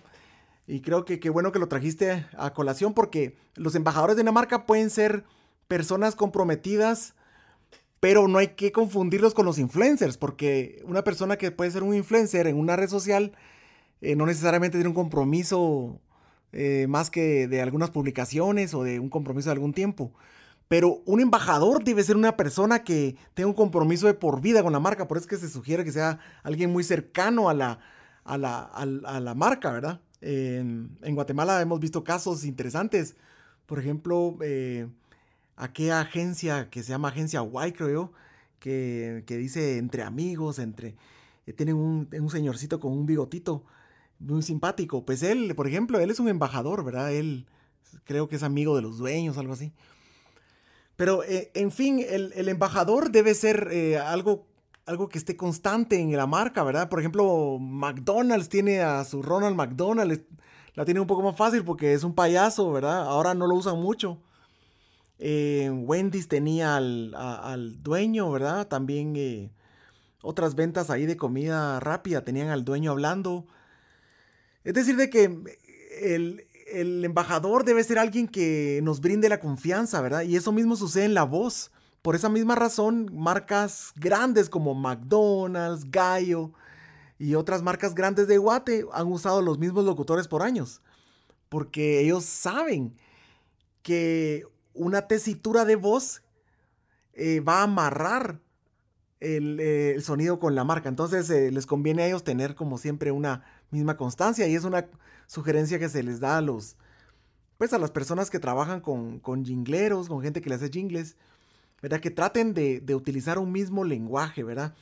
Y 0.67 0.81
creo 0.81 1.05
que 1.05 1.19
qué 1.19 1.29
bueno 1.29 1.51
que 1.51 1.59
lo 1.59 1.67
trajiste 1.67 2.25
a 2.37 2.53
colación 2.53 2.93
porque 2.93 3.35
los 3.55 3.75
embajadores 3.75 4.15
de 4.15 4.21
una 4.21 4.31
marca 4.31 4.65
pueden 4.65 4.89
ser 4.89 5.25
personas 5.67 6.15
comprometidas, 6.15 7.15
pero 7.99 8.27
no 8.27 8.37
hay 8.39 8.49
que 8.49 8.71
confundirlos 8.71 9.33
con 9.33 9.45
los 9.45 9.59
influencers, 9.59 10.17
porque 10.17 10.81
una 10.85 11.03
persona 11.03 11.37
que 11.37 11.51
puede 11.51 11.71
ser 11.71 11.83
un 11.83 11.95
influencer 11.95 12.47
en 12.47 12.57
una 12.57 12.75
red 12.75 12.89
social 12.89 13.33
eh, 14.01 14.15
no 14.15 14.25
necesariamente 14.25 14.77
tiene 14.77 14.89
un 14.89 14.95
compromiso 14.95 16.01
eh, 16.51 16.85
más 16.87 17.09
que 17.09 17.47
de 17.47 17.61
algunas 17.61 17.89
publicaciones 17.89 18.73
o 18.73 18.83
de 18.83 18.99
un 18.99 19.09
compromiso 19.09 19.49
de 19.49 19.53
algún 19.53 19.73
tiempo. 19.73 20.13
Pero 20.67 21.01
un 21.05 21.19
embajador 21.19 21.83
debe 21.83 22.03
ser 22.03 22.15
una 22.15 22.37
persona 22.37 22.83
que 22.83 23.15
tenga 23.33 23.47
un 23.47 23.55
compromiso 23.55 24.07
de 24.07 24.13
por 24.13 24.41
vida 24.41 24.63
con 24.63 24.73
la 24.73 24.79
marca. 24.79 25.07
Por 25.07 25.17
eso 25.17 25.25
es 25.25 25.29
que 25.29 25.47
se 25.47 25.51
sugiere 25.51 25.83
que 25.83 25.91
sea 25.91 26.19
alguien 26.41 26.71
muy 26.71 26.83
cercano 26.83 27.49
a 27.49 27.53
la, 27.53 27.79
a 28.23 28.37
la, 28.37 29.33
marca, 29.35 29.71
¿verdad? 29.71 30.01
En, 30.21 30.97
Guatemala 31.01 31.61
hemos 31.61 31.79
visto 31.79 32.03
casos 32.03 32.45
interesantes. 32.45 33.15
Por 33.65 33.79
ejemplo, 33.79 34.37
eh, 34.41 34.87
aquella 35.55 36.01
agencia 36.01 36.69
que 36.69 36.83
se 36.83 36.89
llama 36.89 37.09
Agencia 37.09 37.41
Y, 37.43 37.71
creo 37.73 37.89
yo, 37.89 38.11
que, 38.59 39.23
dice 39.27 39.77
entre 39.77 40.03
amigos, 40.03 40.59
entre... 40.59 40.95
Eh, 41.45 41.53
tienen 41.53 41.75
un, 41.75 42.07
un 42.11 42.29
señorcito 42.29 42.79
con 42.79 42.93
un 42.93 43.05
bigotito 43.05 43.65
muy 44.19 44.41
simpático. 44.41 45.05
Pues 45.05 45.23
él, 45.23 45.53
por 45.55 45.67
ejemplo, 45.67 45.99
él 45.99 46.09
es 46.09 46.19
un 46.19 46.29
embajador, 46.29 46.83
¿verdad? 46.83 47.13
Él 47.13 47.45
creo 48.05 48.27
que 48.27 48.37
es 48.37 48.43
amigo 48.43 48.75
de 48.75 48.81
los 48.81 48.97
dueños, 48.97 49.37
algo 49.37 49.53
así. 49.53 49.73
Pero, 50.95 51.23
eh, 51.23 51.51
en 51.55 51.71
fin, 51.71 52.03
el, 52.07 52.47
embajador 52.47 53.11
debe 53.11 53.33
ser 53.33 53.69
eh, 53.71 53.97
algo, 53.97 54.45
algo 54.85 55.09
que 55.09 55.17
esté 55.17 55.35
constante 55.35 55.99
en 55.99 56.15
la 56.15 56.27
marca, 56.27 56.63
¿verdad? 56.63 56.89
Por 56.89 56.99
ejemplo, 56.99 57.57
McDonald's 57.59 58.49
tiene 58.49 58.81
a 58.81 59.03
su 59.03 59.21
Ronald 59.23 59.55
McDonald, 59.55 60.23
la 60.75 60.85
tiene 60.85 60.99
un 60.99 61.07
poco 61.07 61.23
más 61.23 61.35
fácil 61.35 61.63
porque 61.63 61.93
es 61.93 62.03
un 62.03 62.13
payaso, 62.13 62.71
¿verdad? 62.71 63.03
Ahora 63.03 63.33
no 63.33 63.47
lo 63.47 63.55
usan 63.55 63.79
mucho. 63.79 64.21
Eh, 65.19 65.69
Wendy's 65.71 66.27
tenía 66.27 66.75
al, 66.75 67.81
dueño, 67.81 68.31
¿verdad? 68.31 68.67
También 68.67 69.51
otras 70.21 70.55
ventas 70.55 70.89
ahí 70.89 71.05
de 71.05 71.17
comida 71.17 71.79
rápida 71.79 72.23
tenían 72.23 72.49
al 72.49 72.65
dueño 72.65 72.91
hablando. 72.91 73.45
Es 74.63 74.73
decir, 74.73 74.95
de 74.95 75.09
que 75.09 75.43
el, 76.01 76.47
el 76.73 77.05
embajador 77.05 77.63
debe 77.63 77.83
ser 77.83 77.99
alguien 77.99 78.27
que 78.27 78.79
nos 78.83 79.01
brinde 79.01 79.29
la 79.29 79.39
confianza, 79.39 80.01
¿verdad? 80.01 80.23
Y 80.23 80.35
eso 80.35 80.51
mismo 80.51 80.75
sucede 80.75 81.05
en 81.05 81.13
la 81.13 81.23
voz. 81.23 81.71
Por 82.01 82.15
esa 82.15 82.29
misma 82.29 82.55
razón, 82.55 83.09
marcas 83.13 83.93
grandes 83.95 84.49
como 84.49 84.73
McDonald's, 84.73 85.89
Gallo 85.89 86.51
y 87.17 87.35
otras 87.35 87.61
marcas 87.61 87.95
grandes 87.95 88.27
de 88.27 88.37
Guate 88.37 88.85
han 88.91 89.07
usado 89.07 89.41
los 89.41 89.57
mismos 89.57 89.85
locutores 89.85 90.27
por 90.27 90.43
años. 90.43 90.81
Porque 91.47 92.01
ellos 92.01 92.25
saben 92.25 92.97
que 93.81 94.43
una 94.73 95.07
tesitura 95.07 95.65
de 95.65 95.75
voz 95.75 96.23
eh, 97.13 97.39
va 97.39 97.59
a 97.59 97.63
amarrar 97.63 98.41
eh, 99.19 99.93
el, 99.95 100.03
sonido 100.03 100.39
con 100.39 100.55
la 100.55 100.63
marca. 100.63 100.89
Entonces 100.89 101.29
eh, 101.29 101.51
les 101.51 101.65
conviene 101.65 102.03
a 102.03 102.07
ellos 102.07 102.23
tener 102.23 102.55
como 102.55 102.77
siempre 102.77 103.11
una 103.11 103.45
misma 103.73 103.97
constancia 103.97 104.47
y 104.47 104.55
es 104.55 104.63
una 104.63 104.87
sugerencia 105.27 105.79
que 105.79 105.89
se 105.89 106.03
les 106.03 106.19
da 106.19 106.37
a 106.37 106.41
los, 106.41 106.77
pues 107.57 107.73
a 107.73 107.79
las 107.79 107.91
personas 107.91 108.29
que 108.29 108.39
trabajan 108.39 108.79
con, 108.79 109.19
con 109.19 109.43
jingleros, 109.43 110.07
con 110.07 110.21
gente 110.21 110.41
que 110.41 110.49
le 110.49 110.55
hace 110.55 110.69
jingles, 110.69 111.17
¿verdad? 111.81 111.99
Que 111.99 112.11
traten 112.11 112.53
de, 112.53 112.81
utilizar 112.95 113.39
un 113.39 113.51
mismo 113.51 113.83
lenguaje, 113.83 114.43
¿verdad? 114.43 114.73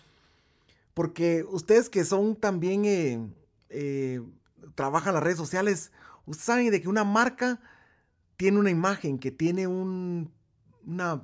Porque 0.93 1.43
ustedes 1.49 1.89
que 1.89 2.03
son 2.03 2.35
también, 2.35 2.85
eh, 2.85 3.27
eh, 3.69 4.21
trabajan 4.75 5.13
las 5.13 5.23
redes 5.23 5.37
sociales, 5.37 5.91
saben 6.37 6.69
de 6.69 6.81
que 6.81 6.89
una 6.89 7.03
marca 7.03 7.59
tiene 8.37 8.59
una 8.59 8.69
imagen, 8.69 9.17
que 9.17 9.31
tiene 9.31 9.67
un, 9.67 10.31
una 10.85 11.23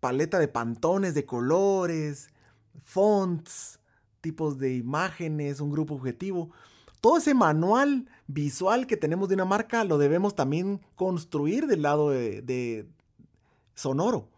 paleta 0.00 0.38
de 0.38 0.48
pantones, 0.48 1.14
de 1.14 1.26
colores, 1.26 2.30
fonts, 2.84 3.80
tipos 4.20 4.58
de 4.58 4.74
imágenes, 4.74 5.60
un 5.60 5.70
grupo 5.70 5.94
objetivo. 5.94 6.50
Todo 7.00 7.18
ese 7.18 7.34
manual 7.34 8.08
visual 8.26 8.86
que 8.86 8.96
tenemos 8.96 9.28
de 9.28 9.34
una 9.34 9.44
marca 9.44 9.84
lo 9.84 9.98
debemos 9.98 10.34
también 10.34 10.80
construir 10.94 11.66
del 11.66 11.82
lado 11.82 12.10
de, 12.10 12.86
sonoro. 13.74 14.28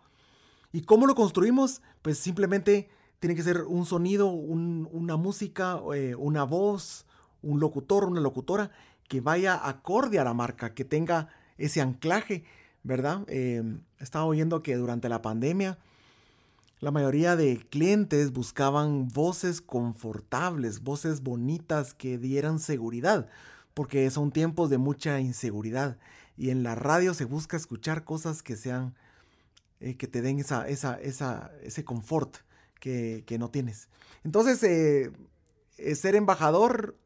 ¿Y 0.72 0.82
cómo 0.82 1.06
lo 1.06 1.14
construimos? 1.14 1.82
Pues 2.02 2.18
simplemente 2.18 2.88
tiene 3.18 3.34
que 3.34 3.42
ser 3.42 3.62
un 3.62 3.84
sonido, 3.86 4.28
una 4.28 5.16
música, 5.16 5.80
eh, 5.94 6.14
una 6.16 6.44
voz, 6.44 7.06
un 7.42 7.60
locutor, 7.60 8.04
una 8.04 8.20
locutora 8.20 8.70
que 9.08 9.20
vaya 9.20 9.60
acorde 9.68 10.18
a 10.18 10.24
la 10.24 10.34
marca, 10.34 10.74
que 10.74 10.84
tenga 10.84 11.28
ese 11.58 11.80
anclaje 11.80 12.44
¿verdad? 12.82 13.22
Em, 13.28 13.80
estaba 13.98 14.24
oyendo 14.24 14.62
que 14.62 14.76
durante 14.76 15.08
la 15.08 15.22
pandemia 15.22 15.78
la 16.83 16.91
mayoría 16.91 17.37
de 17.37 17.59
clientes 17.70 18.33
buscaban 18.33 19.07
voces 19.07 19.61
confortables, 19.61 20.83
voces 20.83 21.22
bonitas 21.22 21.95
que 21.95 22.18
dieran 22.18 22.59
seguridad, 22.59 23.28
porque 23.72 24.11
son 24.11 24.33
tiempos 24.33 24.68
de 24.68 24.78
mucha 24.78 25.20
inseguridad. 25.20 25.97
Y 26.37 26.51
en 26.51 26.64
la 26.64 26.74
radio 26.74 27.14
se 27.14 27.24
busca 27.24 27.57
escuchar 27.57 28.03
cosas 28.03 28.43
que 28.43 28.57
sean, 28.57 28.97
eh, 29.78 29.97
que 29.97 30.09
te 30.09 30.22
den 30.22 30.41
esa, 30.41 30.66
esa, 30.66 31.01
esa, 31.01 31.53
ese 31.62 31.85
confort 31.85 32.39
que, 32.80 33.24
no 33.39 33.49
tienes. 33.49 33.89
Entonces, 34.24 34.61
eh, 34.64 35.12
eh, 35.78 35.95
ser 35.95 36.16
embajador 36.16 36.99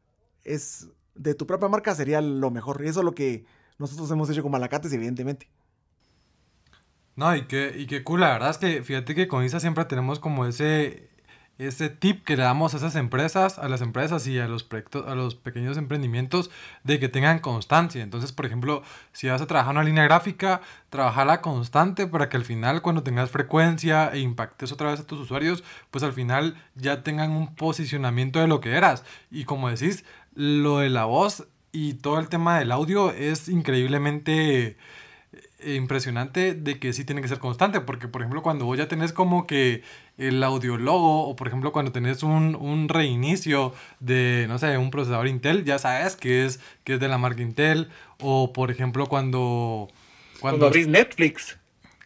es 0.43 0.87
de 1.13 1.35
tu 1.35 1.45
propia 1.45 1.69
marca 1.69 1.93
sería 1.93 2.19
lo 2.19 2.49
mejor. 2.49 2.81
Y 2.83 2.87
eso 2.87 3.01
es 3.01 3.05
lo 3.05 3.13
que 3.13 3.45
nosotros 3.77 4.09
hemos 4.09 4.27
hecho 4.31 4.41
con 4.41 4.51
Malacates, 4.51 4.91
evidentemente. 4.91 5.51
No, 7.17 7.35
y 7.35 7.45
qué, 7.47 7.73
y 7.75 7.87
qué 7.87 8.03
cool, 8.03 8.21
la 8.21 8.29
verdad 8.33 8.51
es 8.51 8.59
que 8.59 8.83
fíjate 8.83 9.15
que 9.15 9.27
con 9.27 9.43
Isa 9.43 9.59
siempre 9.59 9.83
tenemos 9.85 10.19
como 10.19 10.45
ese, 10.45 11.09
ese 11.57 11.89
tip 11.89 12.23
que 12.23 12.37
le 12.37 12.43
damos 12.43 12.75
a 12.75 12.77
esas 12.77 12.95
empresas, 12.95 13.57
a 13.57 13.67
las 13.67 13.81
empresas 13.81 14.27
y 14.27 14.37
a 14.37 14.47
los 14.47 14.63
proyectos, 14.63 15.07
a 15.07 15.15
los 15.15 15.33
pequeños 15.33 15.77
emprendimientos 15.77 16.51
de 16.83 16.99
que 16.99 17.09
tengan 17.09 17.39
constancia. 17.39 18.03
Entonces, 18.03 18.31
por 18.33 18.45
ejemplo, 18.45 18.83
si 19.13 19.29
vas 19.29 19.41
a 19.41 19.47
trabajar 19.47 19.73
una 19.73 19.83
línea 19.83 20.03
gráfica, 20.03 20.61
la 20.91 21.41
constante 21.41 22.05
para 22.05 22.29
que 22.29 22.37
al 22.37 22.45
final 22.45 22.83
cuando 22.83 23.01
tengas 23.01 23.31
frecuencia 23.31 24.11
e 24.13 24.19
impactes 24.19 24.71
otra 24.71 24.91
vez 24.91 24.99
a 24.99 25.07
tus 25.07 25.19
usuarios, 25.19 25.63
pues 25.89 26.03
al 26.03 26.13
final 26.13 26.55
ya 26.75 27.01
tengan 27.01 27.31
un 27.31 27.55
posicionamiento 27.55 28.39
de 28.39 28.47
lo 28.47 28.61
que 28.61 28.75
eras. 28.75 29.03
Y 29.31 29.45
como 29.45 29.69
decís, 29.69 30.05
lo 30.35 30.79
de 30.79 30.91
la 30.91 31.05
voz 31.05 31.47
y 31.71 31.95
todo 31.95 32.19
el 32.19 32.29
tema 32.29 32.59
del 32.59 32.71
audio 32.71 33.11
es 33.11 33.49
increíblemente 33.49 34.77
impresionante 35.63 36.53
de 36.53 36.79
que 36.79 36.93
sí 36.93 37.03
tiene 37.03 37.21
que 37.21 37.27
ser 37.27 37.39
constante, 37.39 37.81
porque 37.81 38.07
por 38.07 38.21
ejemplo 38.21 38.43
cuando 38.43 38.65
vos 38.65 38.77
ya 38.77 38.87
tenés 38.87 39.11
como 39.11 39.47
que 39.47 39.83
el 40.17 40.43
audiólogo 40.43 41.27
o 41.27 41.35
por 41.35 41.47
ejemplo 41.47 41.71
cuando 41.71 41.91
tenés 41.91 42.23
un, 42.23 42.55
un, 42.55 42.89
reinicio 42.89 43.73
de, 43.99 44.45
no 44.47 44.59
sé, 44.59 44.77
un 44.77 44.91
procesador 44.91 45.27
Intel, 45.27 45.65
ya 45.65 45.79
sabes 45.79 46.15
que 46.15 46.45
es, 46.45 46.59
que 46.83 46.95
es 46.95 46.99
de 46.99 47.07
la 47.07 47.17
marca 47.17 47.41
Intel, 47.41 47.89
o 48.21 48.53
por 48.53 48.71
ejemplo 48.71 49.07
cuando... 49.07 49.89
Cuando, 50.39 50.67
abrís 50.67 50.87
Netflix. 50.87 51.57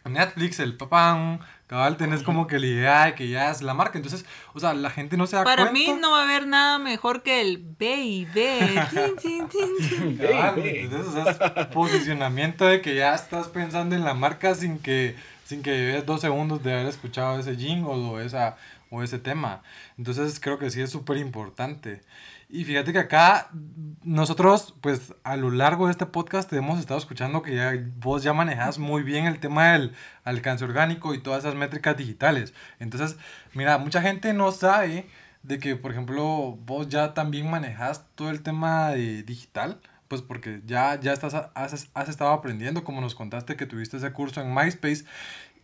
Netflix, 0.08 0.58
el 0.58 0.76
papá 0.76 1.40
cabal, 1.72 1.96
tenés 1.96 2.22
como 2.22 2.46
que 2.46 2.58
la 2.58 2.66
idea 2.66 3.04
de 3.06 3.14
que 3.14 3.28
ya 3.28 3.50
es 3.50 3.62
la 3.62 3.72
marca. 3.72 3.98
Entonces, 3.98 4.26
o 4.52 4.60
sea, 4.60 4.74
la 4.74 4.90
gente 4.90 5.16
no 5.16 5.26
se 5.26 5.36
da 5.36 5.44
Para 5.44 5.70
cuenta. 5.70 5.72
Para 5.72 5.94
mí 5.94 6.00
no 6.00 6.10
va 6.12 6.20
a 6.20 6.24
haber 6.24 6.46
nada 6.46 6.78
mejor 6.78 7.22
que 7.22 7.40
el 7.40 7.58
baby. 7.58 8.26
cabal, 10.20 10.58
entonces, 10.58 11.14
o 11.14 11.24
sea, 11.24 11.70
posicionamiento 11.70 12.66
de 12.66 12.82
que 12.82 12.94
ya 12.94 13.14
estás 13.14 13.48
pensando 13.48 13.94
en 13.94 14.04
la 14.04 14.12
marca 14.12 14.54
sin 14.54 14.78
que 14.78 15.16
sin 15.44 15.62
que 15.62 15.70
lleves 15.70 16.06
dos 16.06 16.20
segundos 16.20 16.62
de 16.62 16.72
haber 16.72 16.86
escuchado 16.86 17.38
ese 17.38 17.56
jingle 17.56 17.90
o, 17.90 18.20
esa, 18.20 18.56
o 18.90 19.02
ese 19.02 19.18
tema. 19.18 19.62
Entonces, 19.98 20.40
creo 20.40 20.58
que 20.58 20.70
sí 20.70 20.80
es 20.80 20.90
súper 20.90 21.16
importante. 21.18 22.02
Y 22.52 22.64
fíjate 22.66 22.92
que 22.92 22.98
acá 22.98 23.48
nosotros, 24.02 24.74
pues 24.82 25.14
a 25.24 25.38
lo 25.38 25.50
largo 25.50 25.86
de 25.86 25.92
este 25.92 26.04
podcast 26.04 26.52
hemos 26.52 26.78
estado 26.78 27.00
escuchando 27.00 27.40
que 27.40 27.56
ya 27.56 27.72
vos 27.96 28.22
ya 28.22 28.34
manejas 28.34 28.78
muy 28.78 29.02
bien 29.02 29.24
el 29.24 29.40
tema 29.40 29.72
del 29.72 29.94
alcance 30.22 30.62
orgánico 30.62 31.14
y 31.14 31.22
todas 31.22 31.44
esas 31.44 31.54
métricas 31.54 31.96
digitales. 31.96 32.52
Entonces, 32.78 33.16
mira, 33.54 33.78
mucha 33.78 34.02
gente 34.02 34.34
no 34.34 34.52
sabe 34.52 35.06
de 35.42 35.58
que, 35.58 35.76
por 35.76 35.92
ejemplo, 35.92 36.58
vos 36.66 36.90
ya 36.90 37.14
también 37.14 37.50
manejas 37.50 38.04
todo 38.16 38.28
el 38.28 38.42
tema 38.42 38.90
de 38.90 39.22
digital, 39.22 39.80
pues 40.08 40.20
porque 40.20 40.60
ya, 40.66 41.00
ya 41.00 41.14
estás, 41.14 41.32
has, 41.32 41.88
has 41.94 42.08
estado 42.10 42.32
aprendiendo, 42.32 42.84
como 42.84 43.00
nos 43.00 43.14
contaste 43.14 43.56
que 43.56 43.64
tuviste 43.64 43.96
ese 43.96 44.12
curso 44.12 44.42
en 44.42 44.54
MySpace. 44.54 45.06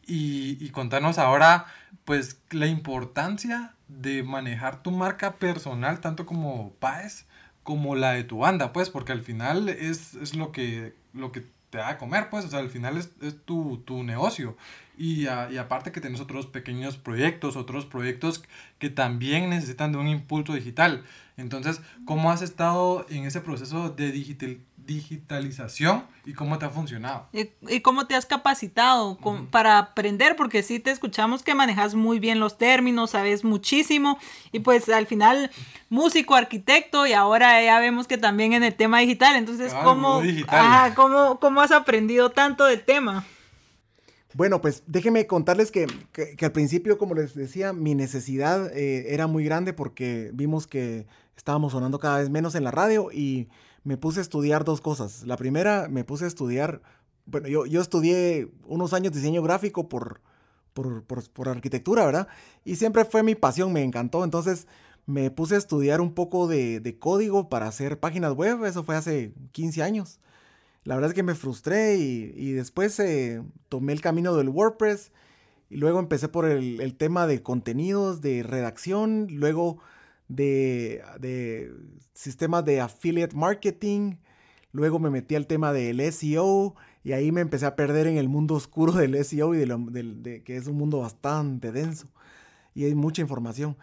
Y, 0.06 0.56
y 0.58 0.70
contanos 0.70 1.18
ahora, 1.18 1.66
pues, 2.06 2.40
la 2.48 2.66
importancia 2.66 3.74
de 3.88 4.22
manejar 4.22 4.82
tu 4.82 4.90
marca 4.90 5.36
personal, 5.36 6.00
tanto 6.00 6.26
como 6.26 6.72
Paes, 6.78 7.26
como 7.62 7.96
la 7.96 8.12
de 8.12 8.24
tu 8.24 8.38
banda, 8.38 8.72
pues, 8.72 8.90
porque 8.90 9.12
al 9.12 9.22
final 9.22 9.68
es, 9.68 10.14
es 10.14 10.34
lo, 10.34 10.52
que, 10.52 10.94
lo 11.12 11.32
que 11.32 11.44
te 11.70 11.78
da 11.78 11.90
a 11.90 11.98
comer, 11.98 12.30
pues, 12.30 12.44
o 12.44 12.48
sea, 12.48 12.60
al 12.60 12.70
final 12.70 12.96
es, 12.96 13.10
es 13.20 13.42
tu, 13.44 13.78
tu, 13.84 14.02
negocio. 14.04 14.56
Y, 14.96 15.24
y, 15.24 15.58
aparte 15.58 15.92
que 15.92 16.00
tienes 16.00 16.20
otros 16.20 16.46
pequeños 16.46 16.96
proyectos, 16.96 17.56
otros 17.56 17.86
proyectos 17.86 18.42
que 18.78 18.90
también 18.90 19.50
necesitan 19.50 19.92
de 19.92 19.98
un 19.98 20.08
impulso 20.08 20.54
digital. 20.54 21.04
Entonces, 21.36 21.80
¿cómo 22.04 22.30
has 22.30 22.42
estado 22.42 23.06
en 23.10 23.24
ese 23.24 23.40
proceso 23.40 23.90
de 23.90 24.12
digital, 24.12 24.58
digitalización 24.88 26.04
y 26.24 26.32
cómo 26.32 26.58
te 26.58 26.64
ha 26.64 26.70
funcionado. 26.70 27.28
¿Y, 27.32 27.80
cómo 27.80 28.06
te 28.06 28.14
has 28.14 28.24
capacitado 28.24 29.18
para 29.50 29.78
aprender? 29.78 30.34
Porque 30.34 30.62
sí 30.62 30.80
te 30.80 30.90
escuchamos 30.90 31.42
que 31.42 31.54
manejas 31.54 31.94
muy 31.94 32.18
bien 32.18 32.40
los 32.40 32.56
términos, 32.56 33.10
sabes 33.10 33.44
muchísimo 33.44 34.18
y 34.50 34.60
pues 34.60 34.88
al 34.88 35.06
final 35.06 35.50
músico, 35.90 36.34
arquitecto 36.34 37.06
y 37.06 37.12
ahora 37.12 37.62
ya 37.62 37.78
vemos 37.80 38.08
que 38.08 38.16
también 38.16 38.54
en 38.54 38.64
el 38.64 38.74
tema 38.74 39.00
digital. 39.00 39.36
Entonces, 39.36 39.74
¿cómo, 39.74 40.22
¿cómo, 40.96 41.38
¿cómo, 41.38 41.60
has 41.60 41.70
aprendido 41.70 42.30
tanto 42.30 42.64
del 42.64 42.82
tema? 42.82 43.26
Bueno, 44.32 44.62
pues 44.62 44.84
déjenme 44.86 45.26
contarles 45.26 45.70
que, 45.70 45.86
que, 46.12 46.44
al 46.44 46.52
principio, 46.52 46.96
como 46.96 47.14
les 47.14 47.34
decía, 47.34 47.74
mi 47.74 47.94
necesidad 47.94 48.74
eh, 48.74 49.12
era 49.12 49.26
muy 49.26 49.44
grande 49.44 49.74
porque 49.74 50.30
vimos 50.32 50.66
que 50.66 51.06
estábamos 51.36 51.72
sonando 51.72 51.98
cada 51.98 52.18
vez 52.18 52.30
menos 52.30 52.54
en 52.54 52.64
la 52.64 52.70
radio 52.70 53.10
y 53.12 53.48
me 53.88 53.96
puse 53.96 54.18
a 54.18 54.22
estudiar 54.22 54.64
dos 54.64 54.82
cosas. 54.82 55.26
La 55.26 55.38
primera, 55.38 55.88
me 55.88 56.04
puse 56.04 56.26
a 56.26 56.28
estudiar, 56.28 56.82
bueno, 57.24 57.48
yo, 57.48 57.64
yo 57.64 57.80
estudié 57.80 58.52
unos 58.66 58.92
años 58.92 59.14
diseño 59.14 59.42
gráfico 59.42 59.88
por, 59.88 60.20
por, 60.74 61.04
por, 61.04 61.48
arquitectura, 61.48 62.04
¿verdad? 62.04 62.28
Y 62.66 62.76
siempre 62.76 63.06
fue 63.06 63.22
mi 63.22 63.34
pasión, 63.34 63.72
me 63.72 63.82
encantó. 63.82 64.24
Entonces 64.24 64.66
me 65.06 65.30
puse 65.30 65.54
a 65.54 65.58
estudiar 65.58 66.02
un 66.02 66.12
poco 66.12 66.48
de, 66.48 66.80
de 66.80 66.98
código 66.98 67.48
para 67.48 67.66
hacer 67.66 67.98
páginas 67.98 68.34
web, 68.34 68.62
eso 68.66 68.84
fue 68.84 68.94
hace 68.94 69.32
15 69.52 69.82
años. 69.82 70.20
La 70.84 70.94
verdad 70.94 71.12
es 71.12 71.14
que 71.14 71.22
me 71.22 71.34
frustré 71.34 71.96
y, 71.96 72.34
y 72.36 72.52
después 72.52 73.00
eh, 73.00 73.42
tomé 73.70 73.94
el 73.94 74.02
camino 74.02 74.36
del 74.36 74.50
WordPress 74.50 75.12
y 75.70 75.78
luego 75.78 75.98
empecé 75.98 76.28
por 76.28 76.44
el, 76.44 76.82
el 76.82 76.94
tema 76.94 77.26
de 77.26 77.42
contenidos, 77.42 78.20
de 78.20 78.42
redacción, 78.42 79.28
luego 79.30 79.78
de, 80.28 81.02
de 81.18 81.72
sistemas 82.14 82.64
de 82.64 82.80
affiliate 82.80 83.34
marketing. 83.36 84.16
Luego 84.72 84.98
me 84.98 85.10
metí 85.10 85.34
al 85.34 85.46
tema 85.46 85.72
del 85.72 86.00
SEO 86.12 86.74
y 87.02 87.12
ahí 87.12 87.32
me 87.32 87.40
empecé 87.40 87.66
a 87.66 87.74
perder 87.74 88.06
en 88.06 88.18
el 88.18 88.28
mundo 88.28 88.54
oscuro 88.54 88.92
del 88.92 89.24
SEO 89.24 89.54
y 89.54 89.58
de, 89.58 90.42
que 90.44 90.56
es 90.56 90.66
un 90.66 90.76
mundo 90.76 91.00
bastante 91.00 91.72
denso 91.72 92.08
y 92.74 92.84
hay 92.84 92.94
mucha 92.94 93.22
información. 93.22 93.76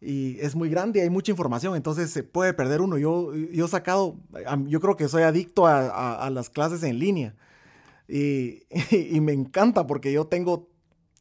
Y 0.00 0.38
es 0.38 0.54
muy 0.54 0.70
grande, 0.70 1.00
y 1.00 1.02
hay 1.02 1.10
mucha 1.10 1.32
información, 1.32 1.74
entonces 1.74 2.10
se 2.10 2.22
puede 2.22 2.54
perder 2.54 2.80
uno. 2.80 2.98
Yo, 2.98 3.34
yo 3.34 3.66
he 3.66 3.68
sacado, 3.68 4.16
yo 4.66 4.80
creo 4.80 4.96
que 4.96 5.08
soy 5.08 5.24
adicto 5.24 5.66
a, 5.66 6.14
a, 6.14 6.30
las 6.30 6.48
clases 6.48 6.84
en 6.84 6.98
línea 6.98 7.34
y, 8.06 8.62
y, 8.90 9.20
me 9.20 9.32
encanta 9.32 9.86
porque 9.86 10.12
yo 10.12 10.26
tengo, 10.26 10.70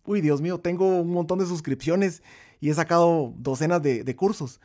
uy 0.05 0.21
Dios 0.21 0.41
mío, 0.41 0.59
tengo 0.59 1.01
un 1.01 1.09
montón 1.09 1.39
de 1.39 1.47
suscripciones 1.47 2.21
y 2.59 2.69
he 2.69 2.73
sacado 2.73 3.33
docenas 3.37 3.81
de, 3.81 4.15
cursos. 4.15 4.59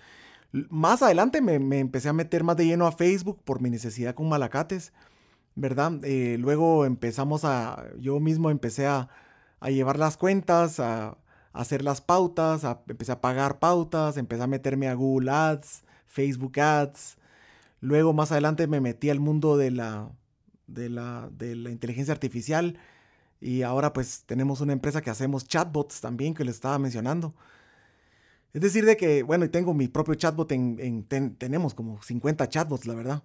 Más 0.53 1.03
adelante 1.03 1.40
me, 1.40 1.78
empecé 1.78 2.09
a 2.09 2.12
meter 2.12 2.45
más 2.45 2.57
de 2.57 2.66
lleno 2.66 2.86
a 2.86 2.93
Facebook 2.93 3.43
por 3.45 3.61
mi 3.61 3.70
necesidad 3.70 4.14
con 4.14 4.28
Malacates, 4.28 4.93
¿verdad? 5.55 5.93
Eh, 6.05 6.36
luego 6.38 6.84
empezamos 6.84 7.45
a, 7.45 7.84
yo 7.99 8.20
mismo 8.20 8.51
empecé 8.51 8.86
a, 8.86 9.09
a 9.61 9.70
llevar 9.70 9.99
las 9.99 10.16
cuentas, 10.16 10.80
a, 10.80 11.09
a, 11.09 11.16
hacer 11.53 11.82
las 11.82 12.01
pautas, 12.01 12.64
a, 12.64 12.82
empecé 12.88 13.12
a 13.12 13.20
pagar 13.20 13.59
pautas, 13.59 14.16
empecé 14.16 14.43
a 14.43 14.47
meterme 14.47 14.88
a 14.88 14.95
Google 14.95 15.30
Ads, 15.30 15.84
Facebook 16.07 16.59
Ads. 16.61 17.16
Luego 17.80 18.12
más 18.12 18.32
adelante 18.32 18.66
me 18.66 18.80
metí 18.80 19.11
al 19.11 19.20
mundo 19.20 19.57
de 19.57 19.70
la, 19.70 20.11
de 20.66 20.88
la, 20.88 21.30
de 21.32 21.57
la 21.57 21.70
inteligencia 21.70 22.12
artificial 22.12 22.78
y 23.40 23.62
ahora 23.62 23.93
pues 23.93 24.22
tenemos 24.24 24.61
una 24.61 24.72
empresa 24.72 25.03
que 25.03 25.11
hacemos 25.11 25.47
chatbots 25.47 26.01
también 26.01 26.34
que 26.34 26.45
les 26.45 26.55
estaba 26.55 26.78
mencionando. 26.78 27.34
Es 28.53 28.61
decir, 28.61 28.84
de 28.84 28.96
que, 28.96 29.22
bueno, 29.22 29.44
y 29.44 29.48
tengo 29.48 29.72
mi 29.72 29.88
propio 29.88 30.14
chatbot 30.14 30.53
en, 30.53 31.07
tenemos 31.38 31.74
como 31.74 32.03
50 32.03 32.48
chatbots, 32.48 32.86
la 32.86 32.94
verdad. 32.94 33.22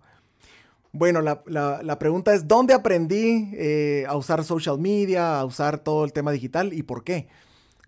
Bueno, 0.93 1.21
la, 1.21 1.43
la, 1.45 1.99
pregunta 1.99 2.33
es, 2.33 2.47
¿dónde 2.47 2.73
aprendí 2.73 3.51
eh, 3.53 4.05
a 4.07 4.15
usar 4.15 4.43
social 4.43 4.79
media, 4.79 5.39
a 5.39 5.45
usar 5.45 5.79
todo 5.79 6.05
el 6.05 6.13
tema 6.13 6.31
digital 6.31 6.73
y 6.73 6.81
por 6.83 7.03
qué? 7.03 7.27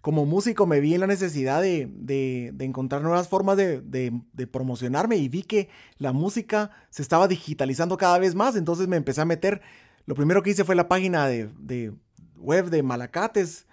Como 0.02 0.26
músico 0.26 0.66
me 0.68 0.80
vi 0.80 0.94
en 0.94 1.00
la 1.00 1.08
necesidad 1.08 1.62
de, 1.62 1.90
de, 1.92 2.52
de 2.54 2.66
encontrar 2.66 3.02
nuevas 3.02 3.28
formas 3.28 3.58
de, 3.58 3.82
de, 3.82 4.48
promocionarme 4.48 5.16
y 5.18 5.28
vi 5.28 5.44
que 5.44 5.70
la 5.98 6.14
música 6.14 6.72
se 6.90 7.02
estaba 7.02 7.28
digitalizando 7.28 7.98
cada 7.98 8.20
vez 8.20 8.36
más, 8.36 8.56
entonces 8.56 8.88
me 8.88 8.98
empecé 8.98 9.22
a 9.22 9.26
meter, 9.26 9.62
lo 10.06 10.14
primero 10.14 10.44
que 10.44 10.52
hice 10.52 10.64
fue 10.64 10.76
la 10.76 10.88
página 10.88 11.28
de, 11.28 11.94
web 12.38 12.70
de 12.70 12.84
Malacates, 12.84 13.66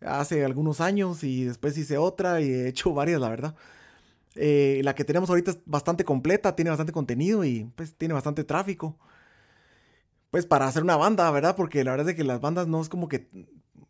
hace 0.00 0.44
algunos 0.44 0.80
años 0.80 1.24
y 1.24 1.44
después 1.44 1.76
hice 1.78 1.98
otra 1.98 2.40
y 2.40 2.50
he 2.50 2.68
hecho 2.68 2.92
varias, 2.94 3.20
la 3.20 3.28
verdad. 3.28 3.54
Eh, 4.36 4.80
la 4.84 4.94
que 4.94 5.04
tenemos 5.04 5.30
ahorita 5.30 5.52
es 5.52 5.58
bastante 5.64 6.04
completa, 6.04 6.54
tiene 6.54 6.70
bastante 6.70 6.92
contenido 6.92 7.44
y 7.44 7.70
pues 7.76 7.94
tiene 7.94 8.14
bastante 8.14 8.44
tráfico. 8.44 8.98
pues 10.30 10.46
para 10.46 10.66
hacer 10.66 10.82
una 10.82 10.96
banda, 10.96 11.30
¿verdad? 11.30 11.56
Porque 11.56 11.82
la 11.84 11.92
verdad 11.92 12.10
es 12.10 12.16
que 12.16 12.24
las 12.24 12.40
bandas 12.40 12.68
no 12.68 12.80
es 12.80 12.88
como 12.88 13.08
que 13.08 13.28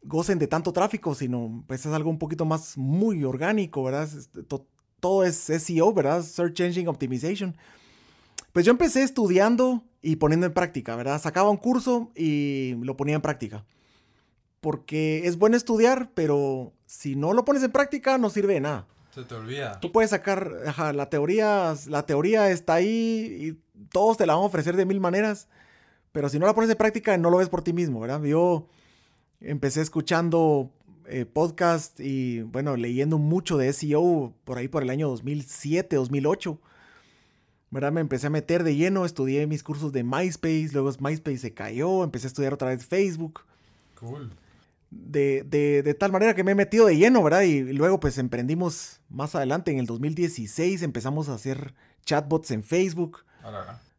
gocen 0.05 0.39
de 0.39 0.47
tanto 0.47 0.73
tráfico, 0.73 1.15
sino 1.15 1.65
pues 1.67 1.85
es 1.87 1.93
algo 1.93 2.11
un 2.11 2.19
poquito 2.19 2.45
más 2.45 2.77
muy 2.79 3.25
orgánico, 3.25 3.83
¿verdad? 3.83 4.09
todo 5.01 5.25
es 5.25 5.37
SEO, 5.37 5.93
¿verdad? 5.93 6.23
Search 6.23 6.61
Engine 6.61 6.89
Optimization. 6.89 7.57
Pues 8.53 8.65
yo 8.65 8.73
empecé 8.73 9.03
estudiando 9.03 9.85
y 10.01 10.17
poniendo 10.17 10.47
en 10.47 10.55
práctica, 10.55 10.97
¿verdad? 10.97 11.21
Sacaba 11.21 11.51
un 11.51 11.59
curso 11.59 12.11
y 12.15 12.75
lo 12.81 12.97
ponía 12.97 13.17
en 13.17 13.23
práctica. 13.23 13.65
Porque 14.61 15.27
es 15.27 15.39
bueno 15.39 15.57
estudiar, 15.57 16.11
pero 16.15 16.73
si 16.87 17.17
no 17.17 17.33
lo 17.33 17.45
pones 17.45 17.63
en 17.63 17.73
práctica 17.73 18.19
no 18.19 18.31
sirve 18.31 18.55
de 18.55 18.61
nada. 18.61 18.87
Se 19.15 19.23
te 19.23 19.35
olvida. 19.35 19.81
Tú 19.81 19.93
puedes 19.93 20.11
sacar, 20.11 20.53
la 20.95 21.09
teoría, 21.09 21.75
la 21.87 22.05
teoría 22.05 22.51
está 22.51 22.75
ahí 22.75 23.39
y 23.41 23.59
todos 23.91 24.19
te 24.19 24.27
la 24.27 24.35
van 24.35 24.43
a 24.43 24.47
ofrecer 24.47 24.77
de 24.77 24.85
mil 24.85 25.01
maneras, 25.01 25.49
pero 26.13 26.29
si 26.29 26.39
no 26.39 26.47
la 26.47 26.55
pones 26.55 26.71
en 26.71 26.77
práctica 26.77 27.17
no 27.17 27.31
lo 27.31 27.39
ves 27.39 27.49
por 27.49 27.63
ti 27.63 27.73
mismo, 27.73 28.01
¿verdad? 28.01 28.23
Yo 28.23 28.69
empecé 29.41 29.81
escuchando 29.81 30.71
eh, 31.07 31.25
podcast 31.25 31.99
y 32.01 32.43
bueno, 32.43 32.77
leyendo 32.77 33.17
mucho 33.17 33.57
de 33.57 33.73
SEO 33.73 34.35
por 34.45 34.59
ahí 34.59 34.69
por 34.69 34.83
el 34.83 34.91
año 34.91 35.09
2007, 35.09 35.97
2008. 35.97 36.61
¿verdad? 37.71 37.93
Me 37.93 38.01
empecé 38.01 38.29
a 38.29 38.31
meter 38.31 38.65
de 38.65 38.77
lleno, 38.77 39.05
estudié 39.05 39.47
mis 39.47 39.63
cursos 39.63 39.93
de 39.93 40.05
MySpace, 40.05 40.71
luego 40.73 40.91
MySpace 41.01 41.39
se 41.39 41.55
cayó, 41.55 42.05
empecé 42.05 42.27
a 42.27 42.29
estudiar 42.29 42.55
otra 42.55 42.69
vez 42.69 42.87
Facebook. 42.87 43.41
Cool. 43.99 44.31
De, 45.05 45.44
de, 45.44 45.94
tal 45.94 46.12
manera 46.12 46.34
que 46.34 46.44
me 46.44 46.53
he 46.53 46.55
metido 46.55 46.86
de 46.86 46.97
lleno, 46.97 47.22
¿verdad? 47.22 47.42
Y, 47.42 47.72
luego 47.72 48.01
pues 48.01 48.18
emprendimos 48.18 49.01
más 49.09 49.34
adelante, 49.34 49.70
en 49.70 49.78
el 49.78 49.86
2016 49.86 50.82
empezamos 50.82 51.28
a 51.28 51.34
hacer 51.34 51.74
chatbots 52.05 52.51
en 52.51 52.62
Facebook. 52.62 53.24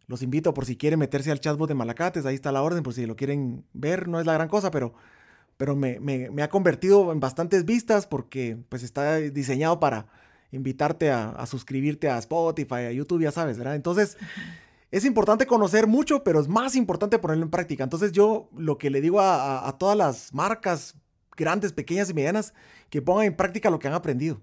Los 0.08 0.22
invito 0.22 0.54
por 0.54 0.66
si 0.66 0.78
quieren 0.78 1.00
meterse 1.00 1.32
al 1.32 1.40
chatbot 1.40 1.68
de 1.68 1.76
Malacates, 1.76 2.26
ahí 2.26 2.36
está 2.36 2.52
la 2.52 2.62
orden, 2.62 2.84
por 2.84 2.94
si 2.94 3.06
lo 3.06 3.16
quieren 3.16 3.66
ver, 3.74 4.08
no 4.08 4.20
es 4.20 4.26
la 4.26 4.34
gran 4.34 4.48
cosa, 4.48 4.72
pero 4.72 4.94
pero 5.58 5.76
me, 5.76 6.30
ha 6.42 6.50
convertido 6.50 7.12
en 7.12 7.20
bastantes 7.20 7.66
vistas 7.66 8.06
porque 8.06 8.58
pues 8.70 8.84
está 8.84 9.16
diseñado 9.18 9.80
para 9.80 10.06
invitarte 10.52 11.12
a, 11.12 11.46
suscribirte 11.48 12.10
a 12.10 12.18
Spotify, 12.20 12.86
a 12.88 12.92
YouTube, 12.92 13.24
ya 13.24 13.32
sabes, 13.32 13.58
¿verdad? 13.58 13.76
Entonces, 13.76 14.18
es 14.98 15.06
importante 15.06 15.46
conocer 15.46 15.88
mucho, 15.88 16.24
pero 16.24 16.40
es 16.40 16.48
más 16.48 16.76
importante 16.76 17.20
ponerlo 17.20 17.44
en 17.44 17.52
práctica. 17.52 17.84
Entonces, 17.84 18.12
yo 18.12 18.50
lo 18.56 18.78
que 18.78 18.90
le 18.90 19.02
digo 19.02 19.20
a, 19.22 19.76
todas 19.80 19.98
las 19.98 20.34
marcas 20.34 20.96
grandes, 21.36 21.74
pequeñas 21.74 22.10
y 22.10 22.14
medianas, 22.14 22.54
que 22.90 23.02
pongan 23.02 23.26
en 23.26 23.36
práctica 23.36 23.70
lo 23.70 23.80
que 23.80 23.88
han 23.88 23.94
aprendido. 23.94 24.42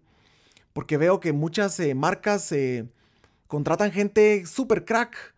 Porque 0.73 0.97
veo 0.97 1.21
que 1.21 1.33
muchas 1.33 1.79
eh, 1.81 1.95
marcas 1.95 2.51
eh, 2.53 2.89
contratan 3.47 3.93
gente 3.93 4.47
súper 4.47 4.85
crack, 4.85 5.35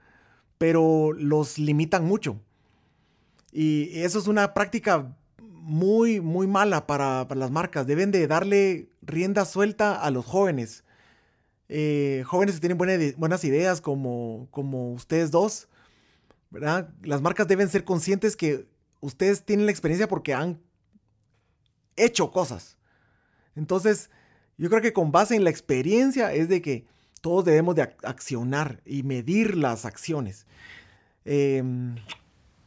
pero 0.58 1.12
los 1.12 1.58
limitan 1.58 2.04
mucho. 2.04 2.40
Y 3.52 4.00
eso 4.00 4.18
es 4.18 4.26
una 4.26 4.54
práctica 4.54 5.16
muy, 5.66 6.20
muy 6.20 6.46
mala 6.46 6.86
para, 6.86 7.26
las 7.34 7.50
marcas. 7.50 7.86
Deben 7.86 8.10
de 8.10 8.26
darle 8.26 8.88
rienda 9.02 9.44
suelta 9.44 9.94
a 9.94 10.10
los 10.10 10.24
jóvenes. 10.24 10.84
Eh, 11.68 12.22
jóvenes 12.26 12.54
que 12.54 12.60
tienen 12.60 12.78
buenas 12.78 13.44
ideas 13.44 13.80
como, 13.80 14.48
ustedes 14.94 15.30
dos. 15.30 15.68
¿verdad? 16.50 16.90
Las 17.02 17.20
marcas 17.22 17.48
deben 17.48 17.68
ser 17.68 17.84
conscientes 17.84 18.36
que 18.36 18.66
ustedes 19.00 19.44
tienen 19.44 19.66
la 19.66 19.72
experiencia 19.72 20.08
porque 20.08 20.34
han 20.34 20.60
hecho 21.96 22.30
cosas. 22.30 22.76
Entonces, 23.56 24.10
yo 24.58 24.68
creo 24.68 24.82
que 24.82 24.92
con 24.92 25.12
base 25.12 25.34
en 25.34 25.44
la 25.44 25.50
experiencia 25.50 26.32
es 26.32 26.48
de 26.48 26.62
que 26.62 26.86
todos 27.20 27.44
debemos 27.44 27.74
de 27.74 27.82
accionar 27.82 28.80
y 28.84 29.02
medir 29.02 29.56
las 29.56 29.84
acciones. 29.84 30.46
Em, 31.24 31.96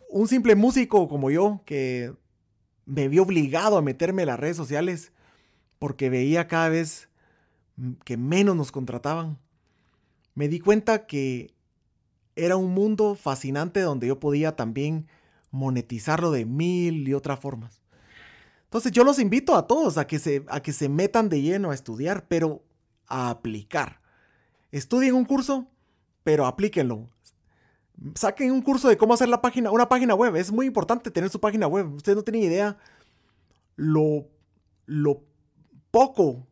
un 0.09 0.27
simple 0.27 0.55
músico 0.55 1.07
como 1.07 1.31
yo, 1.31 1.61
que 1.65 2.13
me 2.85 3.07
vi 3.07 3.19
obligado 3.19 3.77
a 3.77 3.81
meterme 3.81 4.23
en 4.23 4.27
las 4.27 4.39
redes 4.39 4.57
sociales 4.57 5.11
porque 5.77 6.09
veía 6.09 6.47
cada 6.47 6.69
vez 6.69 7.08
que 8.03 8.17
menos 8.17 8.55
nos 8.55 8.71
contrataban. 8.71 9.37
Me 10.35 10.47
di 10.47 10.59
cuenta 10.59 11.05
que 11.05 11.53
era 12.35 12.55
un 12.55 12.73
mundo 12.73 13.15
fascinante 13.15 13.81
donde 13.81 14.07
yo 14.07 14.19
podía 14.19 14.55
también 14.55 15.07
monetizarlo 15.51 16.31
de 16.31 16.45
mil 16.45 17.07
y 17.07 17.13
otras 17.13 17.39
formas. 17.39 17.81
Entonces 18.65 18.91
yo 18.91 19.03
los 19.03 19.19
invito 19.19 19.55
a 19.55 19.67
todos 19.67 19.97
a 19.97 20.05
que 20.07 20.19
se, 20.19 20.45
a 20.47 20.61
que 20.61 20.73
se 20.73 20.89
metan 20.89 21.27
de 21.27 21.41
lleno 21.41 21.71
a 21.71 21.73
estudiar, 21.73 22.27
pero 22.27 22.63
a 23.07 23.29
aplicar. 23.29 23.99
Estudien 24.71 25.15
un 25.15 25.25
curso, 25.25 25.67
pero 26.23 26.45
aplíquenlo. 26.45 27.07
Saquen 28.13 28.51
un 28.51 28.61
curso 28.61 28.87
de 28.87 28.97
cómo 28.97 29.13
hacer 29.13 29.27
la 29.27 29.41
página, 29.41 29.71
una 29.71 29.89
página 29.89 30.13
web. 30.13 30.35
Es 30.35 30.51
muy 30.51 30.67
importante 30.67 31.09
tener 31.11 31.29
su 31.29 31.39
página 31.39 31.67
web. 31.67 31.93
Ustedes 31.95 32.15
no 32.15 32.23
tienen 32.23 32.43
idea 32.43 32.77
lo, 33.75 34.27
lo 34.85 35.23
poco 35.89 36.47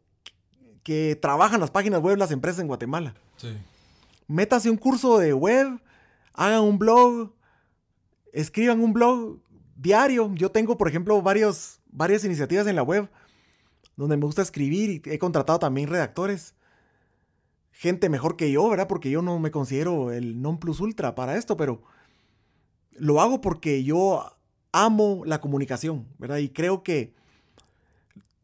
que 0.88 1.18
trabajan 1.22 1.60
las 1.60 1.70
páginas 1.70 2.00
web 2.00 2.18
las 2.18 2.32
empresas 2.32 2.62
en 2.62 2.68
Guatemala. 2.68 3.14
Sí. 3.36 3.50
Métase 4.26 4.70
un 4.70 4.78
curso 4.78 5.18
de 5.18 5.34
web, 5.34 5.82
hagan 6.32 6.62
un 6.62 6.80
blog, 6.80 7.34
escriban 8.32 8.80
un 8.80 8.94
blog 8.94 9.42
diario. 9.76 10.34
Yo 10.36 10.50
tengo, 10.50 10.78
por 10.78 10.88
ejemplo, 10.88 11.22
varios, 11.22 11.82
varias 11.88 12.24
iniciativas 12.24 12.68
en 12.68 12.78
la 12.78 12.84
web 12.84 13.10
donde 13.98 14.16
me 14.16 14.26
gusta 14.26 14.42
escribir 14.42 14.90
y 15.06 15.12
he 15.12 15.20
contratado 15.20 15.60
también 15.60 15.90
redactores 15.90 16.56
gente 17.74 18.08
mejor 18.08 18.38
que 18.38 18.50
yo, 18.50 18.70
¿verdad? 18.70 18.88
Porque 18.88 19.10
yo 19.10 19.22
no 19.22 19.40
me 19.40 19.52
considero 19.52 20.14
el 20.14 20.42
non 20.42 20.58
plus 20.58 20.80
ultra 20.80 21.16
para 21.16 21.36
esto, 21.36 21.58
pero 21.58 21.82
lo 22.92 23.20
hago 23.20 23.42
porque 23.42 23.84
yo 23.84 24.24
amo 24.72 25.24
la 25.26 25.42
comunicación, 25.42 26.08
¿verdad? 26.18 26.38
Y 26.38 26.48
creo 26.48 26.82
que 26.82 27.14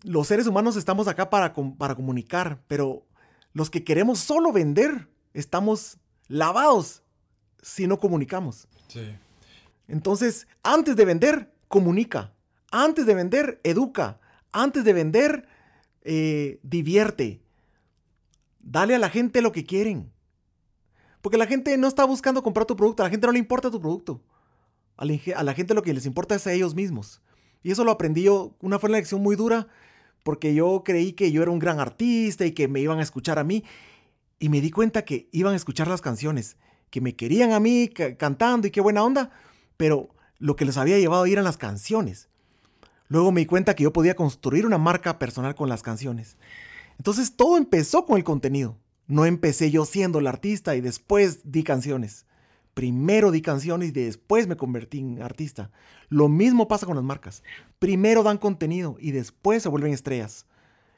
los 0.03 0.27
seres 0.27 0.47
humanos 0.47 0.75
estamos 0.75 1.07
acá 1.07 1.29
para, 1.29 1.53
para 1.77 1.95
comunicar, 1.95 2.61
pero 2.67 3.05
los 3.53 3.69
que 3.69 3.83
queremos 3.83 4.19
solo 4.19 4.51
vender, 4.51 5.09
estamos 5.33 5.97
lavados 6.27 7.03
si 7.61 7.87
no 7.87 7.99
comunicamos. 7.99 8.67
Sí. 8.87 9.15
Entonces, 9.87 10.47
antes 10.63 10.95
de 10.95 11.05
vender, 11.05 11.53
comunica. 11.67 12.33
Antes 12.71 13.05
de 13.05 13.15
vender, 13.15 13.59
educa. 13.63 14.19
Antes 14.51 14.83
de 14.83 14.93
vender, 14.93 15.47
eh, 16.03 16.59
divierte. 16.63 17.41
Dale 18.59 18.95
a 18.95 18.99
la 18.99 19.09
gente 19.09 19.41
lo 19.41 19.51
que 19.51 19.65
quieren. 19.65 20.11
Porque 21.21 21.37
la 21.37 21.47
gente 21.47 21.77
no 21.77 21.87
está 21.87 22.05
buscando 22.05 22.43
comprar 22.43 22.65
tu 22.65 22.75
producto, 22.75 23.01
a 23.01 23.05
la 23.05 23.09
gente 23.09 23.27
no 23.27 23.33
le 23.33 23.39
importa 23.39 23.71
tu 23.71 23.79
producto. 23.79 24.21
A 24.97 25.05
la, 25.05 25.53
gente 25.53 25.73
lo 25.73 25.81
que 25.81 25.93
les 25.93 26.05
importa 26.05 26.35
es 26.35 26.45
a 26.47 26.53
ellos 26.53 26.75
mismos. 26.75 27.21
Y 27.63 27.71
eso 27.71 27.83
lo 27.83 27.91
aprendí 27.91 28.23
yo, 28.23 28.55
una 28.59 28.77
fue 28.77 28.89
una 28.89 28.97
lección 28.97 29.21
muy 29.21 29.35
dura, 29.35 29.67
porque 30.23 30.53
yo 30.53 30.83
creí 30.83 31.13
que 31.13 31.31
yo 31.31 31.41
era 31.41 31.51
un 31.51 31.59
gran 31.59 31.79
artista 31.79 32.45
y 32.45 32.53
que 32.53 32.67
me 32.67 32.79
iban 32.79 32.99
a 32.99 33.03
escuchar 33.03 33.39
a 33.39 33.43
mí. 33.43 33.63
Y 34.39 34.49
me 34.49 34.61
di 34.61 34.71
cuenta 34.71 35.05
que 35.05 35.29
iban 35.31 35.53
a 35.53 35.57
escuchar 35.57 35.87
las 35.87 36.01
canciones, 36.01 36.57
que 36.89 37.01
me 37.01 37.15
querían 37.15 37.51
a 37.51 37.59
mí 37.59 37.89
cantando 38.17 38.67
y 38.67 38.71
qué 38.71 38.81
buena 38.81 39.03
onda, 39.03 39.31
pero 39.77 40.09
lo 40.39 40.55
que 40.55 40.65
les 40.65 40.77
había 40.77 40.97
llevado 40.97 41.25
eran 41.25 41.43
las 41.43 41.57
canciones. 41.57 42.29
Luego 43.07 43.31
me 43.31 43.41
di 43.41 43.45
cuenta 43.45 43.75
que 43.75 43.83
yo 43.83 43.93
podía 43.93 44.15
construir 44.15 44.65
una 44.65 44.77
marca 44.77 45.19
personal 45.19 45.55
con 45.55 45.69
las 45.69 45.83
canciones. 45.83 46.37
Entonces 46.97 47.35
todo 47.35 47.57
empezó 47.57 48.05
con 48.05 48.17
el 48.17 48.23
contenido. 48.23 48.77
No 49.07 49.25
empecé 49.25 49.71
yo 49.71 49.85
siendo 49.85 50.19
el 50.19 50.27
artista 50.27 50.75
y 50.75 50.81
después 50.81 51.41
di 51.43 51.63
canciones. 51.63 52.25
Primero 52.73 53.31
di 53.31 53.41
canciones 53.41 53.89
y 53.89 53.91
después 53.91 54.47
me 54.47 54.57
convertí 54.57 54.99
en 54.99 55.21
artista. 55.21 55.71
Lo 56.09 56.27
mismo 56.27 56.67
pasa 56.67 56.85
con 56.85 56.95
las 56.95 57.03
marcas. 57.03 57.43
Primero 57.79 58.23
dan 58.23 58.37
contenido 58.37 58.97
y 58.99 59.11
después 59.11 59.63
se 59.63 59.69
vuelven 59.69 59.93
estrellas. 59.93 60.47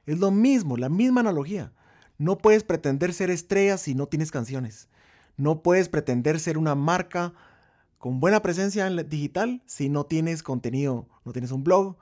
Es 0.05 0.19
lo 0.19 0.31
mismo, 0.31 0.77
la 0.77 0.89
misma 0.89 1.21
analogía. 1.21 1.73
No 2.17 2.37
puedes 2.37 2.63
pretender 2.63 3.13
ser 3.13 3.29
estrella 3.29 3.77
si 3.77 3.93
no 3.93 4.07
tienes 4.07 4.31
canciones. 4.31 4.87
No 5.35 5.63
puedes 5.63 5.89
pretender 5.89 6.39
ser 6.39 6.57
una 6.57 6.75
marca 6.75 7.33
con 7.97 8.19
buena 8.19 8.41
presencia 8.41 8.87
en 8.87 9.09
digital 9.09 9.61
si 9.65 9.89
no 9.89 10.05
tienes 10.05 10.43
contenido, 10.43 11.07
no 11.25 11.33
tienes 11.33 11.51
un 11.51 11.63
blog, 11.63 11.97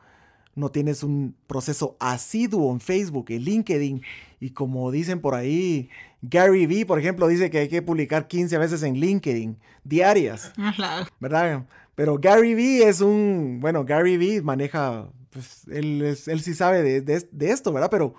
no 0.55 0.69
tienes 0.69 1.03
un 1.03 1.35
proceso 1.47 1.97
asiduo 1.99 2.71
en 2.71 2.79
Facebook, 2.79 3.25
en 3.29 3.43
LinkedIn. 3.43 4.01
Y 4.39 4.51
como 4.51 4.91
dicen 4.91 5.19
por 5.19 5.35
ahí, 5.35 5.89
Gary 6.21 6.65
Vee, 6.65 6.85
por 6.85 6.99
ejemplo, 6.99 7.27
dice 7.27 7.49
que 7.49 7.59
hay 7.59 7.69
que 7.69 7.81
publicar 7.81 8.27
15 8.27 8.57
veces 8.57 8.83
en 8.83 8.95
LinkedIn, 8.95 9.57
diarias. 9.83 10.53
¿Verdad? 11.19 11.65
Pero 11.95 12.17
Gary 12.17 12.53
Vee 12.53 12.83
es 12.83 13.01
un, 13.01 13.59
bueno, 13.59 13.85
Gary 13.85 14.17
Vee 14.17 14.41
maneja, 14.41 15.09
pues 15.29 15.67
él, 15.71 16.01
él 16.01 16.41
sí 16.41 16.53
sabe 16.53 17.01
de, 17.01 17.27
esto, 17.39 17.73
¿verdad? 17.73 17.89
Pero 17.89 18.15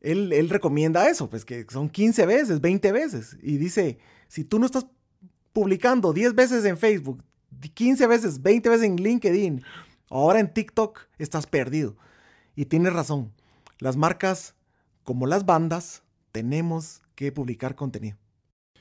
él, 0.00 0.32
él 0.32 0.48
recomienda 0.48 1.08
eso, 1.08 1.28
pues 1.28 1.44
que 1.44 1.66
son 1.68 1.88
15 1.88 2.26
veces, 2.26 2.60
20 2.60 2.92
veces. 2.92 3.36
Y 3.42 3.56
dice, 3.56 3.98
si 4.28 4.44
tú 4.44 4.58
no 4.58 4.66
estás 4.66 4.86
publicando 5.52 6.12
10 6.12 6.34
veces 6.34 6.64
en 6.64 6.76
Facebook, 6.76 7.22
15 7.74 8.06
veces, 8.06 8.42
20 8.42 8.68
veces 8.68 8.86
en 8.86 8.96
LinkedIn, 8.96 9.62
Ahora 10.10 10.40
en 10.40 10.52
TikTok 10.52 11.06
estás 11.18 11.46
perdido. 11.46 11.96
Y 12.56 12.66
tienes 12.66 12.92
razón. 12.92 13.32
Las 13.78 13.96
marcas, 13.96 14.54
como 15.04 15.26
las 15.26 15.46
bandas, 15.46 16.02
tenemos 16.32 17.00
que 17.14 17.30
publicar 17.30 17.76
contenido. 17.76 18.18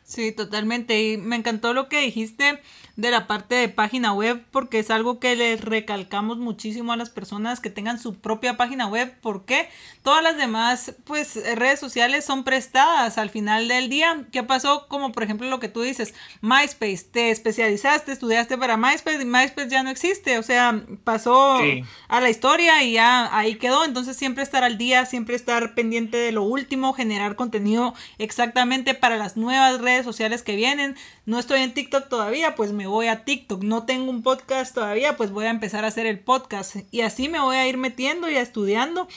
Sí, 0.10 0.32
totalmente. 0.32 1.03
Y 1.03 1.18
me 1.18 1.36
encantó 1.36 1.72
lo 1.76 1.88
que 1.88 2.01
dijiste 2.01 2.60
de 2.95 3.12
la 3.12 3.28
parte 3.28 3.55
de 3.55 3.70
página 3.70 4.12
web 4.12 4.43
porque 4.51 4.80
es 4.80 4.89
algo 4.89 5.20
que 5.20 5.36
les 5.36 5.62
recalcamos 5.62 6.38
muchísimo 6.38 6.91
a 6.91 6.97
las 6.97 7.10
personas 7.10 7.62
que 7.62 7.70
tengan 7.70 7.97
su 7.97 8.16
propia 8.16 8.57
página 8.57 8.88
web 8.88 9.16
porque 9.22 9.70
todas 10.03 10.22
las 10.22 10.36
demás 10.36 10.95
pues 11.05 11.39
redes 11.55 11.80
sociales 11.80 12.26
son 12.26 12.43
prestadas 12.43 13.20
al 13.20 13.30
final 13.30 13.68
del 13.68 13.88
día. 13.88 14.26
¿Qué 14.32 14.41
pasó? 14.43 14.88
Como 14.89 15.12
por 15.12 15.24
ejemplo 15.24 15.47
lo 15.47 15.60
que 15.60 15.70
tú 15.70 15.82
dices, 15.82 16.16
MySpace, 16.41 17.05
te 17.10 17.30
especializaste, 17.30 18.12
estudiaste 18.12 18.57
para 18.57 18.78
MySpace 18.78 19.22
y 19.22 19.26
MySpace 19.26 19.70
ya 19.70 19.84
no 19.84 19.91
existe, 19.91 20.39
o 20.39 20.43
sea, 20.43 20.84
pasó 21.03 21.60
a 22.07 22.20
la 22.20 22.30
historia 22.30 22.84
y 22.84 22.93
ya 22.93 23.30
ahí 23.38 23.55
quedó, 23.55 23.86
entonces 23.86 24.18
siempre 24.18 24.43
estar 24.43 24.64
al 24.64 24.80
día, 24.80 25.05
siempre 25.05 25.36
estar 25.36 25.76
pendiente 25.76 26.18
de 26.18 26.32
lo 26.32 26.43
último, 26.43 26.93
generar 26.93 27.36
contenido 27.36 27.93
exactamente 28.18 28.93
para 28.93 29.18
las 29.18 29.38
nuevas 29.38 29.80
redes 29.80 29.99
sociales 30.06 30.43
que 30.43 30.56
vienen. 30.56 30.95
No 31.26 31.39
estoy 31.39 31.62
en 31.62 31.74
TikTok 31.74 32.10
todavía, 32.10 32.56
pues 32.56 32.72
me 32.72 32.88
voy 32.88 33.08
a 33.08 33.24
TikTok. 33.26 33.64
No 33.64 33.86
tengo 33.86 34.10
un 34.10 34.24
podcast 34.24 34.74
todavía, 34.74 35.18
pues 35.18 35.32
voy 35.32 35.45
a 35.45 35.50
empezar 35.50 35.86
a 35.86 35.89
hacer 35.89 36.06
el 36.06 36.20
podcast. 36.20 36.78
Y 36.91 37.02
así 37.02 37.30
me 37.30 37.39
voy 37.39 37.56
a 37.56 37.68
ir 37.68 37.78
metiendo 37.78 38.30
y 38.30 38.36
estudiando 38.36 39.08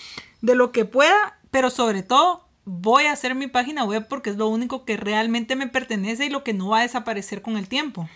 de 0.40 0.54
lo 0.54 0.72
que 0.72 0.84
pueda, 0.84 1.38
pero 1.50 1.70
sobre 1.70 2.02
todo 2.02 2.46
voy 2.64 3.04
a 3.04 3.12
hacer 3.12 3.34
mi 3.34 3.48
página 3.48 3.84
web 3.84 4.06
porque 4.08 4.30
es 4.30 4.36
lo 4.36 4.48
único 4.48 4.84
que 4.84 4.96
realmente 4.96 5.56
me 5.56 5.68
pertenece 5.68 6.26
y 6.26 6.30
lo 6.30 6.44
que 6.44 6.52
no 6.52 6.68
va 6.68 6.80
a 6.80 6.82
desaparecer 6.82 7.42
con 7.42 7.56
el 7.56 7.68
tiempo. 7.68 8.08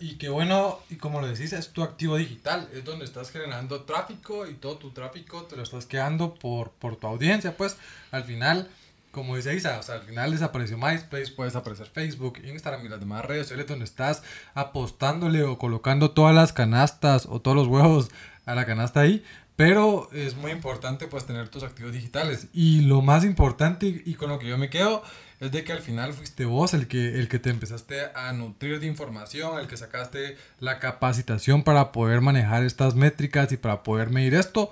Y 0.00 0.14
que, 0.14 0.28
bueno, 0.28 0.78
y 0.88 0.96
como 0.96 1.20
lo 1.20 1.26
decís, 1.26 1.52
es 1.52 1.72
tu 1.72 1.82
activo 1.82 2.16
digital, 2.16 2.68
es 2.72 2.84
donde 2.84 3.04
estás 3.04 3.30
generando 3.30 3.82
tráfico 3.82 4.46
y 4.46 4.54
todo 4.54 4.78
tu 4.78 4.92
tráfico 4.92 5.42
te 5.44 5.56
lo 5.56 5.62
estás 5.62 5.84
quedando 5.84 6.34
por, 6.34 6.70
por 6.70 6.96
tu 6.96 7.06
audiencia, 7.06 7.56
pues 7.56 7.76
al 8.10 8.24
final 8.24 8.70
como 9.10 9.36
dice 9.36 9.54
Isa, 9.54 9.78
o 9.78 9.82
sea, 9.82 9.96
al 9.96 10.02
final 10.02 10.30
desapareció 10.30 10.76
MySpace, 10.76 11.32
puede 11.32 11.50
desaparecer 11.50 11.86
Facebook, 11.86 12.40
Instagram 12.44 12.84
y 12.84 12.88
las 12.88 13.00
demás 13.00 13.24
redes 13.24 13.42
sociales 13.44 13.66
donde 13.66 13.84
estás 13.84 14.22
apostándole 14.54 15.42
o 15.44 15.58
colocando 15.58 16.10
todas 16.10 16.34
las 16.34 16.52
canastas 16.52 17.26
o 17.26 17.40
todos 17.40 17.56
los 17.56 17.66
huevos 17.66 18.10
a 18.46 18.54
la 18.54 18.66
canasta 18.66 19.00
ahí. 19.00 19.24
Pero 19.56 20.08
es 20.12 20.36
muy 20.36 20.52
importante 20.52 21.08
pues 21.08 21.26
tener 21.26 21.48
tus 21.48 21.64
activos 21.64 21.92
digitales. 21.92 22.46
Y 22.52 22.82
lo 22.82 23.02
más 23.02 23.24
importante 23.24 24.02
y 24.04 24.14
con 24.14 24.28
lo 24.28 24.38
que 24.38 24.46
yo 24.46 24.56
me 24.56 24.70
quedo 24.70 25.02
es 25.40 25.50
de 25.50 25.64
que 25.64 25.72
al 25.72 25.80
final 25.80 26.12
fuiste 26.12 26.44
vos 26.44 26.74
el 26.74 26.86
que, 26.86 27.18
el 27.18 27.28
que 27.28 27.38
te 27.38 27.50
empezaste 27.50 28.06
a 28.14 28.32
nutrir 28.32 28.78
de 28.78 28.86
información, 28.86 29.58
el 29.58 29.66
que 29.66 29.76
sacaste 29.76 30.36
la 30.60 30.78
capacitación 30.78 31.64
para 31.64 31.90
poder 31.90 32.20
manejar 32.20 32.62
estas 32.62 32.94
métricas 32.94 33.50
y 33.50 33.56
para 33.56 33.82
poder 33.82 34.10
medir 34.10 34.34
esto 34.34 34.70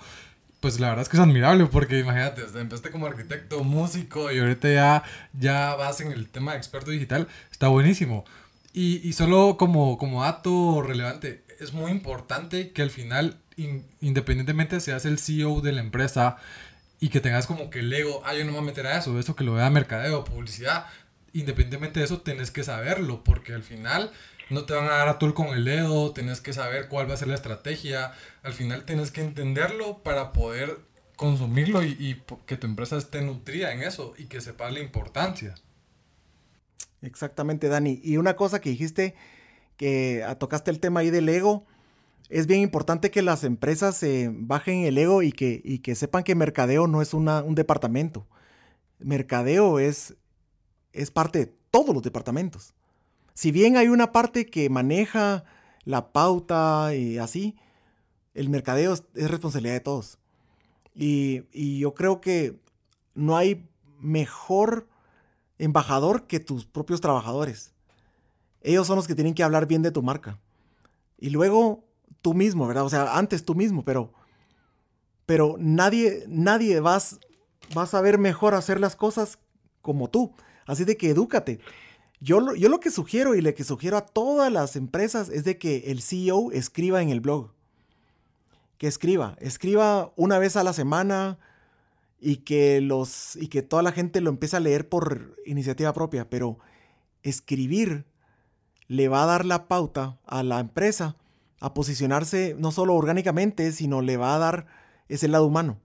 pues 0.66 0.80
la 0.80 0.88
verdad 0.88 1.04
es 1.04 1.08
que 1.08 1.16
es 1.16 1.22
admirable 1.22 1.66
porque 1.66 2.00
imagínate, 2.00 2.42
empezaste 2.42 2.90
como 2.90 3.06
arquitecto, 3.06 3.62
músico 3.62 4.32
y 4.32 4.40
ahorita 4.40 4.68
ya, 4.68 5.04
ya 5.32 5.76
vas 5.76 6.00
en 6.00 6.10
el 6.10 6.28
tema 6.28 6.50
de 6.50 6.58
experto 6.58 6.90
digital, 6.90 7.28
está 7.52 7.68
buenísimo. 7.68 8.24
Y, 8.72 8.96
y 9.08 9.12
solo 9.12 9.56
como, 9.56 9.96
como 9.96 10.24
dato 10.24 10.82
relevante, 10.82 11.44
es 11.60 11.72
muy 11.72 11.92
importante 11.92 12.72
que 12.72 12.82
al 12.82 12.90
final, 12.90 13.38
independientemente 14.00 14.80
seas 14.80 15.04
el 15.04 15.20
CEO 15.20 15.60
de 15.60 15.70
la 15.70 15.82
empresa 15.82 16.38
y 16.98 17.10
que 17.10 17.20
tengas 17.20 17.46
como 17.46 17.70
que 17.70 17.78
el 17.78 17.92
ego, 17.92 18.24
ah, 18.26 18.34
yo 18.34 18.40
no 18.40 18.46
me 18.46 18.58
voy 18.58 18.62
a 18.64 18.70
meter 18.72 18.88
a 18.88 18.98
eso, 18.98 19.20
eso 19.20 19.36
que 19.36 19.44
lo 19.44 19.54
vea 19.54 19.70
mercadeo, 19.70 20.24
publicidad, 20.24 20.86
independientemente 21.32 22.00
de 22.00 22.06
eso, 22.06 22.22
tenés 22.22 22.50
que 22.50 22.64
saberlo 22.64 23.22
porque 23.22 23.54
al 23.54 23.62
final 23.62 24.10
no 24.49 24.64
te 24.64 24.74
van 24.74 24.86
a 24.86 24.97
dar 24.97 25.09
a 25.09 25.18
tú 25.18 25.34
con 25.34 25.49
el 25.49 25.64
dedo, 25.64 26.12
tienes 26.12 26.40
que 26.40 26.53
saber 26.53 26.88
cuál 26.88 27.09
va 27.09 27.14
a 27.14 27.16
ser 27.16 27.28
la 27.28 27.34
estrategia, 27.34 28.12
al 28.42 28.53
final 28.53 28.84
tienes 28.84 29.11
que 29.11 29.20
entenderlo 29.20 29.99
para 30.03 30.32
poder 30.32 30.78
consumirlo 31.16 31.82
y, 31.82 32.22
que 32.47 32.57
tu 32.57 32.66
empresa 32.66 32.97
esté 32.97 33.22
nutrida 33.22 33.72
en 33.72 33.82
eso 33.82 34.14
y 34.18 34.26
que 34.26 34.40
sepa 34.40 34.70
la 34.70 34.80
importancia. 34.80 35.55
Exactamente, 37.03 37.68
Dani. 37.68 38.01
Y 38.03 38.18
una 38.18 38.36
cosa 38.36 38.61
que 38.61 38.70
dijiste, 38.70 39.14
que 39.76 40.24
tocaste 40.38 40.70
el 40.70 40.80
tema 40.80 41.01
ahí 41.01 41.11
del 41.11 41.28
ego, 41.28 41.66
es 42.28 42.47
bien 42.47 42.61
importante 42.61 43.11
que 43.11 43.22
las 43.22 43.44
empresas 43.44 44.05
bajen 44.30 44.84
el 44.84 44.99
ego 44.99 45.22
y 45.22 45.32
que, 45.32 45.61
y 45.64 45.78
que 45.78 45.94
sepan 45.94 46.24
que 46.24 46.34
mercadeo 46.34 46.86
no 46.86 47.03
es 47.03 47.14
una, 47.14 47.42
un 47.42 47.55
departamento. 47.55 48.26
Mercadeo 48.99 49.78
es, 49.78 50.14
es 50.92 51.11
parte 51.11 51.38
de 51.38 51.55
todos 51.70 51.94
los 51.94 52.03
departamentos 52.03 52.76
si 53.37 53.53
bien 53.53 53.76
hay 53.76 53.89
una 53.89 54.12
parte 54.12 54.47
que 54.47 54.70
maneja 54.70 55.45
la 55.84 56.11
pauta 56.11 56.95
y 56.95 57.18
así, 57.18 57.55
el 58.32 58.49
mercadeo 58.49 58.95
es, 58.95 59.05
responsabilidad 59.12 59.74
de 59.74 59.80
todos. 59.80 60.18
Y, 60.95 61.78
yo 61.78 61.93
creo 61.93 62.22
que 62.22 62.59
no 63.14 63.37
hay 63.37 63.68
mejor 64.01 64.89
embajador 65.59 66.26
que 66.26 66.41
tus 66.41 66.64
propios 66.64 67.03
trabajadores. 67.03 67.74
Ellos 68.62 68.87
son 68.87 68.97
los 68.97 69.07
que 69.07 69.14
tienen 69.14 69.34
que 69.34 69.43
hablar 69.43 69.66
bien 69.66 69.82
de 69.82 69.91
tu 69.91 70.03
marca. 70.03 70.41
Y 71.18 71.28
luego 71.28 71.84
tú 72.22 72.32
mismo, 72.32 72.66
¿verdad? 72.66 72.87
O 72.87 72.91
sea, 72.91 73.18
antes 73.18 73.45
tú 73.45 73.55
mismo, 73.55 73.84
pero, 73.84 74.14
pero 75.26 75.57
nadie, 75.59 76.24
nadie 76.26 76.80
vas, 76.80 77.20
vas 77.74 77.93
a 77.93 78.01
ver 78.01 78.16
mejor 78.16 78.55
hacer 78.55 78.80
las 78.80 78.97
cosas 78.97 79.39
como 79.82 80.09
tú. 80.09 80.32
Así 80.64 80.84
de 80.84 80.97
que 80.97 81.11
edúcate. 81.11 81.61
Yo, 82.20 82.40
lo 82.40 82.80
que 82.80 82.90
sugiero 82.90 83.34
y 83.34 83.42
lo 83.42 83.54
que 83.54 83.64
sugiero 83.64 83.96
a 83.96 84.06
todas 84.06 84.50
las 84.50 84.76
empresas 84.76 85.28
es 85.28 85.44
de 85.44 85.58
que 85.58 85.84
el 85.86 86.00
CEO 86.00 86.50
escriba 86.52 87.02
en 87.02 87.10
el 87.10 87.20
blog. 87.20 87.52
Que 88.78 88.86
escriba, 88.86 89.36
escriba 89.40 90.12
una 90.16 90.38
vez 90.38 90.56
a 90.56 90.64
la 90.64 90.72
semana 90.72 91.38
y 92.20 92.38
que, 92.38 92.80
los, 92.80 93.36
y 93.36 93.48
que 93.48 93.62
toda 93.62 93.82
la 93.82 93.92
gente 93.92 94.20
lo 94.20 94.30
empiece 94.30 94.56
a 94.56 94.60
leer 94.60 94.88
por 94.88 95.36
iniciativa 95.44 95.92
propia. 95.92 96.28
Pero 96.30 96.58
escribir 97.22 98.06
le 98.88 99.08
va 99.08 99.22
a 99.22 99.26
dar 99.26 99.44
la 99.44 99.68
pauta 99.68 100.18
a 100.26 100.42
la 100.42 100.60
empresa 100.60 101.16
a 101.60 101.74
posicionarse 101.74 102.54
no 102.58 102.70
solo 102.72 102.94
orgánicamente, 102.94 103.72
sino 103.72 104.00
le 104.00 104.16
va 104.16 104.34
a 104.34 104.38
dar 104.38 104.66
ese 105.08 105.28
lado 105.28 105.46
humano. 105.46 105.78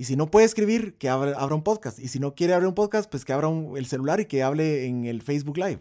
Y 0.00 0.04
si 0.04 0.16
no 0.16 0.30
puede 0.30 0.46
escribir, 0.46 0.94
que 0.94 1.10
abra, 1.10 1.54
un 1.54 1.62
podcast. 1.62 1.98
Y 1.98 2.08
si 2.08 2.18
no 2.20 2.34
quiere 2.34 2.54
abrir 2.54 2.66
un 2.66 2.74
podcast, 2.74 3.10
pues 3.10 3.26
que 3.26 3.34
abra 3.34 3.50
el 3.76 3.84
celular 3.84 4.18
y 4.18 4.24
que 4.24 4.42
hable 4.42 4.86
en 4.86 5.04
el 5.04 5.20
Facebook 5.20 5.58
Live. 5.58 5.80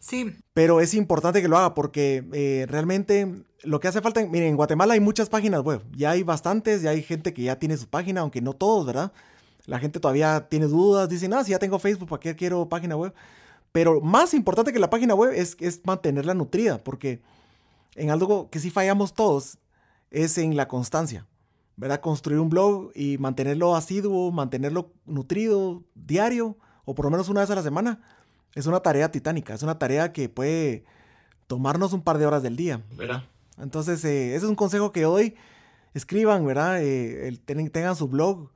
Sí. 0.00 0.36
Pero 0.52 0.82
es 0.82 0.92
importante 0.92 1.40
que 1.40 1.48
lo 1.48 1.56
haga 1.56 1.72
porque 1.72 2.28
eh, 2.34 2.66
realmente 2.68 3.42
lo 3.62 3.80
que 3.80 3.88
hace 3.88 4.02
falta, 4.02 4.20
miren, 4.26 4.50
en 4.50 4.56
Guatemala 4.56 4.92
hay 4.92 5.00
muchas 5.00 5.30
páginas 5.30 5.62
web. 5.62 5.82
Ya 5.96 6.10
hay 6.10 6.24
bastantes, 6.24 6.82
ya 6.82 6.90
hay 6.90 7.02
gente 7.02 7.32
que 7.32 7.40
ya 7.40 7.58
tiene 7.58 7.74
su 7.78 7.88
página, 7.88 8.20
aunque 8.20 8.42
no 8.42 8.52
todos, 8.52 8.84
¿verdad? 8.84 9.12
La 9.64 9.78
gente 9.78 9.98
todavía 9.98 10.46
tiene 10.50 10.66
dudas, 10.66 11.08
dicen, 11.08 11.32
ah, 11.32 11.44
si 11.44 11.52
ya 11.52 11.58
tengo 11.58 11.78
Facebook, 11.78 12.10
¿para 12.10 12.20
qué 12.20 12.36
quiero 12.36 12.68
página 12.68 12.96
web? 12.96 13.14
Pero 13.72 14.02
más 14.02 14.34
importante 14.34 14.74
que 14.74 14.78
la 14.78 14.90
página 14.90 15.14
web 15.14 15.32
es, 15.34 15.56
es 15.58 15.80
mantenerla 15.86 16.34
nutrida, 16.34 16.76
porque 16.84 17.22
en 17.94 18.10
algo 18.10 18.50
que 18.50 18.60
sí 18.60 18.68
fallamos 18.68 19.14
todos 19.14 19.56
es 20.10 20.36
en 20.36 20.54
la 20.54 20.68
constancia. 20.68 21.26
¿Verdad? 21.78 22.00
Construir 22.00 22.40
un 22.40 22.50
blog 22.50 22.90
y 22.94 23.18
mantenerlo 23.18 23.76
asiduo, 23.76 24.32
mantenerlo 24.32 24.90
nutrido, 25.06 25.84
diario, 25.94 26.58
o 26.84 26.94
por 26.94 27.04
lo 27.04 27.10
menos 27.10 27.28
una 27.28 27.40
vez 27.40 27.50
a 27.50 27.54
la 27.54 27.62
semana, 27.62 28.00
es 28.54 28.66
una 28.66 28.80
tarea 28.80 29.12
titánica, 29.12 29.54
es 29.54 29.62
una 29.62 29.78
tarea 29.78 30.12
que 30.12 30.28
puede 30.28 30.84
tomarnos 31.46 31.92
un 31.92 32.02
par 32.02 32.18
de 32.18 32.26
horas 32.26 32.42
del 32.42 32.56
día, 32.56 32.82
¿verdad? 32.96 33.22
Entonces, 33.60 34.04
eh, 34.04 34.34
ese 34.34 34.44
es 34.44 34.50
un 34.50 34.56
consejo 34.56 34.90
que 34.90 35.02
doy. 35.02 35.36
Escriban, 35.94 36.44
¿verdad? 36.44 36.82
Eh, 36.82 37.38
tengan 37.46 37.94
su 37.94 38.08
blog, 38.08 38.50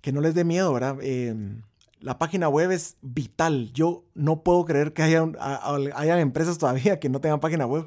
que 0.00 0.12
no 0.12 0.20
les 0.20 0.34
dé 0.34 0.42
miedo, 0.42 0.72
¿verdad? 0.72 0.98
Eh, 1.00 1.34
la 2.00 2.18
página 2.18 2.48
web 2.48 2.72
es 2.72 2.96
vital. 3.00 3.72
Yo 3.72 4.04
no 4.14 4.42
puedo 4.42 4.64
creer 4.64 4.92
que 4.92 5.02
haya, 5.02 5.24
hayan 5.94 6.18
empresas 6.18 6.58
todavía 6.58 6.98
que 6.98 7.08
no 7.08 7.20
tengan 7.20 7.38
página 7.38 7.64
web, 7.64 7.86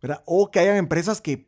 ¿verdad? 0.00 0.22
O 0.26 0.50
que 0.50 0.60
hayan 0.60 0.76
empresas 0.76 1.20
que 1.20 1.47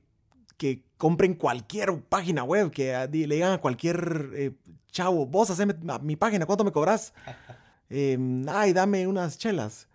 que 0.61 0.83
compren 0.99 1.33
cualquier 1.33 2.03
página 2.03 2.45
web, 2.45 2.71
que 2.71 2.93
le 3.11 3.35
digan 3.35 3.53
a 3.53 3.59
cualquier 3.63 4.29
eh, 4.35 4.53
chavo, 4.93 5.25
vos 5.25 5.49
haceme 5.49 5.75
mi 6.03 6.17
página, 6.17 6.45
¿cuánto 6.45 6.65
me 6.65 6.71
cobras? 6.71 7.15
Em, 7.93 8.49
ay, 8.49 8.73
dame 8.73 9.09
unas 9.09 9.37
chelas. 9.37 9.89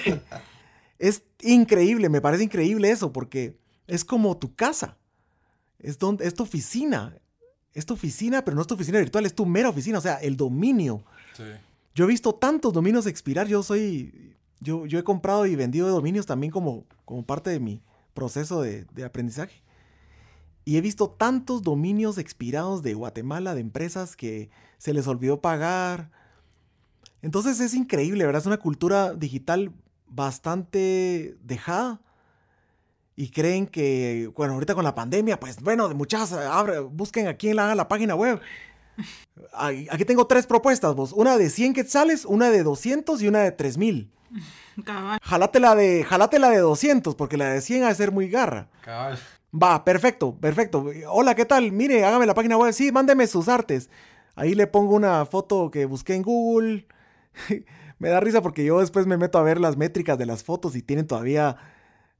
es 0.98 1.22
increíble, 1.40 2.10
me 2.10 2.20
parece 2.20 2.44
increíble 2.44 2.90
eso, 2.90 3.10
porque 3.10 3.56
es 3.86 4.04
como 4.04 4.36
tu 4.36 4.54
casa, 4.54 4.98
es, 5.78 5.98
donde, 5.98 6.26
es 6.26 6.34
tu 6.34 6.42
oficina, 6.42 7.16
es 7.72 7.86
tu 7.86 7.94
oficina, 7.94 8.44
pero 8.44 8.54
no 8.54 8.60
es 8.60 8.66
tu 8.66 8.74
oficina 8.74 8.98
virtual, 8.98 9.24
es 9.24 9.34
tu 9.34 9.46
mera 9.46 9.70
oficina, 9.70 9.96
o 9.96 10.02
sea, 10.02 10.16
el 10.16 10.36
dominio. 10.36 11.04
Yo 11.94 12.04
he 12.04 12.08
visto 12.08 12.34
tantos 12.34 12.74
dominios 12.74 13.06
expirar, 13.06 13.46
yo 13.46 13.62
soy, 13.62 14.36
yo, 14.60 14.84
yo 14.84 14.98
he 14.98 15.04
comprado 15.04 15.46
y 15.46 15.56
vendido 15.56 15.88
dominios 15.88 16.26
también 16.26 16.50
como, 16.50 16.84
como 17.06 17.24
parte 17.24 17.48
de 17.48 17.60
mi 17.60 17.80
proceso 18.12 18.60
de 18.60 19.04
aprendizaje. 19.04 19.62
Y 20.68 20.76
he 20.76 20.80
visto 20.80 21.08
tantos 21.08 21.62
dominios 21.62 22.18
expirados 22.18 22.82
de 22.82 22.94
Guatemala, 22.94 23.54
de 23.54 23.60
empresas 23.60 24.16
que 24.16 24.50
se 24.78 24.92
les 24.92 25.06
olvidó 25.06 25.40
pagar. 25.40 26.10
Entonces 27.22 27.60
es 27.60 27.72
increíble, 27.72 28.26
¿verdad? 28.26 28.42
Es 28.42 28.46
una 28.46 28.56
cultura 28.56 29.14
digital 29.14 29.72
bastante 30.08 31.36
dejada. 31.40 32.00
Y 33.14 33.30
creen 33.30 33.68
que, 33.68 34.28
bueno, 34.34 34.54
ahorita 34.54 34.74
con 34.74 34.82
la 34.82 34.96
pandemia, 34.96 35.38
pues 35.38 35.60
bueno, 35.62 35.88
de 35.88 35.94
muchas, 35.94 36.34
busquen 36.90 37.28
a 37.28 37.34
quién 37.34 37.56
haga 37.60 37.76
la 37.76 37.86
página 37.86 38.16
web. 38.16 38.40
Aquí 39.54 40.04
tengo 40.04 40.26
tres 40.26 40.48
propuestas, 40.48 40.96
vos. 40.96 41.12
Una 41.12 41.38
de 41.38 41.48
100 41.48 41.74
quetzales, 41.74 42.24
una 42.24 42.50
de 42.50 42.64
200 42.64 43.22
y 43.22 43.28
una 43.28 43.38
de 43.38 43.52
3000. 43.52 44.10
Jalate 45.22 45.60
la 45.60 45.76
de, 45.76 46.02
jalate 46.02 46.40
la 46.40 46.50
de 46.50 46.58
200, 46.58 47.14
porque 47.14 47.36
la 47.36 47.50
de 47.50 47.60
100 47.60 47.84
va 47.84 47.88
a 47.88 47.94
ser 47.94 48.10
muy 48.10 48.28
garra. 48.28 48.68
Cabal. 48.82 49.16
Va, 49.62 49.84
perfecto, 49.84 50.34
perfecto. 50.34 50.84
Hola, 51.08 51.34
¿qué 51.34 51.44
tal? 51.44 51.72
Mire, 51.72 52.04
hágame 52.04 52.26
la 52.26 52.34
página 52.34 52.58
web. 52.58 52.72
Sí, 52.72 52.92
mándeme 52.92 53.26
sus 53.26 53.48
artes. 53.48 53.88
Ahí 54.34 54.54
le 54.54 54.66
pongo 54.66 54.94
una 54.94 55.24
foto 55.24 55.70
que 55.70 55.86
busqué 55.86 56.14
en 56.14 56.22
Google. 56.22 56.86
me 57.98 58.08
da 58.08 58.20
risa 58.20 58.42
porque 58.42 58.64
yo 58.64 58.80
después 58.80 59.06
me 59.06 59.16
meto 59.16 59.38
a 59.38 59.42
ver 59.42 59.58
las 59.58 59.76
métricas 59.76 60.18
de 60.18 60.26
las 60.26 60.44
fotos 60.44 60.76
y 60.76 60.82
tienen 60.82 61.06
todavía 61.06 61.56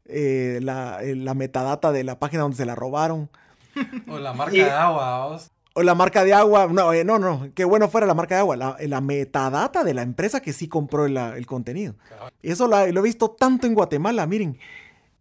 eh, 0.07 0.61
la, 0.63 1.03
eh, 1.03 1.15
la, 1.15 1.35
metadata 1.35 1.93
de 1.93 2.05
la 2.05 2.19
página 2.19 2.43
donde 2.43 2.57
se 2.57 2.67
la 2.67 2.75
robaron. 2.75 3.31
O 4.09 4.19
la 4.19 4.33
marca 4.33 4.53
de 4.53 4.71
agua. 4.71 5.39
O 5.75 5.83
la 5.83 5.95
marca 5.95 6.25
de 6.25 6.33
agua. 6.33 6.69
No, 6.71 6.95
eh, 6.95 7.05
no, 7.05 7.19
no. 7.19 7.51
Qué 7.55 7.67
bueno 7.67 7.89
fuera 7.91 8.07
la 8.07 8.15
marca 8.15 8.37
de 8.37 8.41
agua. 8.41 8.57
La, 8.57 9.01
metadata 9.03 9.85
de 9.85 9.93
la 9.93 10.01
empresa 10.01 10.41
que 10.41 10.55
sí 10.55 10.69
compró 10.69 11.05
el, 11.05 11.47
contenido. 11.47 11.97
Eso 12.43 12.67
lo 12.67 12.79
he 12.79 13.03
visto 13.03 13.33
tanto 13.33 13.67
en 13.67 13.75
Guatemala, 13.75 14.27
miren. 14.27 14.59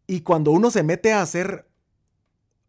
Y 0.07 0.21
cuando 0.21 0.51
uno 0.51 0.71
se 0.71 0.83
mete 0.83 1.11
a 1.11 1.21
hacer 1.21 1.67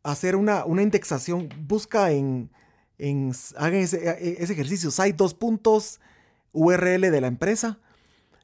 hacer 0.06 0.36
una, 0.36 0.64
una 0.64 0.82
indexación, 0.82 1.48
busca 1.66 2.12
en, 2.12 2.50
en 2.98 3.32
hagan 3.56 3.80
ese, 3.80 4.08
e, 4.08 4.36
ese, 4.42 4.52
ejercicio, 4.52 4.90
site 4.90 5.16
dos 5.16 5.34
puntos, 5.34 6.00
URL 6.52 7.10
de 7.10 7.20
la 7.20 7.26
empresa, 7.26 7.78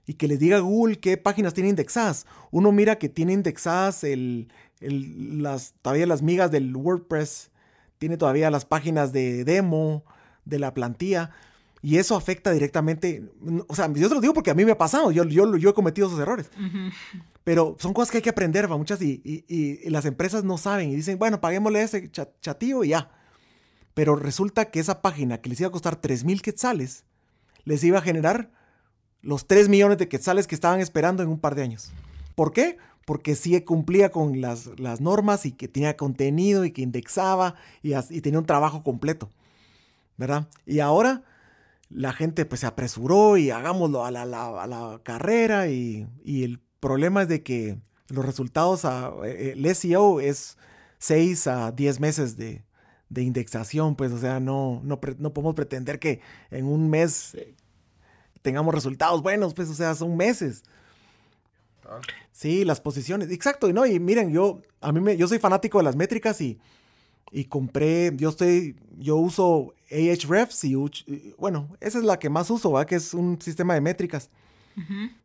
y 0.04 0.14
que 0.14 0.26
les 0.26 0.40
diga 0.40 0.58
Google 0.58 0.98
qué 0.98 1.16
páginas 1.16 1.54
tiene 1.54 1.70
indexadas. 1.70 2.26
Uno 2.50 2.72
mira 2.72 2.98
que 2.98 3.08
tiene 3.08 3.32
indexadas 3.32 4.02
el, 4.02 4.48
las, 4.80 5.74
todavía 5.82 6.06
las 6.06 6.22
migas 6.22 6.50
del 6.50 6.74
WordPress, 6.74 7.50
tiene 7.98 8.16
todavía 8.16 8.50
las 8.50 8.64
páginas 8.64 9.12
de 9.12 9.44
demo, 9.44 10.04
de 10.44 10.58
la 10.58 10.74
plantilla, 10.74 11.30
y 11.82 11.98
eso 11.98 12.14
afecta 12.14 12.52
directamente, 12.52 13.28
o 13.66 13.74
sea, 13.74 13.92
yo 13.92 14.08
se 14.08 14.14
lo 14.14 14.20
digo 14.20 14.32
porque 14.32 14.52
a 14.52 14.54
mí 14.54 14.64
me 14.64 14.70
ha 14.70 14.78
pasado, 14.78 15.10
yo, 15.10 15.24
yo, 15.24 15.56
yo 15.56 15.70
he 15.70 15.74
cometido 15.74 16.06
esos 16.06 16.20
errores. 16.20 16.48
Pero 17.42 17.76
son 17.80 17.92
cosas 17.92 18.12
que 18.12 18.18
hay 18.18 18.22
que 18.22 18.30
aprender, 18.30 18.70
va, 18.70 18.76
muchas, 18.76 19.02
y, 19.02 19.20
y, 19.24 19.90
las 19.90 20.04
empresas 20.04 20.44
no 20.44 20.58
saben 20.58 20.90
y 20.90 20.94
dicen, 20.94 21.18
bueno, 21.18 21.40
paguémosle 21.40 21.82
ese 21.82 22.08
chatío 22.40 22.84
y 22.84 22.90
ya. 22.90 23.10
Pero 23.94 24.14
resulta 24.14 24.70
que 24.70 24.78
esa 24.78 25.02
página 25.02 25.40
que 25.40 25.50
les 25.50 25.58
iba 25.58 25.68
a 25.68 25.72
costar 25.72 25.96
3 25.96 26.22
mil 26.22 26.40
quetzales, 26.40 27.04
les 27.64 27.82
iba 27.82 27.98
a 27.98 28.02
generar 28.02 28.52
los 29.20 29.48
3 29.48 29.68
millones 29.68 29.98
de 29.98 30.08
quetzales 30.08 30.46
que 30.46 30.54
estaban 30.54 30.78
esperando 30.78 31.24
en 31.24 31.30
un 31.30 31.40
par 31.40 31.56
de 31.56 31.62
años. 31.62 31.90
¿Por 32.36 32.52
qué? 32.52 32.78
Porque 33.04 33.34
sí 33.34 33.60
cumplía 33.62 34.12
con 34.12 34.40
las, 34.40 34.78
las 34.78 35.00
normas 35.00 35.46
y 35.46 35.52
que 35.52 35.66
tenía 35.66 35.96
contenido 35.96 36.64
y 36.64 36.70
que 36.70 36.82
indexaba 36.82 37.56
y, 37.82 37.92
y, 37.96 38.20
tenía 38.20 38.38
un 38.38 38.46
trabajo 38.46 38.84
completo. 38.84 39.28
¿Verdad? 40.16 40.48
Y 40.64 40.78
ahora 40.78 41.24
la 41.94 42.12
gente 42.12 42.44
pues 42.44 42.60
se 42.60 42.66
apresuró 42.66 43.36
y 43.36 43.50
hagámoslo 43.50 44.04
a 44.04 44.10
la, 44.10 44.22
a 44.22 44.66
la 44.66 45.00
carrera 45.02 45.68
y, 45.68 46.06
y 46.24 46.44
el 46.44 46.60
problema 46.80 47.22
es 47.22 47.28
de 47.28 47.42
que 47.42 47.78
los 48.12 48.24
resultados, 48.24 48.84
a, 48.84 49.12
eh, 49.24 49.54
el 49.56 49.74
SEO 49.74 50.20
es 50.20 50.56
6 50.98 51.46
a 51.46 51.72
10 51.72 52.00
meses 52.00 52.36
de, 52.36 52.64
indexación, 53.14 53.94
pues, 53.94 54.10
o 54.12 54.18
sea, 54.18 54.40
no, 54.40 54.80
no, 54.84 55.00
podemos 55.00 55.54
pretender 55.54 55.98
que 55.98 56.20
en 56.50 56.64
un 56.64 56.88
mes 56.88 57.34
eh, 57.34 57.54
tengamos 58.40 58.74
resultados 58.74 59.22
buenos, 59.22 59.52
pues, 59.52 59.68
o 59.68 59.74
sea, 59.74 59.94
son 59.94 60.16
meses. 60.16 60.62
Sí, 62.32 62.64
las 62.64 62.80
posiciones, 62.80 63.30
exacto, 63.30 63.68
y 63.68 63.74
no, 63.74 63.84
y 63.84 64.00
miren, 64.00 64.32
yo, 64.32 64.62
a 64.80 64.92
mí 64.92 65.00
me, 65.00 65.16
yo 65.16 65.28
soy 65.28 65.38
fanático 65.38 65.78
de 65.78 65.84
las 65.84 65.96
métricas 65.96 66.40
y, 66.40 66.58
y 67.32 67.46
compré, 67.46 68.12
yo 68.16 68.28
estoy, 68.28 68.76
yo 68.98 69.16
uso 69.16 69.74
Ahrefs 69.90 70.64
y, 70.64 70.74
bueno, 71.38 71.68
esa 71.80 71.98
es 71.98 72.04
la 72.04 72.18
que 72.18 72.28
más 72.28 72.50
uso, 72.50 72.70
¿verdad? 72.70 72.86
Que 72.86 72.96
es 72.96 73.14
un 73.14 73.40
sistema 73.40 73.74
de 73.74 73.80
métricas. 73.80 74.30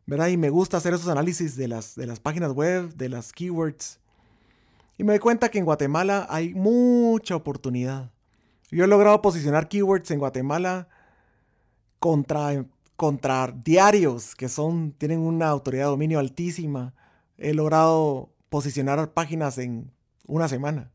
¿verdad? 0.06 0.28
Y 0.28 0.36
me 0.36 0.50
gusta 0.50 0.76
hacer 0.76 0.92
esos 0.92 1.08
análisis 1.08 1.56
de 1.56 1.68
las, 1.68 1.94
de 1.94 2.06
las 2.06 2.20
páginas 2.20 2.52
web, 2.52 2.94
de 2.94 3.08
las 3.08 3.32
keywords. 3.32 3.98
Y 4.96 5.04
me 5.04 5.12
doy 5.12 5.20
cuenta 5.20 5.50
que 5.50 5.58
en 5.58 5.64
Guatemala 5.64 6.26
hay 6.28 6.54
mucha 6.54 7.36
oportunidad. 7.36 8.10
Yo 8.70 8.84
he 8.84 8.88
logrado 8.88 9.22
posicionar 9.22 9.68
keywords 9.68 10.10
en 10.10 10.18
Guatemala 10.18 10.88
contra, 11.98 12.66
contra 12.96 13.48
diarios 13.48 14.34
que 14.34 14.48
son, 14.48 14.92
tienen 14.92 15.20
una 15.20 15.48
autoridad 15.48 15.84
de 15.84 15.90
dominio 15.90 16.18
altísima. 16.18 16.94
He 17.36 17.54
logrado 17.54 18.30
posicionar 18.48 19.12
páginas 19.12 19.58
en 19.58 19.90
una 20.26 20.48
semana. 20.48 20.90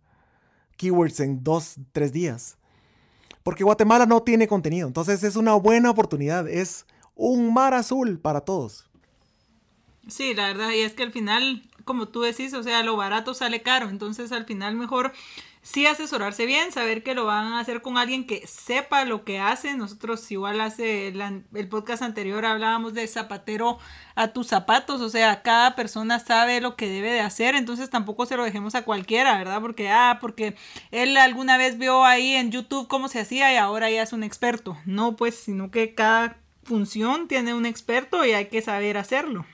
Keywords 0.78 1.20
en 1.20 1.44
dos, 1.44 1.76
tres 1.92 2.12
días. 2.12 2.58
Porque 3.44 3.64
Guatemala 3.64 4.06
no 4.06 4.24
tiene 4.24 4.48
contenido. 4.48 4.88
Entonces 4.88 5.24
es 5.24 5.36
una 5.36 5.54
buena 5.56 5.90
oportunidad. 5.90 6.48
Es 6.48 6.86
un 7.16 7.54
mar 7.54 7.74
azul 7.74 8.20
para 8.20 8.42
todos. 8.42 8.90
Sí, 10.08 10.34
la 10.34 10.48
verdad, 10.48 10.72
y 10.72 10.82
es 10.82 10.94
que 10.94 11.04
al 11.04 11.12
final, 11.12 11.64
como 11.86 12.08
tú 12.08 12.22
decís, 12.22 12.54
o 12.54 12.64
sea, 12.64 12.84
lo 12.84 12.96
barato 12.96 13.34
sale 13.34 13.62
caro, 13.62 13.90
entonces 13.90 14.32
al 14.32 14.46
final 14.46 14.76
mejor 14.76 15.14
sí 15.64 15.88
asesorarse 15.88 16.46
bien, 16.46 16.72
saber 16.72 17.04
que 17.04 17.16
lo 17.16 17.26
van 17.26 17.54
a 17.54 17.60
hacer 17.60 17.82
con 17.82 17.98
alguien 17.98 18.28
que 18.28 18.46
sepa 18.46 19.06
lo 19.06 19.24
que 19.24 19.40
hace. 19.40 19.76
Nosotros 19.76 20.30
igual 20.30 20.62
hace 20.62 21.08
el 21.08 21.70
podcast 21.70 22.04
anterior 22.04 22.46
hablábamos 22.46 22.94
de 22.94 23.08
zapatero 23.08 23.80
a 24.16 24.28
tus 24.28 24.48
zapatos, 24.48 25.02
o 25.02 25.10
sea, 25.10 25.42
cada 25.42 25.76
persona 25.76 26.20
sabe 26.20 26.62
lo 26.62 26.76
que 26.76 26.88
debe 26.88 27.12
de 27.12 27.22
hacer, 27.22 27.56
entonces 27.56 27.90
tampoco 27.90 28.26
se 28.28 28.38
lo 28.38 28.44
dejemos 28.44 28.76
a 28.76 28.84
cualquiera, 28.84 29.38
¿verdad? 29.38 29.62
Porque, 29.62 29.90
ah, 29.90 30.20
porque 30.22 30.56
él 30.92 31.18
alguna 31.18 31.58
vez 31.58 31.78
vio 31.80 32.04
ahí 32.04 32.36
en 32.36 32.52
YouTube 32.52 32.88
cómo 32.88 33.08
se 33.08 33.22
hacía 33.22 33.52
y 33.54 33.58
ahora 33.58 33.90
ya 33.90 34.04
es 34.04 34.14
un 34.14 34.24
experto. 34.24 34.78
No, 34.86 35.16
pues, 35.16 35.36
sino 35.36 35.72
que 35.72 35.96
cada 35.96 36.38
función 36.64 37.28
tiene 37.28 37.54
un 37.54 37.66
experto 37.66 38.26
y 38.26 38.34
hay 38.34 38.48
que 38.48 38.62
saber 38.62 38.98
hacerlo. 38.98 39.46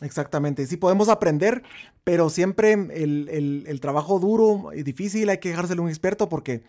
Exactamente, 0.00 0.66
sí 0.66 0.76
podemos 0.76 1.08
aprender, 1.08 1.62
pero 2.04 2.28
siempre 2.28 2.72
el, 2.72 3.78
trabajo 3.80 4.18
duro 4.18 4.70
y 4.74 4.82
difícil 4.82 5.30
hay 5.30 5.38
que 5.38 5.48
dejárselo 5.50 5.82
a 5.82 5.84
un 5.84 5.90
experto 5.90 6.28
porque 6.28 6.62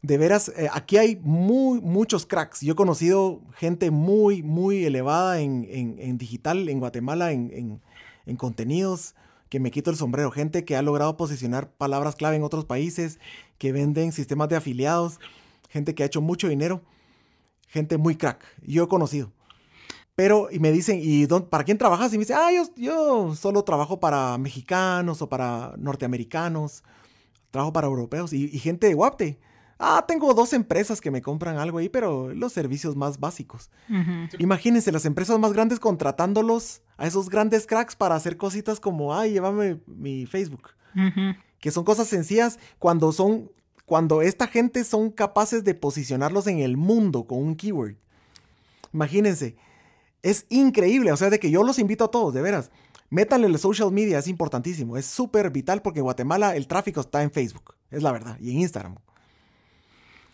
de 0.00 0.16
veras, 0.16 0.50
eh, 0.56 0.68
aquí 0.72 0.96
hay 0.96 1.16
muy, 1.22 1.80
muchos 1.80 2.24
cracks. 2.24 2.60
Yo 2.60 2.72
he 2.72 2.76
conocido 2.76 3.40
gente 3.54 3.90
muy, 3.90 4.42
muy 4.42 4.84
elevada 4.84 5.40
en, 5.40 6.18
digital, 6.18 6.68
en 6.68 6.78
Guatemala, 6.78 7.32
en, 7.32 7.80
en, 8.24 8.36
contenidos, 8.36 9.14
que 9.48 9.58
me 9.60 9.70
quito 9.70 9.90
el 9.90 9.96
sombrero. 9.96 10.30
Gente 10.30 10.64
que 10.64 10.76
ha 10.76 10.82
logrado 10.82 11.16
posicionar 11.16 11.70
palabras 11.72 12.14
clave 12.14 12.36
en 12.36 12.44
otros 12.44 12.64
países, 12.64 13.18
que 13.58 13.72
venden 13.72 14.12
sistemas 14.12 14.48
de 14.48 14.56
afiliados, 14.56 15.18
gente 15.68 15.94
que 15.94 16.04
ha 16.04 16.06
hecho 16.06 16.20
mucho 16.20 16.48
dinero 16.48 16.82
gente 17.68 17.98
muy 17.98 18.16
crack. 18.16 18.44
Yo 18.66 18.84
he 18.84 18.88
conocido. 18.88 19.32
Pero, 20.18 20.48
y 20.50 20.58
me 20.58 20.72
dicen, 20.72 20.98
¿y 21.00 21.28
para 21.48 21.62
quién 21.62 21.78
trabajas? 21.78 22.12
Y 22.12 22.18
me 22.18 22.22
dicen, 22.22 22.38
ah, 22.40 22.50
yo, 22.50 22.64
yo 22.74 23.36
solo 23.36 23.62
trabajo 23.62 24.00
para 24.00 24.36
mexicanos 24.36 25.22
o 25.22 25.28
para 25.28 25.74
norteamericanos. 25.78 26.82
Trabajo 27.52 27.72
para 27.72 27.86
europeos 27.86 28.32
y, 28.32 28.48
gente 28.58 28.88
de 28.88 28.94
Guapte. 28.94 29.38
Ah, 29.78 30.04
tengo 30.08 30.34
dos 30.34 30.54
empresas 30.54 31.00
que 31.00 31.12
me 31.12 31.22
compran 31.22 31.56
algo 31.56 31.78
ahí, 31.78 31.88
pero 31.88 32.34
los 32.34 32.52
servicios 32.52 32.96
más 32.96 33.20
básicos. 33.20 33.70
Imagínense 34.40 34.90
las 34.90 35.04
empresas 35.04 35.38
más 35.38 35.52
grandes 35.52 35.78
contratándolos 35.78 36.82
a 36.96 37.06
esos 37.06 37.30
grandes 37.30 37.64
cracks 37.64 37.94
para 37.94 38.16
hacer 38.16 38.36
cositas 38.36 38.80
como, 38.80 39.14
ay, 39.14 39.34
llévame 39.34 39.78
mi 39.86 40.26
Facebook. 40.26 40.70
Que 41.60 41.70
son 41.70 41.84
cosas 41.84 42.08
sencillas 42.08 42.58
cuando 42.80 43.12
son 43.12 43.52
cuando 43.84 44.20
esta 44.20 44.48
gente 44.48 44.82
son 44.82 45.12
capaces 45.12 45.62
de 45.62 45.76
posicionarlos 45.76 46.48
en 46.48 46.58
el 46.58 46.76
mundo 46.76 47.28
con 47.28 47.38
un 47.38 47.54
keyword. 47.54 47.94
Imagínense, 48.92 49.56
es 50.22 50.46
increíble, 50.48 51.12
o 51.12 51.16
sea, 51.16 51.30
de 51.30 51.38
que 51.38 51.50
yo 51.50 51.62
los 51.62 51.78
invito 51.78 52.04
a 52.04 52.10
todos, 52.10 52.34
de 52.34 52.42
veras. 52.42 52.70
Métanle 53.10 53.46
el 53.46 53.58
social 53.58 53.90
media, 53.90 54.18
es 54.18 54.28
importantísimo, 54.28 54.96
es 54.96 55.06
súper 55.06 55.50
vital 55.50 55.80
porque 55.80 56.00
en 56.00 56.04
Guatemala 56.04 56.56
el 56.56 56.66
tráfico 56.66 57.00
está 57.00 57.22
en 57.22 57.30
Facebook, 57.30 57.74
es 57.90 58.02
la 58.02 58.12
verdad, 58.12 58.38
y 58.40 58.50
en 58.50 58.60
Instagram. 58.60 58.96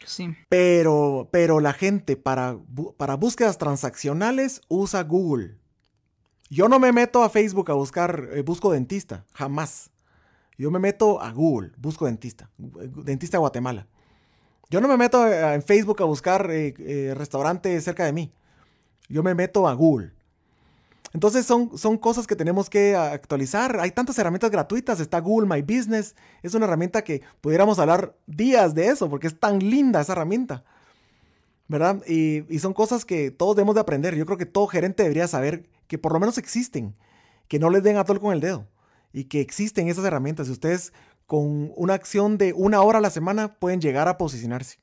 Sí. 0.05 0.35
Pero, 0.49 1.28
pero 1.30 1.61
la 1.61 1.72
gente 1.72 2.16
para, 2.16 2.59
para 2.97 3.14
búsquedas 3.14 3.59
transaccionales 3.59 4.61
usa 4.68 5.03
Google. 5.03 5.57
Yo 6.51 6.68
no 6.68 6.78
me 6.78 6.93
meto 6.93 7.22
a 7.22 7.30
Facebook 7.30 7.70
a 7.70 7.74
buscar, 7.74 8.28
eh, 8.32 8.43
busco 8.43 8.72
dentista, 8.72 9.24
jamás. 9.32 9.91
Yo 10.59 10.70
me 10.70 10.78
meto 10.78 11.20
a 11.20 11.32
Google, 11.32 11.72
busco 11.78 12.07
dentista, 12.07 12.51
dentista 12.59 13.39
de 13.39 13.41
Guatemala. 13.41 13.87
Yo 14.70 14.80
no 14.80 14.89
me 14.89 14.97
meto 14.97 15.26
en 15.26 15.62
Facebook 15.62 16.03
a 16.03 16.05
buscar 16.05 16.51
eh, 16.51 16.74
eh, 16.78 17.14
restaurantes 17.16 17.85
cerca 17.85 18.05
de 18.05 18.12
mí. 18.12 18.32
Yo 19.09 19.22
me 19.22 19.34
meto 19.34 19.68
a 19.68 19.74
Google. 19.74 20.12
Entonces 21.14 21.46
son, 21.46 21.78
son 21.78 21.96
cosas 21.96 22.26
que 22.26 22.34
tenemos 22.34 22.68
que 22.68 22.96
actualizar. 22.96 23.78
Hay 23.78 23.92
tantas 23.92 24.18
herramientas 24.18 24.50
gratuitas. 24.50 24.98
Está 24.98 25.20
Google 25.20 25.48
My 25.48 25.62
Business. 25.62 26.16
Es 26.42 26.55
una 26.55 26.66
herramienta 26.66 27.02
que 27.02 27.22
pudiéramos 27.40 27.78
hablar 27.78 28.16
días 28.26 28.74
de 28.74 28.88
eso 28.88 29.09
porque 29.09 29.28
es 29.28 29.38
tan 29.38 29.61
linda 29.61 30.00
esa 30.00 30.12
herramienta. 30.12 30.64
¿Verdad? 31.68 32.02
Y, 32.07 32.59
son 32.59 32.74
cosas 32.74 33.05
que 33.05 33.30
todos 33.30 33.55
debemos 33.55 33.76
de 33.76 33.80
aprender. 33.80 34.16
Yo 34.16 34.26
creo 34.26 34.36
que 34.36 34.44
todo 34.44 34.66
gerente 34.66 35.05
debería 35.05 35.28
saber 35.28 35.68
que 35.86 35.98
por 35.98 36.12
lo 36.12 36.18
menos 36.18 36.36
existen. 36.36 36.96
Que 37.46 37.61
no 37.61 37.70
les 37.70 37.84
den 37.84 37.96
a 37.96 38.05
todo 38.05 38.20
con 38.20 38.32
el 38.32 38.40
dedo 38.40 38.66
y 39.12 39.24
que 39.24 39.40
existen 39.40 39.88
esas 39.88 40.05
herramientas. 40.05 40.48
Y 40.48 40.50
ustedes 40.50 40.92
con 41.26 41.72
una 41.76 41.94
acción 41.94 42.38
de 42.38 42.52
una 42.55 42.82
hora 42.82 42.98
a 42.98 43.02
la 43.02 43.11
semana 43.11 43.55
pueden 43.55 43.80
llegar 43.80 44.09
a 44.09 44.18
posicionarse. 44.18 44.78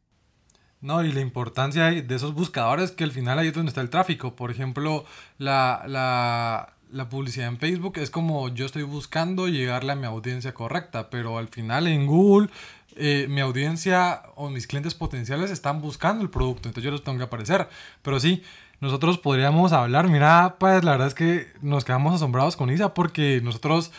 No, 0.82 1.04
y 1.04 1.12
la 1.12 1.22
importancia 1.22 1.86
de 1.92 2.16
esos 2.16 2.34
buscadores 2.34 2.92
que 2.92 3.04
al 3.04 3.12
final 3.12 3.38
ahí 3.38 3.50
es 3.50 3.54
donde 3.54 3.70
está 3.70 3.82
el 3.82 3.92
tráfico. 3.92 4.36
Por 4.36 4.50
ejemplo, 4.50 5.06
la, 5.38 5.84
la, 5.88 6.74
la 6.92 7.08
publicidad 7.08 7.48
en 7.48 7.58
Facebook 7.58 8.00
es 8.00 8.10
como 8.10 8.50
yo 8.50 8.66
estoy 8.66 8.84
buscando 8.84 9.48
llegarle 9.48 9.92
a 9.92 9.96
mi 9.96 10.08
audiencia 10.08 10.54
correcta, 10.54 11.10
pero 11.12 11.38
al 11.38 11.50
final 11.50 11.88
en 11.88 12.08
Google 12.08 12.50
eh, 12.96 13.28
mi 13.30 13.42
audiencia 13.42 14.24
o 14.36 14.50
mis 14.50 14.68
clientes 14.68 14.94
potenciales 14.94 15.50
están 15.52 15.82
buscando 15.82 16.24
el 16.24 16.30
producto, 16.30 16.68
entonces 16.68 16.84
yo 16.84 16.92
los 16.92 17.04
tengo 17.04 17.18
que 17.20 17.24
aparecer. 17.26 17.70
Pero 18.02 18.20
sí, 18.20 18.44
nosotros 18.80 19.18
podríamos 19.18 19.72
hablar, 19.74 20.10
mira, 20.10 20.56
pues 20.60 20.84
la 20.84 20.92
verdad 20.92 21.08
es 21.08 21.14
que 21.14 21.48
nos 21.62 21.86
quedamos 21.86 22.16
asombrados 22.16 22.56
con 22.56 22.70
Isa 22.70 22.94
porque 22.94 23.40
nosotros 23.44 23.92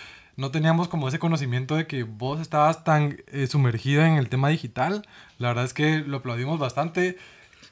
no 0.42 0.50
teníamos 0.50 0.88
como 0.88 1.06
ese 1.06 1.20
conocimiento 1.20 1.76
de 1.76 1.86
que 1.86 2.02
vos 2.02 2.40
estabas 2.40 2.82
tan 2.82 3.22
eh, 3.28 3.46
sumergida 3.46 4.08
en 4.08 4.16
el 4.16 4.28
tema 4.28 4.48
digital. 4.48 5.06
La 5.38 5.46
verdad 5.48 5.64
es 5.64 5.72
que 5.72 6.00
lo 6.00 6.16
aplaudimos 6.16 6.58
bastante. 6.58 7.16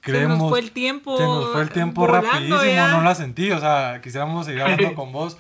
Creemos, 0.01 0.37
se 0.37 0.43
nos 0.45 0.51
fue 0.51 0.61
el 0.61 0.71
tiempo. 0.71 1.17
Se 1.17 1.25
nos 1.25 1.51
fue 1.51 1.63
el 1.63 1.71
tiempo 1.71 2.07
rapidísimo, 2.07 2.89
no 2.93 3.03
la 3.03 3.17
sentí. 3.17 3.51
O 3.51 3.59
sea, 3.59 4.01
quisiéramos 4.01 4.47
seguir 4.47 4.63
hablando 4.63 4.95
con 4.95 5.11
vos 5.11 5.37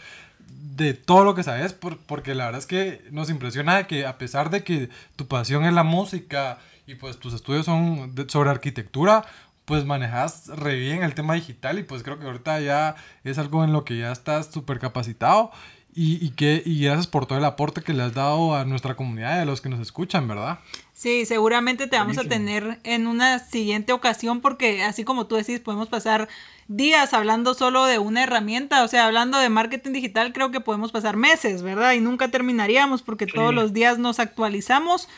de 0.48 0.92
todo 0.92 1.22
lo 1.22 1.36
que 1.36 1.44
sabes, 1.44 1.72
porque 1.72 2.34
la 2.34 2.46
verdad 2.46 2.58
es 2.58 2.66
que 2.66 3.04
nos 3.12 3.30
impresiona 3.30 3.86
que 3.86 4.06
a 4.06 4.18
pesar 4.18 4.50
de 4.50 4.64
que 4.64 4.88
tu 5.14 5.28
pasión 5.28 5.64
es 5.64 5.72
la 5.72 5.84
música 5.84 6.58
y 6.88 6.96
pues 6.96 7.20
tus 7.20 7.32
estudios 7.32 7.64
son 7.64 8.12
sobre 8.26 8.50
arquitectura, 8.50 9.24
pues 9.66 9.84
manejas 9.84 10.48
re 10.48 10.74
bien 10.74 11.04
el 11.04 11.14
tema 11.14 11.34
digital 11.34 11.78
y 11.78 11.84
pues 11.84 12.02
creo 12.02 12.18
que 12.18 12.26
ahorita 12.26 12.58
ya 12.58 12.96
es 13.22 13.38
algo 13.38 13.62
en 13.62 13.72
lo 13.72 13.84
que 13.84 13.98
ya 13.98 14.10
estás 14.10 14.50
súper 14.50 14.80
capacitado 14.80 15.52
y, 15.94 16.24
y, 16.24 16.30
que, 16.30 16.62
y 16.64 16.84
gracias 16.84 17.06
por 17.06 17.26
todo 17.26 17.38
el 17.38 17.44
aporte 17.44 17.82
que 17.82 17.92
le 17.92 18.02
has 18.02 18.14
dado 18.14 18.54
a 18.54 18.64
nuestra 18.64 18.94
comunidad 18.94 19.38
y 19.38 19.40
a 19.40 19.44
los 19.44 19.60
que 19.60 19.68
nos 19.68 19.80
escuchan, 19.80 20.28
¿verdad? 20.28 20.60
Sí, 20.92 21.24
seguramente 21.24 21.86
te 21.86 21.96
vamos 21.96 22.18
a 22.18 22.24
tener 22.24 22.78
en 22.84 23.06
una 23.06 23.38
siguiente 23.38 23.92
ocasión 23.92 24.40
porque 24.40 24.84
así 24.84 25.02
como 25.02 25.26
tú 25.26 25.36
decís, 25.36 25.58
podemos 25.60 25.88
pasar 25.88 26.28
días 26.68 27.14
hablando 27.14 27.54
solo 27.54 27.86
de 27.86 27.98
una 27.98 28.22
herramienta, 28.22 28.84
o 28.84 28.88
sea, 28.88 29.06
hablando 29.06 29.38
de 29.38 29.48
marketing 29.48 29.92
digital, 29.92 30.32
creo 30.32 30.50
que 30.50 30.60
podemos 30.60 30.92
pasar 30.92 31.16
meses, 31.16 31.62
¿verdad? 31.62 31.94
Y 31.94 32.00
nunca 32.00 32.28
terminaríamos 32.28 33.02
porque 33.02 33.26
todos 33.26 33.52
los 33.52 33.72
días 33.72 33.98
nos 33.98 34.20
actualizamos. 34.20 35.08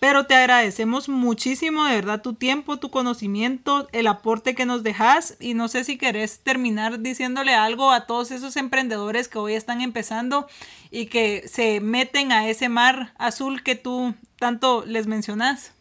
Pero 0.00 0.26
te 0.26 0.34
agradecemos 0.34 1.08
muchísimo, 1.08 1.84
de 1.84 1.96
verdad, 1.96 2.22
tu 2.22 2.34
tiempo, 2.34 2.76
tu 2.76 2.90
conocimiento, 2.90 3.88
el 3.90 4.06
aporte 4.06 4.54
que 4.54 4.64
nos 4.64 4.84
dejas. 4.84 5.36
Y 5.40 5.54
no 5.54 5.66
sé 5.66 5.82
si 5.82 5.98
querés 5.98 6.38
terminar 6.40 7.00
diciéndole 7.00 7.54
algo 7.54 7.90
a 7.90 8.06
todos 8.06 8.30
esos 8.30 8.56
emprendedores 8.56 9.26
que 9.26 9.38
hoy 9.38 9.54
están 9.54 9.80
empezando 9.80 10.46
y 10.92 11.06
que 11.06 11.48
se 11.48 11.80
meten 11.80 12.30
a 12.30 12.48
ese 12.48 12.68
mar 12.68 13.12
azul 13.18 13.64
que 13.64 13.74
tú 13.74 14.14
tanto 14.38 14.84
les 14.86 15.08
mencionas. 15.08 15.72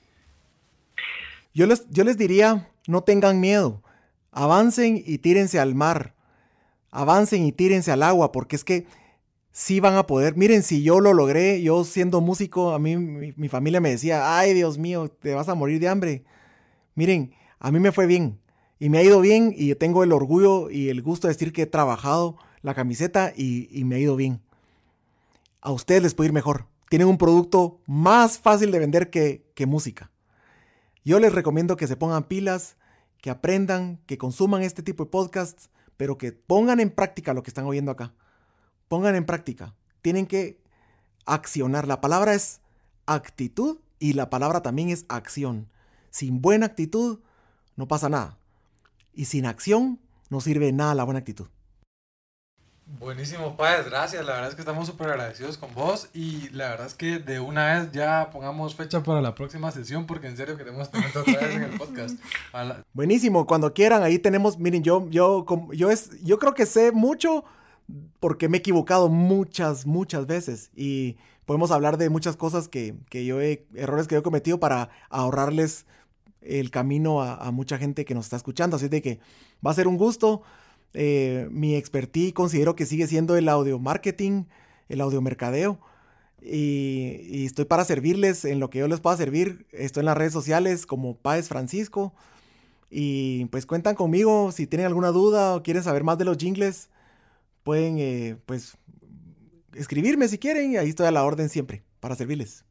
Yo 1.54 1.68
les, 1.68 1.88
yo 1.90 2.04
les 2.04 2.18
diría, 2.18 2.68
no 2.88 3.02
tengan 3.04 3.40
miedo, 3.40 3.84
avancen 4.32 5.04
y 5.06 5.20
tírense 5.20 5.60
al 5.60 5.76
mar, 5.76 6.16
avancen 6.90 7.46
y 7.46 7.52
tírense 7.52 7.92
al 7.92 8.02
agua, 8.02 8.32
porque 8.32 8.56
es 8.56 8.64
que 8.64 8.88
sí 9.58 9.80
van 9.80 9.96
a 9.96 10.06
poder. 10.06 10.38
Miren, 10.38 10.62
si 10.62 10.84
yo 10.84 11.00
lo 11.00 11.14
logré, 11.14 11.64
yo 11.64 11.84
siendo 11.84 12.22
músico, 12.22 12.74
a 12.74 12.80
mí 12.80 12.96
mi, 12.96 13.50
familia 13.50 13.82
me 13.82 13.90
decía, 13.90 14.38
ay 14.38 14.54
Dios 14.54 14.78
mío, 14.78 15.10
te 15.10 15.34
vas 15.34 15.50
a 15.50 15.56
morir 15.56 15.80
de 15.80 15.88
hambre. 15.88 16.24
Miren, 16.94 17.34
a 17.58 17.72
mí 17.72 17.80
me 17.80 17.92
fue 17.92 18.06
bien 18.06 18.40
y 18.78 18.90
me 18.90 19.00
ha 19.00 19.04
ido 19.04 19.20
bien 19.20 19.52
y 19.58 19.74
tengo 19.74 20.04
el 20.04 20.12
orgullo 20.12 20.70
y 20.70 20.90
el 20.90 21.02
gusto 21.02 21.28
de 21.28 21.34
decir 21.34 21.54
que 21.54 21.64
he 21.64 21.66
trabajado 21.66 22.38
la 22.62 22.76
camiseta 22.76 23.34
y, 23.36 23.84
me 23.84 23.96
ha 23.96 24.00
ido 24.00 24.16
bien. 24.16 24.42
A 25.62 25.72
ustedes 25.72 26.04
les 26.04 26.14
puede 26.14 26.28
ir 26.28 26.34
mejor. 26.34 26.68
Tienen 26.90 27.08
un 27.08 27.18
producto 27.18 27.82
más 27.88 28.38
fácil 28.38 28.70
de 28.70 28.78
vender 28.78 29.10
que, 29.10 29.44
que 29.56 29.66
música. 29.66 30.12
Yo 31.04 31.20
les 31.20 31.34
recomiendo 31.34 31.78
que 31.78 31.88
se 31.88 31.96
pongan 31.96 32.26
pilas, 32.26 32.78
que 33.22 33.32
aprendan, 33.32 34.02
que 34.06 34.20
consuman 34.20 34.62
este 34.62 34.84
tipo 34.84 35.06
de 35.06 35.10
podcasts, 35.10 35.72
pero 35.98 36.20
que 36.20 36.32
pongan 36.32 36.80
en 36.80 36.92
práctica 36.92 37.34
lo 37.34 37.42
que 37.42 37.50
están 37.50 37.66
oyendo 37.66 37.90
acá 37.90 38.14
pongan 38.88 39.16
en 39.16 39.26
práctica. 39.26 39.74
Tienen 40.02 40.26
que 40.26 40.60
accionar. 41.26 41.88
La 41.88 42.02
palabra 42.02 42.34
es 42.34 42.62
actitud 43.06 43.80
y 44.00 44.14
la 44.14 44.30
palabra 44.30 44.62
también 44.62 44.90
es 44.90 45.06
acción. 45.10 45.70
Sin 46.10 46.42
buena 46.42 46.66
actitud 46.66 47.20
no 47.76 47.88
pasa 47.88 48.10
nada. 48.10 48.38
Y 49.14 49.26
sin 49.26 49.46
acción 49.46 50.00
no 50.30 50.42
sirve 50.42 50.72
nada 50.72 50.96
la 50.96 51.04
buena 51.04 51.20
actitud. 51.20 51.48
Buenísimo, 53.00 53.58
Páez, 53.58 53.86
gracias. 53.86 54.26
La 54.26 54.34
verdad 54.34 54.50
es 54.50 54.56
que 54.56 54.62
estamos 54.62 54.88
súper 54.88 55.10
agradecidos 55.10 55.58
con 55.58 55.74
vos 55.76 56.08
y 56.14 56.48
la 56.52 56.70
verdad 56.70 56.88
es 56.88 56.94
que 56.94 57.20
de 57.20 57.42
una 57.42 57.74
vez 57.74 57.92
ya 57.92 58.30
pongamos 58.32 58.76
fecha 58.76 59.04
para 59.04 59.22
la 59.22 59.36
próxima 59.36 59.72
sesión 59.72 60.06
porque 60.06 60.28
en 60.28 60.38
serio 60.38 60.56
queremos 60.56 60.90
tenerte 60.90 61.20
otra 61.20 61.34
vez 61.34 61.56
en 61.56 61.64
el 61.64 61.78
podcast. 61.78 62.16
Buenísimo, 62.94 63.46
cuando 63.46 63.74
quieran, 63.74 64.04
ahí 64.04 64.20
tenemos, 64.20 64.58
miren, 64.58 64.84
yo, 64.84 65.06
yo, 65.10 65.46
yo, 65.74 65.92
es, 65.92 66.24
yo 66.24 66.40
creo 66.40 66.54
que 66.54 66.66
sé 66.66 66.94
mucho 66.94 67.44
porque 68.20 68.50
me 68.50 68.58
he 68.58 68.60
equivocado 68.60 69.10
muchas, 69.10 69.86
muchas 69.86 70.28
veces 70.28 70.72
y 70.76 71.18
podemos 71.46 71.72
hablar 71.72 71.98
de 71.98 72.10
muchas 72.10 72.36
cosas 72.36 72.68
que, 72.68 72.96
yo 73.12 73.42
he, 73.42 73.66
errores 73.74 74.08
que 74.08 74.16
yo 74.16 74.20
he 74.20 74.24
cometido 74.24 74.60
para 74.60 74.90
ahorrarles 75.10 75.86
el 76.42 76.72
camino 76.72 77.22
a, 77.22 77.52
mucha 77.52 77.78
gente 77.78 78.06
que 78.06 78.14
nos 78.14 78.26
está 78.26 78.36
escuchando. 78.36 78.76
Así 78.76 78.90
de 78.90 79.02
que 79.02 79.20
va 79.66 79.72
a 79.72 79.76
ser 79.76 79.88
un 79.88 79.98
gusto. 79.98 80.42
Eh, 80.94 81.48
mi 81.52 81.76
expertise 81.76 82.34
considero 82.34 82.76
que 82.76 82.86
sigue 82.86 83.08
siendo 83.08 83.36
el 83.38 83.50
audio 83.50 83.80
marketing, 83.80 84.44
el 84.90 85.02
audio 85.02 85.22
mercadeo. 85.22 85.80
Y, 86.42 87.22
y, 87.30 87.46
estoy 87.46 87.66
para 87.66 87.84
servirles 87.84 88.46
en 88.46 88.60
lo 88.60 88.70
que 88.70 88.80
yo 88.80 88.88
les 88.88 89.00
pueda 89.00 89.18
servir. 89.18 89.66
Estoy 89.72 90.02
en 90.02 90.06
las 90.06 90.18
redes 90.18 90.34
sociales 90.34 90.86
como 90.86 91.16
Páez 91.16 91.48
Francisco. 91.48 92.14
Y 92.90 93.46
pues 93.46 93.66
cuentan 93.66 93.96
conmigo 93.96 94.52
si 94.52 94.68
tienen 94.68 94.88
alguna 94.88 95.12
duda 95.12 95.56
o 95.56 95.64
quieren 95.64 95.84
saber 95.84 96.04
más 96.04 96.18
de 96.18 96.26
los 96.26 96.38
jingles 96.38 96.90
pueden, 97.68 98.00
eh, 98.00 98.38
pues, 98.46 98.78
escribirme 99.74 100.30
si 100.30 100.38
quieren 100.38 100.72
y 100.72 100.78
ahí 100.78 100.88
estoy 100.88 101.06
a 101.06 101.12
la 101.12 101.26
orden 101.26 101.50
siempre 101.50 101.84
para 102.00 102.16
servirles. 102.16 102.64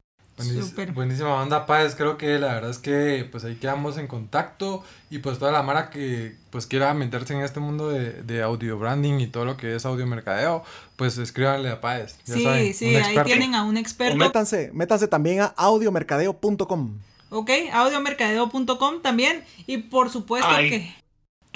buenísima 0.95 1.35
banda, 1.35 1.67
Páez. 1.67 1.93
Creo 1.93 2.17
que 2.17 2.39
la 2.39 2.55
verdad 2.55 2.71
es 2.71 2.79
que 2.79 3.27
pues 3.31 3.43
ahí 3.43 3.57
quedamos 3.57 3.99
en 3.99 4.07
contacto 4.07 4.83
y 5.11 5.19
pues 5.19 5.37
toda 5.37 5.51
la 5.51 5.61
mara 5.61 5.91
que 5.91 6.35
pues 6.49 6.65
quiera 6.65 6.95
meterse 6.95 7.35
en 7.35 7.41
este 7.41 7.59
mundo 7.59 7.89
de, 7.89 8.23
de 8.23 8.41
audio 8.41 8.79
branding 8.79 9.19
y 9.19 9.27
todo 9.27 9.45
lo 9.45 9.55
que 9.55 9.75
es 9.75 9.85
audio 9.85 10.07
mercadeo, 10.07 10.63
pues 10.95 11.19
escríbanle 11.19 11.69
a 11.69 11.79
Páez. 11.79 12.15
sí, 12.23 12.73
sí, 12.73 12.95
ahí 12.95 13.19
tienen 13.23 13.53
a 13.53 13.65
un 13.65 13.77
experto. 13.77 14.17
métanse, 14.17 14.71
métanse 14.73 15.07
también 15.07 15.41
a 15.41 15.53
audiomercadeo.com. 15.57 16.97
Ok, 17.29 17.51
audiomercadeo.com 17.71 19.03
también 19.03 19.43
y 19.67 19.77
por 19.77 20.09
supuesto 20.09 20.49
que 20.57 20.91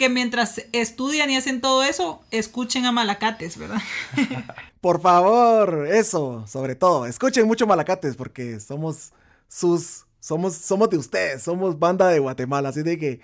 que 0.01 0.09
mientras 0.09 0.63
estudian 0.71 1.29
y 1.29 1.37
hacen 1.37 1.61
todo 1.61 1.83
eso, 1.83 2.23
escuchen 2.31 2.87
a 2.87 2.91
Malacates, 2.91 3.55
¿verdad? 3.55 3.79
Por 4.81 4.99
favor, 4.99 5.85
eso, 5.87 6.43
sobre 6.47 6.73
todo, 6.73 7.05
escuchen 7.05 7.45
mucho 7.45 7.67
Malacates 7.67 8.15
porque 8.15 8.59
somos 8.59 9.11
sus, 9.47 10.07
somos, 10.19 10.55
somos 10.55 10.89
de 10.89 10.97
ustedes, 10.97 11.43
somos 11.43 11.77
banda 11.77 12.07
de 12.07 12.17
Guatemala, 12.17 12.69
así 12.69 12.81
de 12.81 12.97
que 12.97 13.19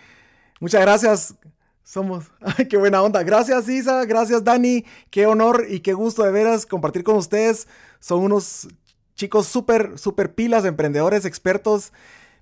muchas 0.59 0.81
gracias. 0.81 1.33
Somos, 1.83 2.25
ay, 2.41 2.67
qué 2.67 2.77
buena 2.77 3.01
onda. 3.01 3.23
Gracias 3.23 3.67
Isa, 3.67 4.05
gracias 4.05 4.43
Dani, 4.43 4.85
qué 5.09 5.25
honor 5.25 5.65
y 5.67 5.79
qué 5.79 5.93
gusto 5.93 6.21
de 6.21 6.31
veras 6.31 6.67
compartir 6.67 7.03
con 7.03 7.15
ustedes. 7.15 7.67
Son 7.99 8.19
unos 8.19 8.67
chicos 9.15 9.47
súper, 9.47 9.97
súper 9.97 10.35
pilas, 10.35 10.63
emprendedores, 10.63 11.25
expertos 11.25 11.91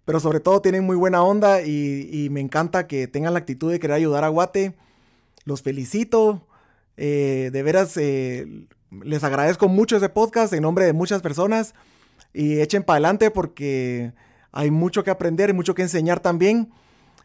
pero 0.06 0.20
sobre 0.20 0.40
todo 0.40 0.62
tienen 0.62 0.86
muy 0.86 0.96
buena 0.96 1.24
onda 1.24 1.64
y, 1.64 2.30
me 2.32 2.40
encanta 2.40 2.88
que 2.88 3.08
tengan 3.08 3.34
la 3.34 3.40
actitud 3.40 3.72
de 3.72 3.80
querer 3.80 3.96
ayudar 3.96 4.24
a 4.24 4.30
Guate. 4.30 4.76
Los 5.44 5.62
felicito. 5.62 6.48
Eh, 6.98 7.50
de 7.52 7.64
veras, 7.64 7.98
eh, 7.98 8.68
les 9.04 9.24
agradezco 9.24 9.68
mucho 9.68 9.98
ese 9.98 10.08
podcast 10.08 10.54
en 10.54 10.62
nombre 10.62 10.86
de 10.86 10.94
muchas 10.94 11.22
personas 11.22 11.74
y 12.34 12.62
echen 12.62 12.84
para 12.84 12.96
adelante 12.96 13.32
porque 13.32 14.14
hay 14.52 14.72
mucho 14.72 15.04
que 15.04 15.10
aprender 15.10 15.50
y 15.50 15.54
mucho 15.54 15.76
que 15.76 15.82
enseñar 15.82 16.20
también. 16.20 16.72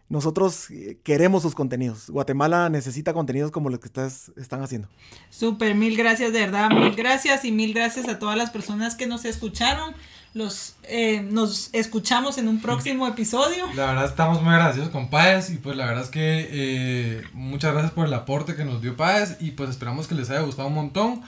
Nosotros 0.08 0.70
eh, 0.70 0.98
queremos 1.04 1.42
sus 1.42 1.54
contenidos. 1.54 2.10
Guatemala 2.10 2.68
necesita 2.68 3.12
contenidos 3.12 3.52
como 3.52 3.70
los 3.70 3.78
que 3.78 3.86
estás, 3.86 4.32
están 4.36 4.62
haciendo. 4.62 4.88
Súper, 5.28 5.76
mil 5.76 5.96
gracias 5.96 6.32
de 6.32 6.40
verdad, 6.40 6.70
mil 6.70 6.96
gracias 6.96 7.44
y 7.44 7.52
mil 7.52 7.72
gracias 7.74 8.08
a 8.08 8.18
todas 8.18 8.36
las 8.36 8.50
personas 8.50 8.96
que 8.96 9.06
nos 9.06 9.24
escucharon 9.24 9.94
los 10.32 10.76
eh, 10.84 11.22
nos 11.22 11.70
escuchamos 11.72 12.38
en 12.38 12.48
un 12.48 12.60
próximo 12.60 13.06
episodio. 13.06 13.66
La 13.74 13.86
verdad 13.86 14.04
estamos 14.04 14.42
muy 14.42 14.52
agradecidos 14.52 14.90
con 14.90 15.10
Páez 15.10 15.50
y 15.50 15.56
pues 15.56 15.76
la 15.76 15.86
verdad 15.86 16.04
es 16.04 16.10
que 16.10 16.48
eh, 16.50 17.22
muchas 17.32 17.72
gracias 17.72 17.92
por 17.92 18.06
el 18.06 18.14
aporte 18.14 18.54
que 18.54 18.64
nos 18.64 18.80
dio 18.80 18.96
Páez 18.96 19.36
y 19.40 19.52
pues 19.52 19.70
esperamos 19.70 20.06
que 20.06 20.14
les 20.14 20.30
haya 20.30 20.40
gustado 20.40 20.68
un 20.68 20.74
montón. 20.74 21.22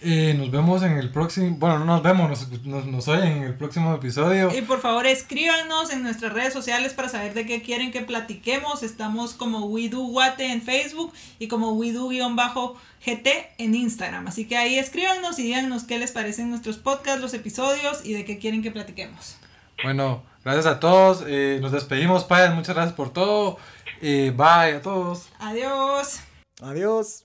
Eh, 0.00 0.34
nos 0.38 0.50
vemos 0.50 0.82
en 0.84 0.96
el 0.96 1.10
próximo, 1.10 1.56
bueno, 1.58 1.80
no 1.80 1.84
nos 1.84 2.02
vemos, 2.02 2.48
nos, 2.64 2.86
nos, 2.86 3.08
oyen 3.08 3.38
en 3.38 3.42
el 3.42 3.54
próximo 3.54 3.92
episodio. 3.94 4.56
Y 4.56 4.62
por 4.62 4.80
favor 4.80 5.06
escríbanos 5.06 5.90
en 5.90 6.04
nuestras 6.04 6.32
redes 6.32 6.52
sociales 6.52 6.94
para 6.94 7.08
saber 7.08 7.34
de 7.34 7.46
qué 7.46 7.62
quieren 7.62 7.90
que 7.90 8.02
platiquemos. 8.02 8.84
Estamos 8.84 9.34
como 9.34 9.66
WeDoWate 9.66 10.52
en 10.52 10.62
Facebook 10.62 11.12
y 11.40 11.48
como 11.48 11.76
WeDo-GT 11.76 13.28
en 13.58 13.74
Instagram. 13.74 14.28
Así 14.28 14.46
que 14.46 14.56
ahí 14.56 14.78
escríbanos 14.78 15.38
y 15.40 15.42
díganos 15.42 15.82
qué 15.84 15.98
les 15.98 16.12
parecen 16.12 16.50
nuestros 16.50 16.76
podcasts, 16.76 17.20
los 17.20 17.34
episodios 17.34 18.04
y 18.04 18.12
de 18.12 18.24
qué 18.24 18.38
quieren 18.38 18.62
que 18.62 18.70
platiquemos. 18.70 19.36
Bueno, 19.82 20.22
gracias 20.44 20.66
a 20.66 20.78
todos. 20.78 21.24
Eh, 21.26 21.58
nos 21.60 21.72
despedimos, 21.72 22.24
padres. 22.24 22.54
Muchas 22.54 22.74
gracias 22.74 22.94
por 22.94 23.12
todo. 23.12 23.58
Eh, 24.00 24.32
bye 24.36 24.76
a 24.76 24.82
todos. 24.82 25.28
Adiós. 25.40 26.20
Adiós. 26.60 27.24